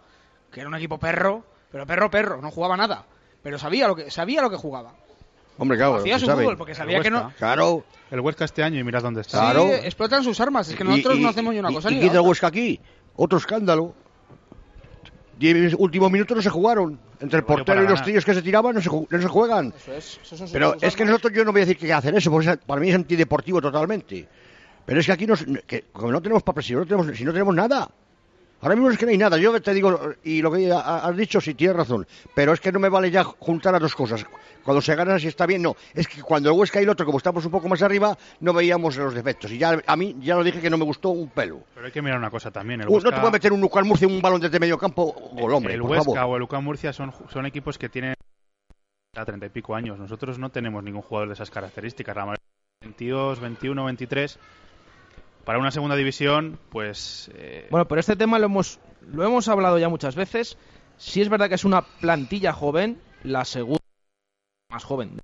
que 0.51 0.59
era 0.61 0.69
un 0.69 0.75
equipo 0.75 0.97
perro, 0.97 1.43
pero 1.71 1.85
perro 1.85 2.09
perro, 2.09 2.41
no 2.41 2.51
jugaba 2.51 2.75
nada, 2.77 3.05
pero 3.43 3.57
sabía 3.59 3.87
lo 3.87 3.95
que 3.95 4.09
sabía 4.11 4.41
lo 4.41 4.49
que 4.49 4.57
jugaba. 4.57 4.93
Hombre, 5.57 5.77
claro. 5.77 5.95
Hacía 5.97 6.17
su 6.17 6.25
sabe. 6.25 6.43
fútbol, 6.43 6.57
porque 6.57 6.73
sabía 6.73 6.97
El 6.97 7.03
que 7.03 7.11
no-. 7.11 7.33
Claro. 7.37 7.83
El 8.11 8.21
Huesca 8.21 8.45
este 8.45 8.63
año 8.63 8.79
y 8.79 8.83
mirad 8.83 9.01
dónde 9.03 9.21
está. 9.21 9.51
Sí, 9.53 9.59
explotan 9.83 10.23
sus 10.23 10.39
armas. 10.39 10.69
Es 10.69 10.75
que 10.75 10.83
nosotros 10.83 11.15
Y- 11.15 11.19
y- 11.19 11.23
no 11.23 11.29
hacemos 11.29 11.53
ni 11.53 11.59
una 11.59 11.69
y- 11.71 11.75
cosa 11.75 11.91
¿Y 11.91 11.95
ni 11.95 11.99
qué 11.99 12.05
la 12.07 12.11
del 12.13 12.19
otra. 12.21 12.29
Huesca 12.29 12.47
aquí? 12.47 12.79
Otro 13.15 13.37
escándalo. 13.37 13.93
Diez 15.37 15.73
últimos 15.77 16.11
minutos 16.11 16.35
no 16.35 16.41
se 16.43 16.49
jugaron. 16.49 16.99
Entre 17.19 17.39
el 17.39 17.45
portero 17.45 17.65
para 17.65 17.83
y 17.83 17.87
los 17.87 18.01
tíos 18.03 18.25
que 18.25 18.33
se 18.33 18.41
tiraban 18.41 18.73
no 18.75 18.81
se, 18.81 18.89
ju- 18.89 19.07
no 19.09 19.21
se 19.21 19.27
juegan. 19.27 19.73
Eso 19.75 19.93
es, 19.93 20.19
eso 20.21 20.37
son 20.37 20.47
sus- 20.47 20.51
Pero 20.51 20.75
es 20.81 20.95
que 20.95 21.05
nosotros 21.05 21.33
yo 21.33 21.43
no 21.45 21.51
voy 21.51 21.61
a 21.61 21.65
decir 21.65 21.77
que 21.77 21.91
hacen 21.93 22.15
eso, 22.15 22.31
porque 22.31 22.57
para 22.65 22.79
mí 22.81 22.89
es 22.89 22.95
antideportivo 22.95 23.61
totalmente. 23.61 24.27
Pero 24.85 24.99
es 24.99 25.05
que 25.05 25.11
aquí 25.11 25.27
nos, 25.27 25.45
que, 25.67 25.85
como 25.91 26.11
no 26.11 26.21
tenemos 26.21 26.43
papel, 26.43 26.63
si 26.63 26.73
no 26.73 26.83
tenemos, 26.85 27.15
si 27.17 27.23
no 27.25 27.31
tenemos 27.31 27.53
nada. 27.55 27.89
Ahora 28.61 28.75
mismo 28.75 28.89
es 28.91 28.97
que 28.97 29.05
no 29.05 29.11
hay 29.11 29.17
nada. 29.17 29.37
Yo 29.37 29.61
te 29.61 29.73
digo, 29.73 30.13
y 30.23 30.41
lo 30.41 30.51
que 30.51 30.71
ha- 30.71 31.07
has 31.07 31.15
dicho, 31.15 31.39
sí, 31.39 31.53
tienes 31.53 31.77
razón. 31.77 32.05
Pero 32.35 32.51
es 32.53 32.59
que 32.59 32.71
no 32.71 32.79
me 32.79 32.89
vale 32.89 33.09
ya 33.09 33.23
juntar 33.23 33.71
las 33.73 33.81
dos 33.81 33.95
cosas. 33.95 34.25
Cuando 34.63 34.81
se 34.81 34.93
gana, 34.95 35.17
si 35.17 35.27
está 35.27 35.45
bien, 35.45 35.61
no. 35.61 35.75
Es 35.93 36.07
que 36.07 36.21
cuando 36.21 36.49
el 36.51 36.57
Huesca 36.57 36.79
y 36.79 36.83
el 36.83 36.89
otro, 36.89 37.05
como 37.05 37.17
estamos 37.17 37.45
un 37.45 37.51
poco 37.51 37.69
más 37.69 37.81
arriba, 37.81 38.17
no 38.41 38.51
veíamos 38.53 38.97
los 38.97 39.13
defectos. 39.13 39.51
Y 39.51 39.57
ya 39.57 39.81
a 39.87 39.95
mí, 39.95 40.17
ya 40.19 40.35
lo 40.35 40.43
dije 40.43 40.59
que 40.59 40.69
no 40.69 40.77
me 40.77 40.83
gustó 40.83 41.09
un 41.09 41.29
pelo. 41.29 41.61
Pero 41.73 41.85
hay 41.85 41.91
que 41.93 42.01
mirar 42.01 42.17
una 42.19 42.29
cosa 42.29 42.51
también. 42.51 42.81
El 42.81 42.89
Uh, 42.89 42.93
Huesca, 42.95 43.09
No 43.11 43.15
te 43.15 43.21
puede 43.21 43.31
meter 43.33 43.53
un 43.53 43.61
Nucal 43.61 43.85
Murcia 43.85 44.07
un 44.07 44.21
balón 44.21 44.41
desde 44.41 44.59
medio 44.59 44.77
campo, 44.77 45.13
gol, 45.33 45.53
hombre, 45.53 45.73
el 45.75 45.81
por 45.81 45.91
Huesca 45.91 46.13
favor. 46.13 46.33
o 46.33 46.35
el 46.35 46.41
UCAM 46.43 46.63
Murcia 46.63 46.91
son, 46.91 47.13
son 47.31 47.45
equipos 47.45 47.77
que 47.77 47.87
tienen 47.87 48.13
a 49.15 49.25
treinta 49.25 49.45
y 49.45 49.49
pico 49.49 49.73
años. 49.73 49.97
Nosotros 49.97 50.37
no 50.37 50.49
tenemos 50.49 50.83
ningún 50.83 51.01
jugador 51.01 51.29
de 51.29 51.33
esas 51.35 51.49
características. 51.49 52.15
La 52.15 52.25
mayoría 52.25 52.43
22, 52.81 53.39
21, 53.39 53.85
23. 53.85 54.39
Para 55.45 55.59
una 55.59 55.71
segunda 55.71 55.95
división, 55.95 56.59
pues... 56.69 57.31
eh, 57.33 57.67
Bueno, 57.71 57.87
pero 57.87 57.99
este 57.99 58.15
tema 58.15 58.37
lo 58.39 58.45
hemos, 58.45 58.79
lo 59.11 59.23
hemos 59.25 59.47
hablado 59.47 59.79
ya 59.79 59.89
muchas 59.89 60.15
veces. 60.15 60.57
Si 60.97 61.21
es 61.21 61.29
verdad 61.29 61.49
que 61.49 61.55
es 61.55 61.65
una 61.65 61.81
plantilla 61.81 62.53
joven, 62.53 63.01
la 63.23 63.45
segunda 63.45 63.79
más 64.69 64.83
joven. 64.83 65.19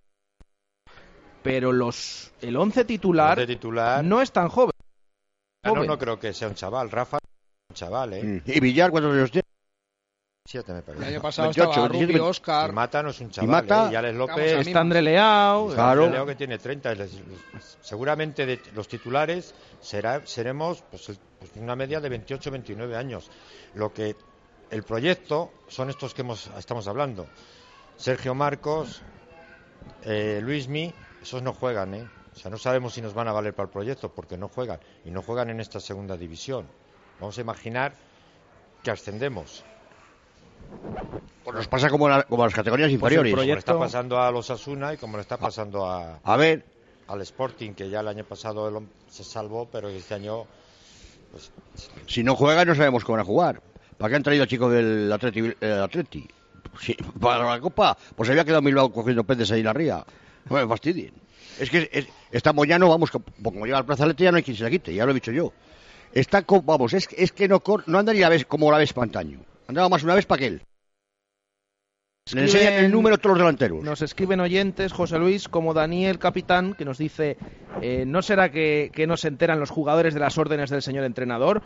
Pero 1.43 1.71
los 1.71 2.31
el 2.41 2.55
11 2.57 2.85
titular, 2.85 3.37
no 4.03 4.21
es 4.21 4.31
tan 4.31 4.49
joven. 4.49 4.71
Ah, 5.63 5.69
no, 5.69 5.75
joven. 5.75 5.87
no 5.87 5.97
creo 5.99 6.19
que 6.19 6.33
sea 6.33 6.47
un 6.47 6.55
chaval. 6.55 6.89
Rafa 6.89 7.17
es 7.17 7.69
un 7.69 7.75
chaval, 7.75 8.13
¿eh? 8.13 8.23
Mm. 8.23 8.41
Y 8.49 8.59
Villar, 8.59 8.89
¿cuántos 8.89 9.13
años 9.13 9.29
tiene? 9.31 9.47
Siete, 10.47 10.73
me 10.73 10.83
parece. 10.83 11.03
El 11.07 11.13
año 11.15 11.21
pasado 11.23 11.47
28, 11.47 11.69
estaba 11.71 11.87
27, 11.87 12.13
Rubio, 12.19 12.29
Oscar. 12.29 12.69
Y 12.69 12.73
Mata 12.73 13.01
no 13.01 13.09
es 13.09 13.19
un 13.19 13.31
chaval. 13.31 13.49
Mata- 13.49 13.87
¿eh? 13.87 13.93
Y 13.93 13.95
Alex 13.95 14.15
López... 14.15 14.67
Está 14.67 14.79
André 14.79 15.01
Leao. 15.01 15.69
Claro. 15.73 16.07
Leo 16.09 16.25
que 16.27 16.35
tiene 16.35 16.59
30. 16.59 16.93
y 16.93 16.95
les- 16.97 17.21
seguramente 17.81 18.45
de 18.45 18.61
los 18.75 18.87
titulares 18.87 19.55
será, 19.81 20.21
seremos 20.27 20.83
pues, 20.91 21.09
el- 21.09 21.17
pues, 21.39 21.51
una 21.55 21.75
media 21.75 21.99
de 21.99 22.09
28 22.09 22.51
29 22.51 22.95
años. 22.95 23.31
Lo 23.73 23.91
que 23.91 24.15
el 24.69 24.83
proyecto 24.83 25.51
son 25.67 25.89
estos 25.89 26.13
que 26.13 26.21
hemos, 26.21 26.47
estamos 26.59 26.87
hablando. 26.87 27.25
Sergio 27.97 28.35
Marcos, 28.35 29.01
eh, 30.03 30.39
Luismi, 30.43 30.93
esos 31.23 31.41
no 31.41 31.53
juegan, 31.53 31.95
¿eh? 31.95 32.07
O 32.35 32.37
sea, 32.37 32.51
no 32.51 32.59
sabemos 32.59 32.93
si 32.93 33.01
nos 33.01 33.15
van 33.15 33.27
a 33.27 33.31
valer 33.31 33.55
para 33.55 33.65
el 33.65 33.71
proyecto 33.71 34.09
porque 34.13 34.37
no 34.37 34.47
juegan. 34.47 34.79
Y 35.05 35.09
no 35.09 35.23
juegan 35.23 35.49
en 35.49 35.59
esta 35.59 35.79
segunda 35.79 36.15
división. 36.17 36.67
Vamos 37.19 37.35
a 37.39 37.41
imaginar 37.41 37.93
que 38.83 38.91
ascendemos. 38.91 39.63
Pues 41.43 41.55
nos 41.55 41.67
pasa 41.67 41.89
como, 41.89 42.09
la- 42.09 42.23
como 42.23 42.43
a 42.43 42.47
las 42.47 42.55
categorías 42.55 42.87
Pues 42.87 42.93
el 43.13 43.19
inferiores. 43.19 43.33
Como 43.33 43.53
le 43.53 43.59
está 43.59 43.77
pasando 43.77 44.19
a 44.19 44.31
los 44.31 44.49
Asuna 44.49 44.93
y 44.93 44.97
como 44.97 45.17
le 45.17 45.21
está 45.21 45.37
pasando 45.37 45.85
a, 45.85 46.19
A 46.23 46.37
ver, 46.37 46.65
al 47.07 47.21
Sporting, 47.21 47.73
que 47.73 47.89
ya 47.89 47.99
el 47.99 48.07
año 48.07 48.23
pasado 48.23 48.67
el 48.67 48.87
se 49.09 49.23
salvó, 49.23 49.67
pero 49.71 49.89
este 49.89 50.15
año 50.15 50.45
pues, 51.31 51.51
si 52.07 52.23
no 52.23 52.35
juegan 52.35 52.67
no 52.67 52.73
sabemos 52.75 53.03
cómo 53.03 53.17
van 53.17 53.23
a 53.23 53.27
jugar. 53.27 53.61
¿Para 53.97 54.09
qué 54.09 54.15
han 54.15 54.23
traído 54.23 54.45
chicos 54.45 54.71
del 54.73 55.11
Atleti? 55.11 55.53
eh, 55.61 55.79
Atleti? 55.83 56.27
Sí, 56.81 56.95
para 57.21 57.45
la 57.47 57.59
Copa, 57.59 57.95
pues 58.15 58.29
había 58.29 58.43
quedado 58.43 58.61
Bilbao 58.61 58.91
cogiendo 58.91 59.23
peces 59.23 59.51
ahí 59.51 59.59
en 59.59 59.65
la 59.65 59.73
ría. 59.73 60.03
No 60.49 60.55
me 60.57 60.67
fastidien. 60.67 61.13
Es 61.59 61.69
que 61.69 61.89
es, 61.93 62.07
está 62.31 62.53
Moyano, 62.53 62.89
vamos, 62.89 63.11
como 63.11 63.65
llega 63.65 63.77
al 63.77 63.85
Plaza 63.85 64.03
Atleti 64.03 64.23
ya 64.23 64.31
no 64.31 64.37
hay 64.37 64.43
quien 64.43 64.57
se 64.57 64.63
la 64.63 64.69
quite, 64.71 64.93
ya 64.93 65.05
lo 65.05 65.11
he 65.11 65.13
dicho 65.15 65.31
yo. 65.31 65.53
Está, 66.11 66.41
co- 66.41 66.61
vamos, 66.61 66.93
es, 66.93 67.07
es 67.15 67.31
que 67.31 67.47
no, 67.47 67.59
cor- 67.61 67.83
no 67.87 67.99
anda 67.99 68.11
ni 68.13 68.19
la 68.19 68.29
vez 68.29 68.45
como 68.45 68.71
la 68.71 68.77
vez 68.79 68.91
pantaño. 68.93 69.39
Andaba 69.67 69.89
más 69.89 70.03
una 70.03 70.15
vez 70.15 70.25
para 70.25 70.37
aquel. 70.37 70.61
Le 72.33 72.41
enseñan 72.41 72.73
el 72.73 72.91
número 72.91 73.15
a 73.15 73.17
todos 73.19 73.37
los 73.37 73.45
delanteros. 73.45 73.83
Nos 73.83 74.01
escriben 74.01 74.39
oyentes, 74.39 74.91
José 74.93 75.19
Luis, 75.19 75.47
como 75.47 75.75
Daniel 75.75 76.17
Capitán, 76.17 76.73
que 76.73 76.83
nos 76.83 76.97
dice, 76.97 77.37
eh, 77.81 78.03
¿no 78.07 78.23
será 78.23 78.49
que, 78.51 78.89
que 78.93 79.05
no 79.05 79.15
se 79.15 79.27
enteran 79.27 79.59
los 79.59 79.69
jugadores 79.69 80.15
de 80.15 80.19
las 80.19 80.37
órdenes 80.39 80.71
del 80.71 80.81
señor 80.81 81.03
entrenador? 81.03 81.61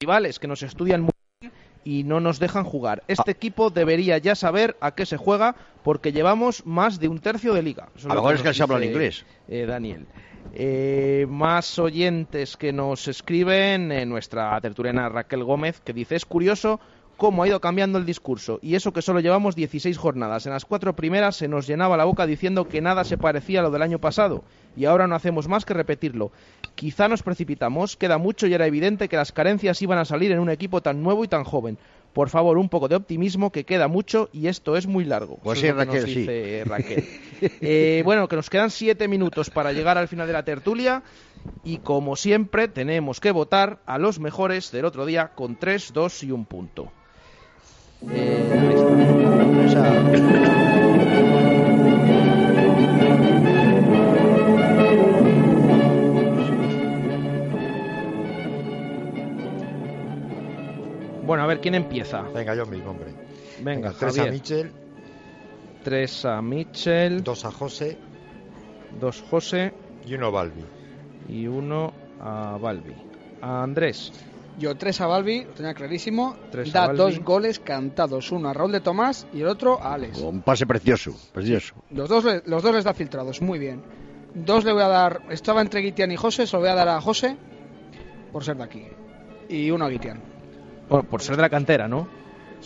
Rivales 0.00 0.40
que 0.40 0.48
nos 0.48 0.64
estudian 0.64 1.02
muy 1.02 1.10
bien 1.40 1.52
y 1.84 2.02
no 2.02 2.18
nos 2.18 2.40
dejan 2.40 2.64
jugar. 2.64 3.04
Este 3.06 3.30
Ah. 3.30 3.32
equipo 3.32 3.70
debería 3.70 4.18
ya 4.18 4.34
saber 4.34 4.76
a 4.80 4.92
qué 4.96 5.06
se 5.06 5.16
juega 5.16 5.54
porque 5.84 6.10
llevamos 6.10 6.66
más 6.66 6.98
de 6.98 7.06
un 7.06 7.20
tercio 7.20 7.54
de 7.54 7.62
liga. 7.62 7.88
Eso 7.94 8.10
A 8.10 8.14
lo 8.14 8.22
mejor 8.22 8.34
es 8.34 8.42
que 8.42 8.54
se 8.54 8.62
habla 8.64 8.78
en 8.78 8.84
inglés. 8.90 9.24
eh, 9.46 9.66
Daniel. 9.66 10.06
Eh, 10.54 11.26
más 11.28 11.78
oyentes 11.78 12.56
que 12.56 12.72
nos 12.72 13.06
escriben, 13.06 14.08
nuestra 14.08 14.60
tertuliana 14.60 15.08
Raquel 15.08 15.44
Gómez, 15.44 15.80
que 15.80 15.92
dice, 15.92 16.16
es 16.16 16.24
curioso 16.26 16.80
cómo 17.22 17.44
ha 17.44 17.46
ido 17.46 17.60
cambiando 17.60 17.98
el 17.98 18.04
discurso, 18.04 18.58
y 18.62 18.74
eso 18.74 18.92
que 18.92 19.00
solo 19.00 19.20
llevamos 19.20 19.54
16 19.54 19.96
jornadas. 19.96 20.44
En 20.46 20.52
las 20.54 20.64
cuatro 20.64 20.96
primeras 20.96 21.36
se 21.36 21.46
nos 21.46 21.68
llenaba 21.68 21.96
la 21.96 22.04
boca 22.04 22.26
diciendo 22.26 22.66
que 22.66 22.80
nada 22.80 23.04
se 23.04 23.16
parecía 23.16 23.60
a 23.60 23.62
lo 23.62 23.70
del 23.70 23.82
año 23.82 24.00
pasado, 24.00 24.42
y 24.76 24.86
ahora 24.86 25.06
no 25.06 25.14
hacemos 25.14 25.46
más 25.46 25.64
que 25.64 25.72
repetirlo. 25.72 26.32
Quizá 26.74 27.06
nos 27.06 27.22
precipitamos, 27.22 27.96
queda 27.96 28.18
mucho 28.18 28.48
y 28.48 28.54
era 28.54 28.66
evidente 28.66 29.08
que 29.08 29.14
las 29.14 29.30
carencias 29.30 29.80
iban 29.82 30.00
a 30.00 30.04
salir 30.04 30.32
en 30.32 30.40
un 30.40 30.50
equipo 30.50 30.82
tan 30.82 31.00
nuevo 31.04 31.22
y 31.22 31.28
tan 31.28 31.44
joven. 31.44 31.78
Por 32.12 32.28
favor, 32.28 32.58
un 32.58 32.68
poco 32.68 32.88
de 32.88 32.96
optimismo, 32.96 33.52
que 33.52 33.62
queda 33.62 33.86
mucho 33.86 34.28
y 34.32 34.48
esto 34.48 34.76
es 34.76 34.88
muy 34.88 35.04
largo. 35.04 35.38
Pues 35.44 35.60
sí, 35.60 35.68
es 35.68 35.74
que 35.74 35.78
nos 35.78 35.86
Raquel, 35.86 36.04
sí. 36.06 36.14
dice 36.22 36.64
Raquel. 36.66 37.04
Eh, 37.60 38.02
bueno, 38.04 38.28
que 38.28 38.36
nos 38.36 38.50
quedan 38.50 38.70
siete 38.70 39.06
minutos 39.06 39.50
para 39.50 39.72
llegar 39.72 39.96
al 39.98 40.08
final 40.08 40.26
de 40.26 40.32
la 40.32 40.44
tertulia 40.44 41.02
y 41.64 41.78
como 41.78 42.14
siempre 42.14 42.66
tenemos 42.66 43.20
que 43.20 43.30
votar 43.30 43.80
a 43.86 43.98
los 43.98 44.18
mejores 44.18 44.70
del 44.72 44.84
otro 44.84 45.06
día 45.06 45.32
con 45.34 45.56
3, 45.56 45.92
2 45.92 46.22
y 46.24 46.30
un 46.30 46.44
punto. 46.44 46.92
Eh. 48.10 49.52
Bueno, 61.24 61.44
a 61.44 61.46
ver, 61.46 61.60
¿quién 61.60 61.74
empieza? 61.74 62.22
venga, 62.34 62.54
yo 62.54 62.66
mismo, 62.66 62.90
hombre. 62.90 63.14
Venga, 63.62 63.92
tres 63.98 64.18
a. 64.18 64.26
Michel, 64.26 64.70
Tres 65.84 66.24
a 66.24 66.42
Mitchell, 66.42 67.22
dos 67.24 67.44
a 67.44 67.50
José 67.50 67.98
dos 69.00 69.22
José 69.30 69.72
y 70.06 70.14
uno 70.14 70.26
a 70.26 70.30
Balbi. 70.30 70.64
y 71.28 71.46
uno 71.46 71.92
a 72.20 72.58
Balbi. 72.60 72.94
A 73.40 73.62
Andrés. 73.62 74.12
Yo 74.58 74.76
tres 74.76 75.00
a 75.00 75.06
Balbi, 75.06 75.44
lo 75.44 75.52
tenía 75.52 75.72
clarísimo. 75.74 76.36
Tres 76.50 76.72
da 76.72 76.92
dos 76.92 77.20
goles 77.20 77.58
cantados, 77.58 78.30
uno 78.32 78.48
a 78.48 78.52
Raúl 78.52 78.70
de 78.72 78.80
Tomás 78.80 79.26
y 79.32 79.40
el 79.40 79.46
otro 79.48 79.82
a 79.82 79.94
Alex. 79.94 80.18
Un 80.20 80.42
pase 80.42 80.66
precioso, 80.66 81.12
precioso. 81.32 81.74
Los 81.90 82.08
dos, 82.08 82.24
le- 82.24 82.42
los 82.46 82.62
dos 82.62 82.74
les 82.74 82.84
da 82.84 82.92
filtrados, 82.92 83.40
muy 83.40 83.58
bien. 83.58 83.82
Dos 84.34 84.64
le 84.64 84.72
voy 84.72 84.82
a 84.82 84.88
dar, 84.88 85.22
estaba 85.30 85.60
entre 85.62 85.80
Guitián 85.80 86.12
y 86.12 86.16
José, 86.16 86.46
se 86.46 86.54
lo 86.56 86.60
voy 86.60 86.68
a 86.70 86.74
dar 86.74 86.88
a 86.88 87.00
José. 87.00 87.36
por 88.32 88.44
ser 88.44 88.56
de 88.56 88.62
aquí. 88.64 88.82
Y 89.48 89.70
uno 89.70 89.84
a 89.84 89.88
Guitián. 89.90 90.20
Por, 90.88 91.04
por 91.06 91.20
ser 91.22 91.36
de 91.36 91.42
la 91.42 91.50
cantera, 91.50 91.86
¿no? 91.88 92.08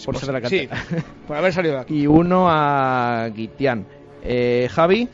Por 0.04 0.14
Pues 0.14 0.18
ser 0.18 0.32
de 0.34 0.40
la 0.40 0.48
sí, 0.48 0.66
cantera. 0.68 1.04
por 1.26 1.36
haber 1.36 1.52
salido 1.52 1.74
de 1.74 1.80
aquí. 1.80 2.02
y 2.02 2.06
uno 2.06 2.46
a 2.48 3.28
Guitián. 3.34 3.84
Eh, 4.22 4.68
Javi, 4.70 5.08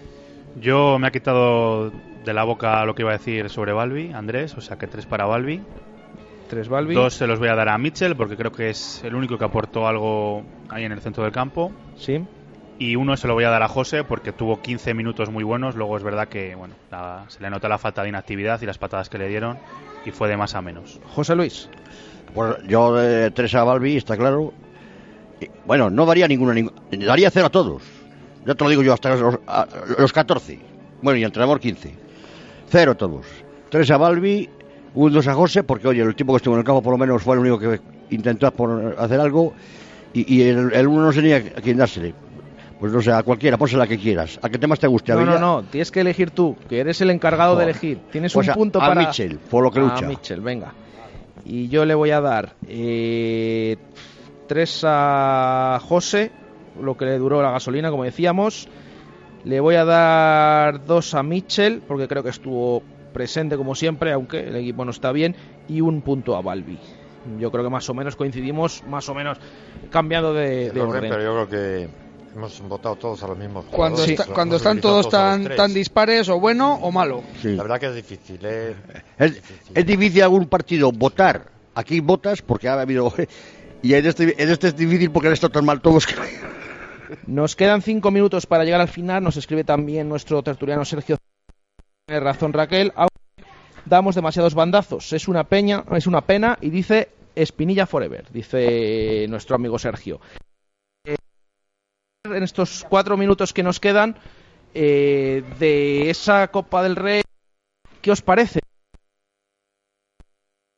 Yo 0.60 0.98
me 0.98 1.06
ha 1.06 1.10
quitado 1.10 1.90
de 1.90 2.32
la 2.34 2.44
boca 2.44 2.84
lo 2.84 2.94
que 2.94 3.02
iba 3.02 3.10
a 3.12 3.16
decir 3.18 3.48
sobre 3.48 3.72
Balbi, 3.72 4.12
Andrés, 4.12 4.54
o 4.56 4.60
sea 4.60 4.76
que 4.76 4.86
tres 4.86 5.06
para 5.06 5.24
Balbi. 5.24 5.62
Tres 6.52 6.68
Balbi. 6.68 6.94
Dos 6.94 7.14
se 7.14 7.26
los 7.26 7.38
voy 7.38 7.48
a 7.48 7.54
dar 7.54 7.70
a 7.70 7.78
Mitchell 7.78 8.14
porque 8.14 8.36
creo 8.36 8.52
que 8.52 8.68
es 8.68 9.02
el 9.04 9.14
único 9.14 9.38
que 9.38 9.44
aportó 9.46 9.86
algo 9.88 10.42
ahí 10.68 10.84
en 10.84 10.92
el 10.92 11.00
centro 11.00 11.22
del 11.24 11.32
campo. 11.32 11.72
Sí. 11.96 12.22
Y 12.78 12.94
uno 12.96 13.16
se 13.16 13.26
lo 13.26 13.32
voy 13.32 13.44
a 13.44 13.48
dar 13.48 13.62
a 13.62 13.68
José 13.68 14.04
porque 14.04 14.32
tuvo 14.32 14.60
15 14.60 14.92
minutos 14.92 15.30
muy 15.30 15.44
buenos. 15.44 15.76
Luego 15.76 15.96
es 15.96 16.02
verdad 16.02 16.28
que 16.28 16.54
bueno, 16.54 16.74
la- 16.90 17.24
se 17.28 17.40
le 17.40 17.48
nota 17.48 17.70
la 17.70 17.78
falta 17.78 18.02
de 18.02 18.10
inactividad 18.10 18.60
y 18.60 18.66
las 18.66 18.76
patadas 18.76 19.08
que 19.08 19.16
le 19.16 19.28
dieron 19.28 19.56
y 20.04 20.10
fue 20.10 20.28
de 20.28 20.36
más 20.36 20.54
a 20.54 20.60
menos. 20.60 21.00
José 21.14 21.34
Luis. 21.34 21.70
Pues 22.34 22.56
yo 22.68 22.94
de 22.96 23.30
tres 23.30 23.54
a 23.54 23.64
Balbi, 23.64 23.96
está 23.96 24.14
claro. 24.18 24.52
Y, 25.40 25.46
bueno, 25.64 25.88
no 25.88 26.04
daría 26.04 26.28
ninguna, 26.28 26.52
ninguna. 26.52 26.76
Daría 26.90 27.30
cero 27.30 27.46
a 27.46 27.50
todos. 27.50 27.82
Ya 28.44 28.54
te 28.54 28.62
lo 28.64 28.68
digo 28.68 28.82
yo, 28.82 28.92
hasta 28.92 29.14
los, 29.16 29.38
a- 29.46 29.66
los 29.98 30.12
14. 30.12 30.60
Bueno, 31.00 31.16
y 31.18 31.22
el 31.22 31.26
entrenador 31.28 31.60
15. 31.60 31.94
Cero 32.68 32.94
todos. 32.94 33.24
Tres 33.70 33.90
a 33.90 33.96
Balbi, 33.96 34.50
un 34.94 35.12
dos 35.12 35.26
a 35.28 35.34
José, 35.34 35.62
porque 35.64 35.88
oye, 35.88 36.02
el 36.02 36.14
tipo 36.14 36.32
que 36.32 36.36
estuvo 36.38 36.54
en 36.54 36.60
el 36.60 36.64
campo 36.66 36.82
por 36.82 36.92
lo 36.92 36.98
menos 36.98 37.22
fue 37.22 37.34
el 37.36 37.40
único 37.40 37.58
que 37.58 37.80
intentó 38.10 38.50
por- 38.52 38.94
hacer 38.98 39.20
algo. 39.20 39.52
Y, 40.14 40.34
y 40.36 40.42
el, 40.42 40.72
el 40.74 40.86
uno 40.88 41.10
no 41.10 41.22
ni 41.22 41.32
a 41.32 41.42
quién 41.54 41.78
dársele. 41.78 42.14
Pues 42.78 42.92
no 42.92 43.00
sé, 43.00 43.12
a 43.12 43.22
cualquiera, 43.22 43.56
pónsela 43.56 43.86
que 43.86 43.96
quieras. 43.96 44.38
A 44.42 44.48
que 44.50 44.58
temas 44.58 44.78
te 44.80 44.86
guste. 44.88 45.12
a 45.12 45.14
No, 45.14 45.24
no, 45.24 45.38
no, 45.38 45.62
tienes 45.62 45.90
que 45.90 46.00
elegir 46.00 46.32
tú, 46.32 46.56
que 46.68 46.80
eres 46.80 47.00
el 47.00 47.10
encargado 47.10 47.56
de 47.56 47.64
elegir. 47.64 47.98
Tienes 48.10 48.32
Pues 48.32 48.48
un 48.48 48.50
a- 48.50 48.54
punto 48.54 48.82
a 48.82 48.88
para. 48.88 49.00
Mitchell, 49.00 49.38
por 49.38 49.62
lo 49.62 49.70
que 49.70 49.78
A 49.78 49.82
lucha. 49.82 50.06
Mitchell, 50.06 50.40
venga. 50.40 50.72
Y 51.44 51.68
yo 51.68 51.84
le 51.84 51.94
voy 51.94 52.10
a 52.10 52.20
dar 52.20 52.54
eh, 52.68 53.76
tres 54.48 54.82
a 54.84 55.80
José, 55.82 56.30
lo 56.80 56.96
que 56.96 57.04
le 57.06 57.18
duró 57.18 57.40
la 57.40 57.52
gasolina, 57.52 57.90
como 57.90 58.04
decíamos. 58.04 58.68
Le 59.44 59.58
voy 59.60 59.74
a 59.76 59.84
dar 59.84 60.84
dos 60.84 61.14
a 61.14 61.22
Mitchell, 61.22 61.82
porque 61.86 62.06
creo 62.06 62.22
que 62.22 62.28
estuvo 62.30 62.82
presente 63.12 63.56
como 63.56 63.74
siempre, 63.74 64.12
aunque 64.12 64.40
el 64.40 64.56
equipo 64.56 64.84
no 64.84 64.90
está 64.90 65.12
bien. 65.12 65.36
Y 65.68 65.80
un 65.80 66.02
punto 66.02 66.36
a 66.36 66.42
Balbi. 66.42 66.78
Yo 67.38 67.50
creo 67.52 67.62
que 67.62 67.70
más 67.70 67.88
o 67.88 67.94
menos 67.94 68.16
coincidimos, 68.16 68.82
más 68.88 69.08
o 69.08 69.14
menos 69.14 69.38
cambiando 69.90 70.34
de, 70.34 70.70
de 70.70 70.80
orden, 70.80 70.96
orden. 70.96 71.10
pero 71.10 71.22
yo 71.22 71.46
creo 71.46 71.48
que 71.48 71.88
hemos 72.34 72.60
votado 72.62 72.96
todos 72.96 73.22
a 73.22 73.28
los 73.28 73.38
mismos 73.38 73.66
Cuando, 73.66 73.98
jugadores, 73.98 74.10
está- 74.10 74.26
los 74.26 74.34
cuando 74.34 74.56
están 74.56 74.80
todos 74.80 75.08
tan, 75.08 75.44
tan 75.54 75.72
dispares, 75.72 76.28
o 76.30 76.40
bueno 76.40 76.74
o 76.82 76.90
malo. 76.90 77.22
La 77.44 77.62
verdad 77.62 77.78
que 77.78 77.86
es 77.86 77.94
difícil, 77.94 78.40
¿eh? 78.42 78.74
Es, 79.18 79.40
es 79.74 79.86
difícil 79.86 80.22
algún 80.22 80.46
partido 80.46 80.90
votar. 80.90 81.46
Aquí 81.74 82.00
votas 82.00 82.42
porque 82.42 82.68
ha 82.68 82.80
habido. 82.80 83.12
Y 83.84 83.94
en 83.94 84.06
este, 84.06 84.40
en 84.40 84.48
este 84.48 84.68
es 84.68 84.76
difícil 84.76 85.10
porque 85.10 85.26
han 85.26 85.34
estado 85.34 85.50
tan 85.54 85.64
mal 85.64 85.80
todos 85.80 86.06
que. 86.06 86.14
Nos 87.26 87.56
quedan 87.56 87.82
cinco 87.82 88.12
minutos 88.12 88.46
para 88.46 88.64
llegar 88.64 88.80
al 88.80 88.86
final. 88.86 89.24
Nos 89.24 89.36
escribe 89.36 89.64
también 89.64 90.08
nuestro 90.08 90.40
tertuliano 90.44 90.84
Sergio. 90.84 91.18
Razón 92.20 92.52
Raquel. 92.52 92.92
Damos 93.84 94.14
demasiados 94.14 94.54
bandazos. 94.54 95.12
Es 95.12 95.28
una 95.28 95.44
peña, 95.44 95.84
es 95.92 96.06
una 96.06 96.20
pena. 96.20 96.58
Y 96.60 96.70
dice 96.70 97.10
Espinilla 97.34 97.86
Forever. 97.86 98.30
Dice 98.30 99.26
nuestro 99.28 99.56
amigo 99.56 99.78
Sergio. 99.78 100.20
Eh, 101.04 101.16
En 102.24 102.42
estos 102.42 102.84
cuatro 102.88 103.16
minutos 103.16 103.52
que 103.52 103.62
nos 103.62 103.80
quedan 103.80 104.16
eh, 104.74 105.42
de 105.58 106.10
esa 106.10 106.48
Copa 106.48 106.82
del 106.82 106.96
Rey, 106.96 107.22
¿qué 108.00 108.10
os 108.10 108.22
parece? 108.22 108.60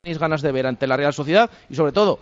¿Tenéis 0.03 0.19
ganas 0.19 0.43
de 0.43 0.53
ver 0.53 0.67
ante 0.67 0.87
la 0.87 0.97
Real 0.97 1.15
Sociedad? 1.15 1.51
Y 1.71 1.75
sobre 1.75 1.93
todo, 1.93 2.19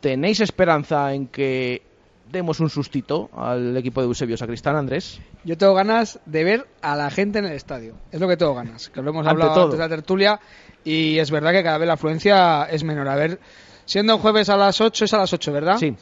¿tenéis 0.00 0.40
esperanza 0.40 1.12
en 1.12 1.28
que 1.28 1.82
demos 2.30 2.60
un 2.60 2.70
sustito 2.70 3.30
al 3.36 3.76
equipo 3.76 4.00
de 4.00 4.06
Eusebio 4.08 4.36
Sacristán, 4.36 4.76
Andrés? 4.76 5.20
Yo 5.44 5.56
tengo 5.56 5.74
ganas 5.74 6.18
de 6.26 6.44
ver 6.44 6.66
a 6.82 6.96
la 6.96 7.10
gente 7.10 7.38
en 7.38 7.44
el 7.46 7.52
estadio. 7.52 7.94
Es 8.10 8.20
lo 8.20 8.28
que 8.28 8.36
tengo 8.36 8.54
ganas. 8.54 8.88
Que 8.90 9.02
lo 9.02 9.10
hemos 9.10 9.20
Ante 9.26 9.30
hablado 9.30 9.54
todo. 9.54 9.64
antes 9.64 9.78
de 9.78 9.84
la 9.84 9.88
tertulia. 9.88 10.40
Y 10.84 11.18
es 11.18 11.30
verdad 11.30 11.52
que 11.52 11.62
cada 11.62 11.78
vez 11.78 11.86
la 11.86 11.94
afluencia 11.94 12.64
es 12.64 12.82
menor. 12.84 13.08
A 13.08 13.14
ver, 13.16 13.38
siendo 13.84 14.16
un 14.16 14.20
jueves 14.22 14.48
a 14.48 14.56
las 14.56 14.80
8, 14.80 15.04
es 15.04 15.14
a 15.14 15.18
las 15.18 15.32
8, 15.32 15.52
¿verdad? 15.52 15.76
Sí. 15.78 15.94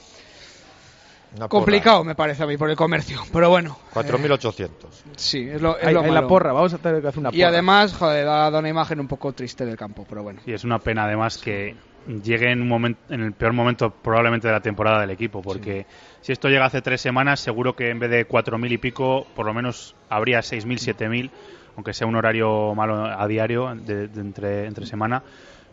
Una 1.35 1.49
porra. 1.49 1.49
Complicado 1.49 2.05
me 2.05 2.15
parece 2.15 2.43
a 2.43 2.47
mí 2.47 2.57
por 2.59 2.69
el 2.69 2.77
comercio. 2.77 3.21
Pero 3.33 3.49
bueno. 3.49 3.79
4.800. 3.95 4.69
Sí, 5.17 5.49
es 5.51 5.63
lo, 5.63 5.79
es 5.79 5.87
Hay- 5.87 5.95
lo 5.95 6.03
hay 6.03 6.11
la 6.11 6.27
porra, 6.27 6.53
vamos 6.53 6.75
a 6.75 6.79
tener 6.79 7.01
que 7.01 7.09
hacer 7.09 7.21
una 7.21 7.31
Y 7.31 7.37
porra. 7.39 7.49
además, 7.49 7.95
joder, 7.95 8.27
da, 8.27 8.51
da 8.51 8.59
una 8.59 8.69
imagen 8.69 9.01
un 9.01 9.09
poco 9.09 9.33
triste 9.33 9.65
del 9.65 9.77
campo. 9.77 10.05
Pero 10.09 10.23
bueno. 10.23 10.41
Y 10.47 10.53
es 10.53 10.65
una 10.65 10.79
pena 10.79 11.05
además 11.05 11.39
que 11.39 11.75
llegue 12.23 12.51
en, 12.51 12.63
un 12.63 12.69
momento, 12.69 13.01
en 13.13 13.21
el 13.21 13.33
peor 13.33 13.53
momento 13.53 13.91
probablemente 13.91 14.49
de 14.49 14.53
la 14.53 14.61
temporada 14.61 15.01
del 15.01 15.11
equipo, 15.11 15.43
porque 15.43 15.87
si 16.21 16.33
esto 16.33 16.49
llega 16.49 16.65
hace 16.65 16.83
tres 16.83 17.01
semanas, 17.01 17.41
seguro 17.41 17.75
que 17.75 17.91
en 17.91 17.99
vez 17.99 18.11
de 18.11 18.27
4.000 18.29 18.73
y 18.73 18.79
pico, 18.79 19.27
por 19.35 19.47
lo 19.47 19.55
menos 19.55 19.95
habría 20.09 20.41
6.000, 20.41 20.97
7.000, 20.97 21.31
aunque 21.77 21.93
sea 21.93 22.07
un 22.07 22.17
horario 22.17 22.75
malo 22.75 23.05
a 23.05 23.27
diario 23.27 23.75
de, 23.75 24.09
de 24.09 24.21
entre, 24.21 24.67
entre 24.67 24.87
semana, 24.87 25.23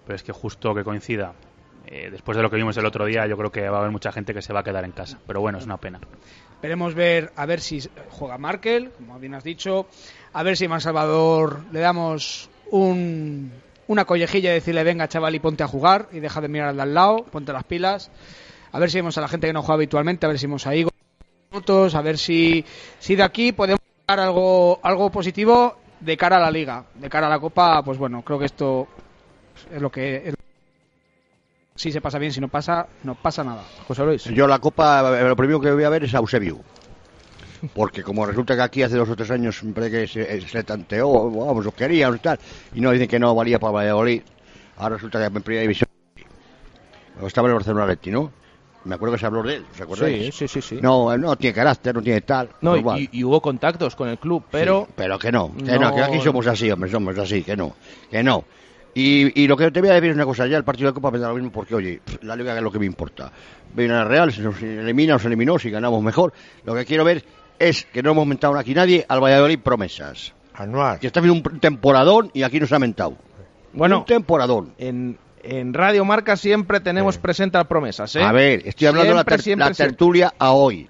pero 0.05 0.15
es 0.15 0.23
que 0.23 0.31
justo 0.31 0.73
que 0.73 0.83
coincida. 0.83 1.33
eh, 1.87 2.09
después 2.11 2.37
de 2.37 2.43
lo 2.43 2.49
que 2.49 2.55
vimos 2.55 2.77
el 2.77 2.85
otro 2.85 3.05
día, 3.05 3.25
yo 3.27 3.37
creo 3.37 3.51
que 3.51 3.67
va 3.67 3.77
a 3.77 3.79
haber 3.79 3.91
mucha 3.91 4.11
gente 4.11 4.33
que 4.33 4.41
se 4.41 4.53
va 4.53 4.59
a 4.59 4.63
quedar 4.63 4.85
en 4.85 4.91
casa. 4.91 5.19
Pero 5.25 5.41
bueno, 5.41 5.57
es 5.57 5.65
una 5.65 5.77
pena. 5.77 5.99
Esperemos 6.53 6.93
ver 6.93 7.31
a 7.35 7.45
ver 7.45 7.61
si 7.61 7.81
juega 8.09 8.37
Markel, 8.37 8.91
como 8.91 9.17
bien 9.17 9.33
has 9.33 9.43
dicho, 9.43 9.87
a 10.33 10.43
ver 10.43 10.57
si 10.57 10.65
a 10.65 10.79
Salvador 10.79 11.61
le 11.71 11.79
damos 11.79 12.49
un, 12.69 13.51
una 13.89 14.05
collejilla 14.05 14.51
y 14.51 14.53
decirle 14.53 14.83
venga 14.83 15.07
chaval 15.07 15.33
y 15.33 15.39
ponte 15.39 15.63
a 15.63 15.67
jugar 15.67 16.09
y 16.11 16.19
deja 16.19 16.39
de 16.41 16.47
mirar 16.47 16.69
al 16.69 16.75
de 16.77 16.81
al 16.83 16.93
lado, 16.93 17.25
ponte 17.31 17.51
las 17.51 17.63
pilas, 17.63 18.11
a 18.71 18.77
ver 18.79 18.89
si 18.91 18.99
vemos 18.99 19.17
a 19.17 19.21
la 19.21 19.27
gente 19.27 19.47
que 19.47 19.53
no 19.53 19.61
juega 19.63 19.73
habitualmente, 19.73 20.25
a 20.25 20.29
ver 20.29 20.37
si 20.37 20.45
vemos 20.45 20.67
a 20.67 20.75
Igor 20.75 20.93
minutos, 21.51 21.95
a 21.95 22.01
ver 22.03 22.19
si, 22.19 22.63
si 22.99 23.15
de 23.15 23.23
aquí 23.23 23.51
podemos 23.51 23.79
sacar 24.01 24.19
algo, 24.19 24.79
algo 24.83 25.09
positivo 25.09 25.75
de 25.99 26.15
cara 26.15 26.37
a 26.37 26.39
la 26.39 26.51
liga, 26.51 26.85
de 26.93 27.09
cara 27.09 27.25
a 27.25 27.29
la 27.31 27.39
copa, 27.39 27.81
pues 27.83 27.97
bueno, 27.97 28.21
creo 28.21 28.37
que 28.37 28.45
esto 28.45 28.87
es 29.73 29.81
lo 29.81 29.91
que 29.91 30.17
es- 30.29 30.35
si 31.75 31.91
se 31.91 31.99
pasa 32.01 32.19
bien, 32.19 32.31
si 32.31 32.39
no 32.41 32.47
pasa, 32.49 32.87
no 33.03 33.15
pasa 33.15 33.43
nada. 33.43 33.63
José 33.87 34.03
Luis. 34.03 34.23
Yo 34.25 34.45
la 34.47 34.59
Copa, 34.59 35.17
eh, 35.19 35.23
lo 35.23 35.35
primero 35.35 35.59
que 35.61 35.71
voy 35.71 35.85
a 35.85 35.89
ver 35.89 36.03
es 36.03 36.13
a 36.13 36.17
Eusebio. 36.17 36.59
Porque 37.73 38.03
como 38.03 38.25
resulta 38.25 38.55
que 38.55 38.61
aquí 38.61 38.83
hace 38.83 38.95
dos 38.95 39.09
o 39.09 39.15
tres 39.15 39.31
años 39.31 39.61
parece 39.73 40.01
que 40.01 40.07
se, 40.07 40.41
se 40.47 40.63
tanteó, 40.63 41.29
vamos, 41.29 41.65
lo 41.65 41.71
querían 41.71 42.15
y 42.15 42.19
tal, 42.19 42.39
y 42.73 42.81
no 42.81 42.91
dicen 42.91 43.07
que 43.07 43.19
no 43.19 43.33
valía 43.35 43.59
para 43.59 43.71
Valladolid, 43.73 44.21
ahora 44.77 44.95
resulta 44.95 45.19
que 45.19 45.25
en 45.25 45.43
primera 45.43 45.61
división 45.63 45.87
estaba 47.25 47.47
en 47.47 47.51
el 47.51 47.55
Barcelona 47.57 47.85
Leti, 47.85 48.11
¿no? 48.11 48.31
Me 48.85 48.95
acuerdo 48.95 49.15
que 49.15 49.19
se 49.19 49.25
habló 49.25 49.43
de 49.43 49.55
él, 49.55 49.65
¿os 49.73 49.81
acordáis? 49.81 50.27
Sí, 50.27 50.31
sí, 50.31 50.47
sí, 50.47 50.61
sí. 50.61 50.79
No, 50.81 51.15
no 51.17 51.35
tiene 51.35 51.53
carácter, 51.53 51.93
no 51.93 52.01
tiene 52.01 52.21
tal. 52.21 52.49
No, 52.61 52.81
pues 52.81 53.01
y, 53.01 53.19
y- 53.19 53.23
hubo 53.25 53.41
contactos 53.41 53.93
con 53.95 54.07
el 54.07 54.17
club, 54.17 54.45
pero... 54.49 54.85
Sí, 54.87 54.93
pero 54.95 55.19
que 55.19 55.31
no, 55.31 55.53
que 55.53 55.73
no, 55.73 55.79
No- 55.89 55.93
que 55.93 56.01
aquí 56.01 56.21
somos 56.21 56.47
así, 56.47 56.71
hombre, 56.71 56.89
somos 56.89 57.17
así, 57.17 57.43
que 57.43 57.57
no, 57.57 57.75
que 58.09 58.23
no. 58.23 58.45
Y, 58.95 59.43
y 59.43 59.47
lo 59.47 59.55
que 59.57 59.69
te 59.69 59.81
voy 59.81 59.89
a 59.89 59.93
decir 59.93 60.09
es 60.11 60.15
una 60.15 60.25
cosa, 60.25 60.47
ya 60.47 60.57
el 60.57 60.63
partido 60.63 60.89
de 60.89 60.93
Copa 60.93 61.11
me 61.11 61.19
da 61.19 61.27
lo 61.27 61.35
mismo 61.35 61.51
porque, 61.51 61.75
oye, 61.75 62.01
la 62.21 62.35
Liga 62.35 62.55
es 62.55 62.61
lo 62.63 62.71
que 62.71 62.79
me 62.79 62.85
importa. 62.85 63.31
Viene 63.73 63.93
la 63.93 64.05
Real, 64.05 64.31
si 64.31 64.41
nos 64.41 64.59
elimina, 64.61 65.13
nos 65.13 65.25
eliminó, 65.25 65.59
si 65.59 65.69
ganamos 65.69 66.01
mejor. 66.01 66.33
Lo 66.63 66.73
que 66.73 66.85
quiero 66.85 67.03
ver 67.03 67.23
es 67.59 67.85
que 67.85 68.01
no 68.01 68.11
hemos 68.11 68.25
mentado 68.27 68.57
aquí 68.57 68.73
nadie 68.73 69.05
al 69.07 69.21
Valladolid 69.23 69.59
promesas. 69.59 70.33
Anual. 70.53 70.99
Que 70.99 71.07
está 71.07 71.19
haciendo 71.19 71.49
un 71.49 71.59
temporadón 71.59 72.31
y 72.33 72.43
aquí 72.43 72.59
nos 72.59 72.71
ha 72.73 72.79
mentado. 72.79 73.15
Bueno, 73.73 73.99
un 73.99 74.05
temporadón. 74.05 74.73
En, 74.77 75.17
en 75.43 75.73
Radio 75.73 76.03
Marca 76.05 76.35
siempre 76.35 76.79
tenemos 76.79 77.17
presente 77.17 77.57
las 77.57 77.67
promesas, 77.67 78.15
¿eh? 78.15 78.23
A 78.23 78.31
ver, 78.31 78.63
estoy 78.65 78.87
hablando 78.87 79.09
de 79.11 79.15
la, 79.15 79.21
Siempre, 79.21 79.35
ter- 79.35 79.43
siempre, 79.43 79.67
la 79.67 79.73
siempre. 79.73 79.91
tertulia 79.91 80.33
a 80.39 80.51
hoy. 80.51 80.89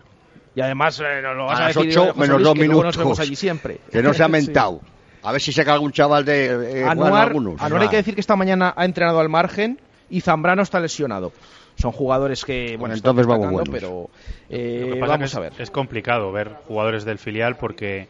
Y 0.56 0.62
además 0.62 1.00
eh, 1.00 1.22
lo 1.22 1.46
vas 1.46 1.60
A 1.60 1.64
a, 1.64 1.68
las 1.68 1.76
decir, 1.76 1.92
8 1.92 2.00
José 2.08 2.20
menos 2.20 2.36
Luis, 2.38 2.44
dos 2.46 2.54
que 2.54 2.60
luego 2.60 2.74
minutos. 2.74 2.86
nos 2.86 2.98
vemos 2.98 3.20
allí 3.20 3.36
siempre. 3.36 3.80
Que 3.92 4.02
no 4.02 4.14
se 4.14 4.24
ha 4.24 4.26
Sí. 4.28 4.32
mentado. 4.32 4.82
A 5.22 5.32
ver 5.34 5.42
si 5.42 5.52
saca 5.52 5.74
algún 5.74 5.92
chaval 5.92 6.24
de... 6.26 6.80
eh, 6.82 6.84
Anuar, 6.86 7.28
algunos. 7.28 7.62
Anuar 7.62 7.82
hay 7.84 7.90
que 7.90 7.98
decir 7.98 8.16
que 8.16 8.22
esta 8.22 8.36
mañana 8.38 8.74
ha 8.76 8.86
entrenado 8.86 9.20
al 9.20 9.28
margen 9.30 9.80
y 10.10 10.22
Zambrano 10.22 10.62
está 10.64 10.80
lesionado. 10.80 11.32
Son 11.80 11.92
jugadores 11.94 12.44
que, 12.44 12.76
bueno, 12.78 12.94
entonces 12.94 13.26
vamos 13.26 13.64
pero 13.72 14.10
eh, 14.50 14.80
Lo 14.82 14.94
que 14.96 15.00
pasa 15.00 15.14
vamos 15.14 15.36
a 15.36 15.38
es, 15.38 15.44
ver. 15.44 15.62
es 15.62 15.72
complicado 15.72 16.32
ver 16.32 16.56
jugadores 16.68 17.06
del 17.06 17.20
filial 17.20 17.56
porque 17.56 18.10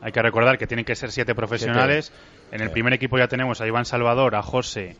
hay 0.00 0.12
que 0.12 0.22
recordar 0.22 0.56
que 0.56 0.66
tienen 0.66 0.84
que 0.86 0.96
ser 0.96 1.12
siete 1.12 1.34
profesionales. 1.34 2.10
En 2.50 2.62
el 2.62 2.70
primer 2.70 2.92
equipo 2.94 3.18
ya 3.18 3.28
tenemos 3.28 3.60
a 3.60 3.66
Iván 3.66 3.84
Salvador, 3.84 4.34
a 4.34 4.42
José 4.42 4.96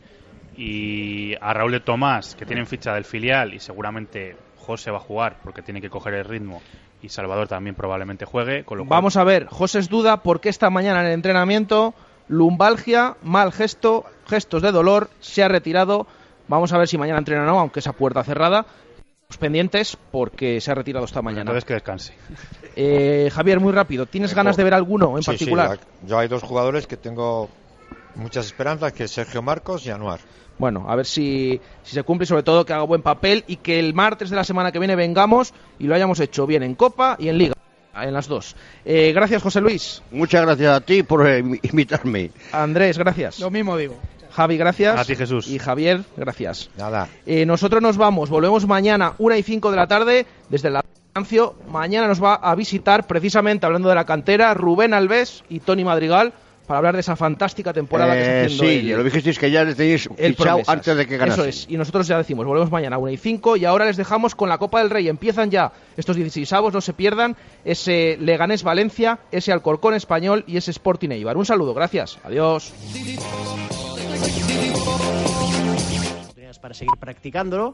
y 0.55 1.33
a 1.41 1.53
Raúl 1.53 1.71
de 1.71 1.79
Tomás, 1.79 2.35
que 2.35 2.45
tienen 2.45 2.67
ficha 2.67 2.93
del 2.93 3.03
filial 3.03 3.53
y 3.53 3.59
seguramente 3.59 4.35
José 4.57 4.91
va 4.91 4.97
a 4.97 5.01
jugar 5.01 5.37
porque 5.43 5.61
tiene 5.61 5.81
que 5.81 5.89
coger 5.89 6.13
el 6.13 6.25
ritmo 6.25 6.61
y 7.01 7.09
Salvador 7.09 7.47
también 7.47 7.75
probablemente 7.75 8.25
juegue. 8.25 8.63
Con 8.63 8.77
lo 8.77 8.85
cual, 8.85 8.97
Vamos 8.97 9.17
a 9.17 9.23
ver, 9.23 9.47
José 9.47 9.79
es 9.79 9.89
duda 9.89 10.23
porque 10.23 10.49
esta 10.49 10.69
mañana 10.69 11.01
en 11.01 11.07
el 11.07 11.13
entrenamiento, 11.13 11.93
lumbalgia, 12.27 13.17
mal 13.23 13.51
gesto, 13.51 14.05
gestos 14.27 14.61
de 14.61 14.71
dolor, 14.71 15.09
se 15.19 15.43
ha 15.43 15.47
retirado. 15.47 16.07
Vamos 16.47 16.71
a 16.73 16.77
ver 16.77 16.87
si 16.87 16.97
mañana 16.97 17.19
entrena 17.19 17.43
o 17.43 17.45
no, 17.45 17.59
aunque 17.59 17.79
esa 17.79 17.93
puerta 17.93 18.23
cerrada. 18.23 18.65
Estamos 19.21 19.37
pendientes 19.39 19.97
porque 20.11 20.59
se 20.61 20.71
ha 20.71 20.75
retirado 20.75 21.05
esta 21.05 21.21
mañana. 21.21 21.41
entonces 21.43 21.65
que 21.65 21.73
descanse. 21.73 22.13
Eh, 22.75 23.29
Javier, 23.33 23.59
muy 23.59 23.71
rápido, 23.71 24.05
¿tienes 24.05 24.33
ganas 24.33 24.57
de 24.57 24.63
ver 24.63 24.73
alguno 24.73 25.17
en 25.17 25.23
Sí, 25.23 25.31
sí, 25.31 25.45
particular? 25.45 25.79
yo 26.05 26.19
hay 26.19 26.27
dos 26.27 26.43
jugadores 26.43 26.87
que 26.87 26.97
tengo 26.97 27.49
Muchas 28.15 28.45
esperanzas 28.45 28.93
que 28.93 29.07
Sergio 29.07 29.41
Marcos 29.41 29.85
y 29.87 29.89
Anuar. 29.89 30.19
Bueno, 30.59 30.85
a 30.87 30.95
ver 30.95 31.07
si, 31.07 31.59
si 31.81 31.95
se 31.95 32.03
cumple 32.03 32.25
y 32.25 32.27
sobre 32.27 32.43
todo 32.43 32.63
que 32.63 32.71
haga 32.73 32.83
buen 32.83 33.01
papel 33.01 33.43
y 33.47 33.55
que 33.55 33.79
el 33.79 33.95
martes 33.95 34.29
de 34.29 34.35
la 34.35 34.43
semana 34.43 34.71
que 34.71 34.77
viene 34.77 34.95
vengamos 34.95 35.51
y 35.79 35.87
lo 35.87 35.95
hayamos 35.95 36.19
hecho 36.19 36.45
bien 36.45 36.61
en 36.61 36.75
Copa 36.75 37.15
y 37.19 37.29
en 37.29 37.39
Liga. 37.39 37.53
En 37.95 38.13
las 38.13 38.27
dos. 38.27 38.55
Eh, 38.85 39.11
gracias, 39.13 39.41
José 39.41 39.61
Luis. 39.61 40.03
Muchas 40.11 40.43
gracias 40.43 40.75
a 40.75 40.81
ti 40.81 41.01
por 41.01 41.27
eh, 41.27 41.39
invitarme. 41.63 42.29
Andrés, 42.51 42.97
gracias. 42.99 43.39
Lo 43.39 43.49
mismo 43.49 43.77
digo. 43.77 43.95
Javi, 44.35 44.57
gracias. 44.57 44.99
A 44.99 45.05
ti, 45.05 45.15
Jesús. 45.15 45.47
Y 45.47 45.59
Javier, 45.59 46.01
gracias. 46.17 46.69
Nada. 46.77 47.07
Eh, 47.25 47.45
nosotros 47.45 47.81
nos 47.81 47.97
vamos, 47.97 48.29
volvemos 48.29 48.65
mañana, 48.67 49.13
una 49.19 49.37
y 49.37 49.43
cinco 49.43 49.69
de 49.71 49.77
la 49.77 49.87
tarde, 49.87 50.25
desde 50.49 50.69
la 50.69 50.83
Ancio. 51.15 51.53
Mañana 51.69 52.07
nos 52.07 52.21
va 52.23 52.33
a 52.35 52.55
visitar, 52.55 53.05
precisamente 53.05 53.65
hablando 53.67 53.87
de 53.89 53.95
la 53.95 54.05
cantera, 54.05 54.53
Rubén 54.55 54.95
Alves 54.95 55.43
y 55.49 55.59
Tony 55.59 55.83
Madrigal 55.83 56.33
para 56.65 56.77
hablar 56.77 56.93
de 56.95 57.01
esa 57.01 57.15
fantástica 57.17 57.73
temporada 57.73 58.13
que 58.13 58.21
está 58.21 58.33
Eh, 58.33 58.45
haciendo 58.45 58.63
sí, 58.63 58.89
el- 58.91 58.97
lo 58.97 59.03
dijisteis 59.03 59.37
que 59.37 59.51
ya 59.51 59.63
le 59.65 59.75
tenéis 59.75 60.09
el 60.17 60.33
fichado 60.33 60.61
antes 60.65 60.95
de 60.95 61.05
que 61.05 61.17
ganase. 61.17 61.41
Eso 61.41 61.49
es, 61.49 61.65
y 61.69 61.75
nosotros 61.77 62.07
ya 62.07 62.17
decimos, 62.17 62.45
volvemos 62.47 62.71
mañana 62.71 62.95
a 62.95 62.99
1 62.99 63.11
y 63.11 63.17
5 63.17 63.57
y 63.57 63.65
ahora 63.65 63.85
les 63.85 63.97
dejamos 63.97 64.33
con 64.33 64.47
la 64.49 64.57
Copa 64.57 64.79
del 64.79 64.89
Rey. 64.89 65.07
Empiezan 65.09 65.51
ya 65.51 65.71
estos 65.97 66.15
16 66.15 66.51
avos, 66.53 66.73
no 66.73 66.79
se 66.81 66.93
pierdan, 66.93 67.35
ese 67.65 68.17
Leganés 68.19 68.63
Valencia, 68.63 69.19
ese 69.31 69.51
Alcorcón 69.51 69.93
Español 69.93 70.45
y 70.47 70.55
ese 70.57 70.71
Sporting 70.71 71.09
Eibar. 71.09 71.35
Un 71.37 71.45
saludo, 71.45 71.73
gracias, 71.75 72.17
adiós. 72.23 72.73
Para 76.63 76.73
seguir 76.73 76.97
practicándolo 76.97 77.71